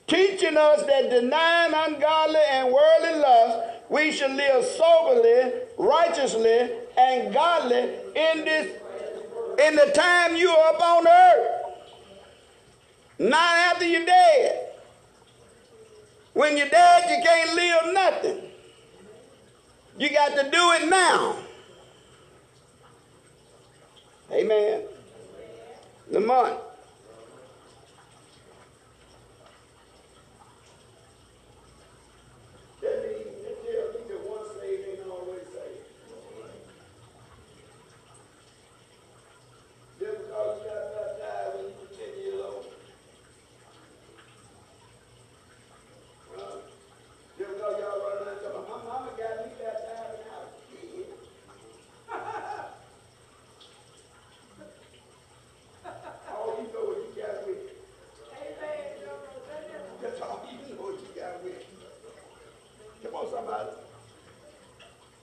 Teaching 0.08 0.58
us 0.58 0.84
that 0.86 1.10
denying 1.10 1.74
ungodly 1.76 2.40
and 2.52 2.74
worldly 2.74 3.20
lust, 3.20 3.70
we 3.90 4.12
should 4.12 4.32
live 4.32 4.66
soberly, 4.66 5.52
righteously, 5.78 6.72
and 6.98 7.34
godly 7.34 7.78
in 8.16 8.46
this 8.46 8.76
in 9.60 9.76
the 9.76 9.92
time 9.94 10.36
you 10.36 10.50
are 10.50 10.74
up 10.74 10.82
on 10.82 11.08
earth. 11.08 11.60
Not 13.20 13.58
after 13.58 13.86
you're 13.86 14.06
dead. 14.06 14.69
When 16.40 16.56
you're 16.56 16.70
dead, 16.70 17.04
you 17.10 17.22
can't 17.22 17.54
live 17.54 17.94
nothing. 17.94 18.40
You 19.98 20.10
got 20.10 20.38
to 20.38 20.50
do 20.50 20.72
it 20.72 20.90
now. 20.90 21.36
Amen. 24.32 24.84
The 26.10 26.22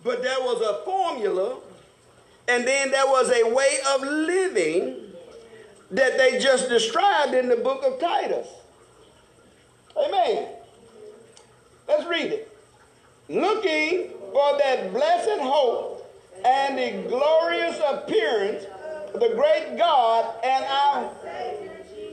But 0.06 0.22
there 0.22 0.35
was 0.46 0.60
a 0.60 0.84
formula, 0.84 1.58
and 2.46 2.66
then 2.66 2.92
there 2.92 3.06
was 3.06 3.30
a 3.30 3.52
way 3.52 3.78
of 3.94 4.02
living 4.02 5.12
that 5.90 6.16
they 6.16 6.38
just 6.38 6.68
described 6.68 7.34
in 7.34 7.48
the 7.48 7.56
book 7.56 7.82
of 7.84 7.98
Titus. 7.98 8.46
Amen. 9.96 10.46
Let's 11.88 12.06
read 12.06 12.32
it. 12.32 12.56
Looking 13.28 14.10
for 14.32 14.58
that 14.58 14.92
blessed 14.92 15.40
hope 15.40 16.08
and 16.44 16.78
the 16.78 17.08
glorious 17.08 17.80
appearance 17.84 18.64
of 19.12 19.20
the 19.20 19.30
great 19.34 19.76
God 19.76 20.34
and 20.44 20.64
our 20.64 21.12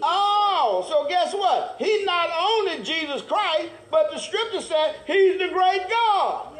Oh, 0.06 0.86
so 0.90 1.08
guess 1.08 1.34
what? 1.34 1.76
He's 1.80 2.06
not 2.06 2.30
only 2.38 2.84
Jesus 2.84 3.22
Christ, 3.22 3.70
but 3.90 4.12
the 4.12 4.20
scripture 4.20 4.62
said 4.62 4.96
he's 5.06 5.40
the 5.40 5.50
great 5.50 5.88
God 5.90 6.54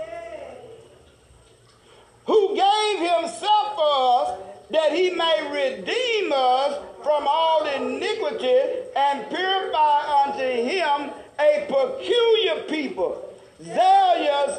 who 2.26 2.56
gave 2.56 3.00
himself 3.00 3.76
for 3.76 4.24
us 4.24 4.40
that 4.70 4.94
he 4.94 5.12
may 5.12 5.50
redeem 5.52 6.32
us 6.34 6.82
from 7.04 7.26
all 7.28 7.66
iniquity 7.66 8.60
and 8.96 9.30
purify 9.30 10.24
unto 10.26 10.44
him 10.44 11.12
a 11.40 11.66
peculiar 11.68 12.64
people, 12.70 13.34
zealous. 13.62 14.58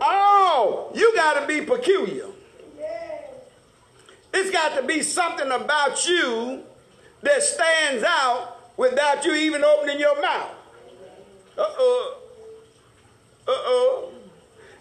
Oh, 0.00 0.92
you 0.94 1.14
got 1.16 1.40
to 1.40 1.46
be 1.46 1.64
peculiar. 1.64 2.26
It's 4.34 4.50
got 4.50 4.76
to 4.76 4.86
be 4.86 5.02
something 5.02 5.50
about 5.50 6.06
you 6.06 6.64
that 7.22 7.42
stands 7.42 8.04
out 8.04 8.58
without 8.76 9.24
you 9.24 9.34
even 9.34 9.64
opening 9.64 9.98
your 9.98 10.20
mouth. 10.20 10.50
Uh 11.56 11.64
oh. 11.66 12.18
Uh 13.46 13.52
oh. 13.52 14.08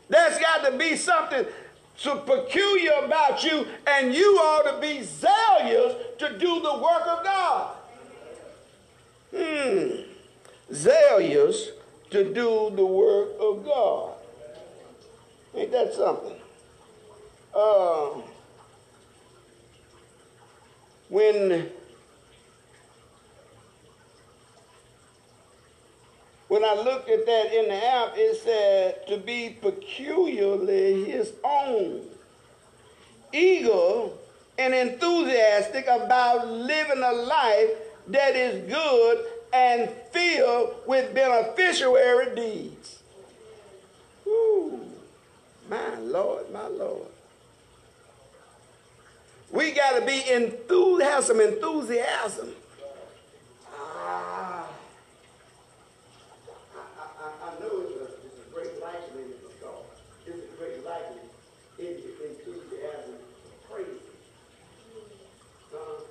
There's 0.09 0.37
got 0.39 0.69
to 0.69 0.77
be 0.77 0.95
something 0.95 1.45
so 1.95 2.19
peculiar 2.19 2.91
about 3.03 3.43
you, 3.43 3.67
and 3.87 4.13
you 4.13 4.37
ought 4.37 4.73
to 4.73 4.81
be 4.81 5.03
zealous 5.03 5.95
to 6.19 6.37
do 6.37 6.59
the 6.61 6.73
work 6.73 7.07
of 7.07 7.23
God. 7.23 7.75
Hmm. 9.35 10.73
Zealous 10.73 11.69
to 12.09 12.33
do 12.33 12.71
the 12.75 12.85
work 12.85 13.29
of 13.39 13.63
God. 13.63 14.13
Ain't 15.55 15.71
that 15.71 15.93
something? 15.93 16.35
Uh, 17.53 18.21
when 21.09 21.69
when 26.63 26.77
I 26.77 26.81
looked 26.81 27.09
at 27.09 27.25
that 27.25 27.53
in 27.53 27.67
the 27.67 27.85
app, 27.85 28.13
it 28.15 28.41
said 28.41 29.05
to 29.07 29.17
be 29.17 29.57
peculiarly 29.61 31.03
his 31.05 31.33
own, 31.43 32.03
eager 33.33 34.09
and 34.57 34.73
enthusiastic 34.73 35.87
about 35.87 36.47
living 36.47 37.03
a 37.03 37.11
life 37.11 37.69
that 38.07 38.35
is 38.35 38.69
good 38.71 39.25
and 39.51 39.89
filled 40.11 40.75
with 40.87 41.13
beneficiary 41.13 42.33
deeds. 42.35 43.03
Woo. 44.25 44.79
My 45.69 45.95
Lord, 45.99 46.49
my 46.51 46.67
Lord. 46.67 47.07
We 49.51 49.71
got 49.71 49.99
to 49.99 50.05
be 50.05 50.23
enthused, 50.31 51.03
have 51.03 51.25
some 51.25 51.41
enthusiasm. 51.41 52.53
Ah. 53.75 54.69
I, 56.75 56.79
I, 56.79 57.49
I 57.49 57.59
know 57.59 57.81
it's 57.81 57.95
a, 58.01 58.03
it's 58.25 58.39
a 58.41 58.53
great 58.53 58.81
likeness 58.81 59.13
in 59.13 59.29
the 59.29 59.53
God. 59.61 59.85
It's 60.25 60.37
a 60.37 60.57
great 60.57 60.83
likeness 60.83 61.29
in 61.77 61.85
the 61.85 62.09
enthusiasm 62.29 63.15
of 63.15 63.69
praise. 63.69 64.03
Uh, 65.73 66.01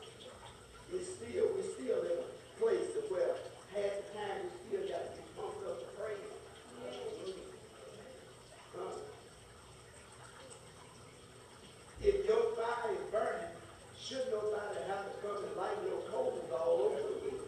it's 0.94 1.08
still, 1.16 1.46
we're 1.54 1.70
still 1.74 2.00
in 2.02 2.16
a 2.18 2.60
place 2.60 2.94
of 2.96 3.10
where 3.10 3.34
half 3.74 3.92
the 3.98 4.02
time 4.14 4.38
we 4.44 4.48
still 4.68 4.86
got 4.88 5.02
to 5.02 5.10
be 5.18 5.24
pumped 5.36 5.66
up 5.66 5.76
to 5.80 5.86
praise. 6.00 6.32
Uh, 8.78 8.96
if 12.02 12.26
your 12.26 12.42
fire 12.56 12.92
is 12.92 13.04
burning, 13.12 13.52
should 14.00 14.26
nobody 14.30 14.80
have 14.88 15.04
to 15.06 15.14
come 15.26 15.44
and 15.44 15.56
light 15.56 15.78
your 15.86 16.00
coals 16.10 16.50
all 16.50 16.90
over 16.90 16.96
again? 16.96 17.38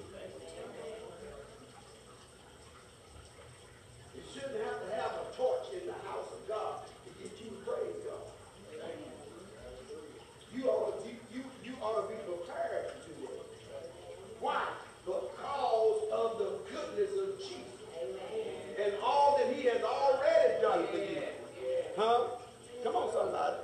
You 4.15 4.23
shouldn't 4.33 4.63
have 4.65 4.79
to 4.89 4.95
have 4.95 5.11
a 5.11 5.37
torch 5.37 5.67
in 5.75 5.87
the 5.89 5.99
house 6.07 6.31
of 6.33 6.49
God 6.49 6.87
to 6.87 7.11
get 7.21 7.33
you 7.41 7.51
to 7.51 7.57
praise 7.67 7.99
God. 8.07 8.31
You 10.55 10.69
ought 10.69 11.03
to, 11.03 11.09
you, 11.09 11.17
you, 11.35 11.43
you 11.65 11.73
ought 11.83 12.03
to 12.03 12.15
be 12.15 12.19
prepared 12.23 12.87
to 12.91 13.11
do 13.11 13.27
that. 13.27 13.47
Why? 14.41 14.63
Because 15.05 16.01
of 16.13 16.39
the 16.39 16.51
goodness 16.71 17.13
of 17.19 17.39
Jesus. 17.39 17.83
And 18.81 18.95
all 19.03 19.37
that 19.39 19.53
he 19.53 19.63
has 19.67 19.83
already 19.83 20.63
done 20.63 20.87
for 20.87 20.97
you. 20.97 21.23
Huh? 21.97 22.21
Come 22.85 22.95
on, 22.97 23.13
somebody. 23.13 23.57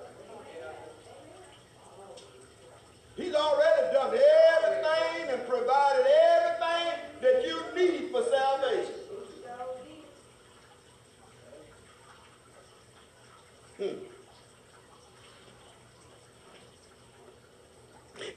He's 3.17 3.35
already 3.35 3.93
done 3.93 4.15
everything 4.15 5.29
and 5.29 5.49
provided 5.49 6.07
everything 6.07 6.93
that 7.21 7.45
you 7.47 7.63
need 7.77 8.11
for 8.11 8.23
salvation. 8.25 8.95
Hmm. 13.77 13.97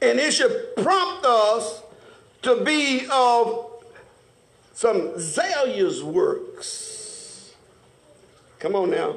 And 0.03 0.19
it 0.19 0.33
should 0.33 0.75
prompt 0.75 1.25
us 1.25 1.81
to 2.41 2.61
be 2.65 3.07
of 3.09 3.71
some 4.73 5.17
zealous 5.17 6.01
works. 6.01 7.53
Come 8.59 8.75
on 8.75 8.91
now. 8.91 9.15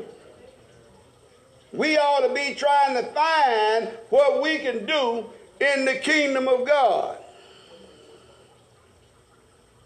We 1.72 1.98
ought 1.98 2.26
to 2.28 2.32
be 2.32 2.54
trying 2.54 2.94
to 2.94 3.02
find 3.10 3.88
what 4.10 4.40
we 4.40 4.58
can 4.58 4.86
do 4.86 5.26
in 5.60 5.84
the 5.86 5.96
kingdom 5.96 6.46
of 6.46 6.64
God. 6.64 7.18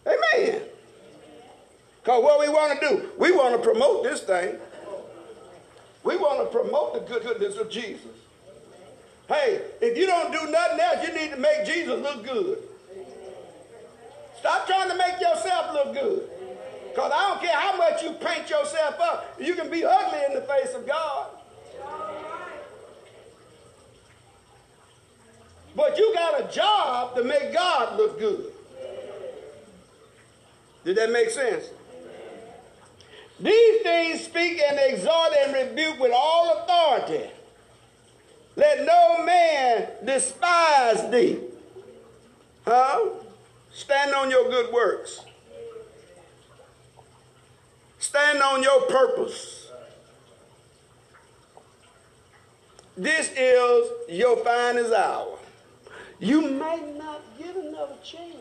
Amen. 0.07 0.61
Because 2.03 2.23
what 2.23 2.41
we 2.41 2.49
want 2.51 2.79
to 2.79 2.89
do, 2.89 3.09
we 3.17 3.33
want 3.33 3.57
to 3.57 3.63
promote 3.63 4.03
this 4.03 4.21
thing. 4.21 4.57
We 6.05 6.19
want 6.19 6.41
to 6.41 6.59
promote 6.59 7.09
the 7.09 7.21
goodness 7.21 7.57
of 7.57 7.71
Jesus. 7.71 8.05
Hey, 9.31 9.63
if 9.81 9.97
you 9.97 10.07
don't 10.07 10.33
do 10.33 10.51
nothing 10.51 10.81
else, 10.81 11.07
you 11.07 11.15
need 11.15 11.31
to 11.31 11.37
make 11.37 11.65
Jesus 11.65 12.01
look 12.03 12.25
good. 12.25 12.59
Stop 14.41 14.67
trying 14.67 14.91
to 14.91 14.97
make 14.97 15.21
yourself 15.21 15.73
look 15.73 15.95
good. 15.95 16.29
Because 16.89 17.13
I 17.15 17.29
don't 17.29 17.41
care 17.41 17.57
how 17.57 17.77
much 17.77 18.03
you 18.03 18.11
paint 18.15 18.51
yourself 18.51 18.99
up, 19.01 19.41
you 19.41 19.55
can 19.55 19.71
be 19.71 19.85
ugly 19.85 20.19
in 20.27 20.35
the 20.35 20.41
face 20.41 20.75
of 20.75 20.85
God. 20.85 21.29
But 25.77 25.97
you 25.97 26.13
got 26.13 26.41
a 26.41 26.53
job 26.53 27.15
to 27.15 27.23
make 27.23 27.53
God 27.53 27.97
look 27.97 28.19
good. 28.19 28.53
Did 30.85 30.97
that 30.97 31.13
make 31.13 31.31
sense? 31.31 31.67
These 33.39 33.83
things 33.83 34.25
speak 34.25 34.61
and 34.61 34.77
exhort 34.81 35.35
and 35.39 35.55
rebuke 35.55 36.01
with 36.01 36.13
all 36.13 36.59
authority. 36.59 37.31
Let 38.61 38.85
no 38.85 39.25
man 39.25 39.89
despise 40.05 41.11
thee. 41.11 41.39
Huh? 42.67 43.09
Stand 43.73 44.13
on 44.13 44.31
your 44.31 44.51
good 44.51 44.71
works. 44.71 45.21
Stand 47.99 48.43
on 48.43 48.63
your 48.63 48.83
purpose. 48.83 49.69
This 52.99 53.33
is 53.35 53.91
your 54.11 54.37
finest 54.45 54.93
hour. 54.93 55.39
You 56.19 56.43
might 56.43 56.99
not 56.99 57.23
get 57.39 57.57
another 57.57 57.97
chance. 58.05 58.35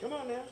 Come 0.00 0.12
on 0.12 0.26
now. 0.26 0.42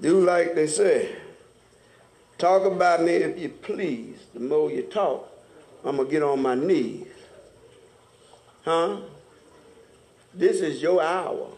Do 0.00 0.24
like 0.24 0.54
they 0.54 0.66
say. 0.66 1.16
Talk 2.38 2.64
about 2.64 3.02
me 3.02 3.12
if 3.12 3.38
you 3.38 3.48
please. 3.48 4.18
The 4.34 4.40
more 4.40 4.70
you 4.70 4.82
talk, 4.82 5.28
I'm 5.84 5.96
going 5.96 6.08
to 6.08 6.12
get 6.12 6.22
on 6.22 6.42
my 6.42 6.54
knees. 6.54 7.06
Huh? 8.64 8.98
This 10.34 10.60
is 10.60 10.82
your 10.82 11.02
hour. 11.02 11.48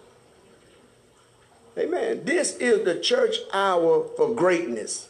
Amen. 1.77 2.25
This 2.25 2.57
is 2.57 2.85
the 2.85 3.01
church 3.01 3.37
hour 3.53 4.07
for 4.17 4.35
greatness. 4.35 5.09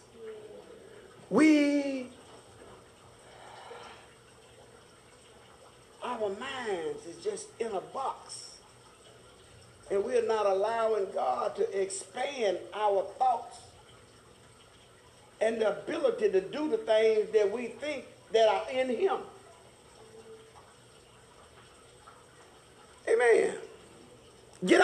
We, 1.30 2.06
our 6.02 6.30
minds 6.30 7.04
is 7.06 7.22
just 7.22 7.48
in 7.60 7.68
a 7.68 7.80
box 7.80 8.47
and 9.90 10.04
we're 10.04 10.26
not 10.26 10.46
allowing 10.46 11.06
God 11.14 11.56
to 11.56 11.82
expand 11.82 12.58
our 12.74 13.04
thoughts 13.18 13.58
and 15.40 15.60
the 15.60 15.70
ability 15.78 16.30
to 16.30 16.40
do 16.40 16.68
the 16.68 16.78
things 16.78 17.30
that 17.32 17.50
we 17.50 17.66
think 17.68 18.04
that 18.32 18.48
are 18.48 18.70
in 18.70 18.88
him. 18.90 19.18
Amen. 23.08 23.54
Get 24.64 24.72
out. 24.72 24.76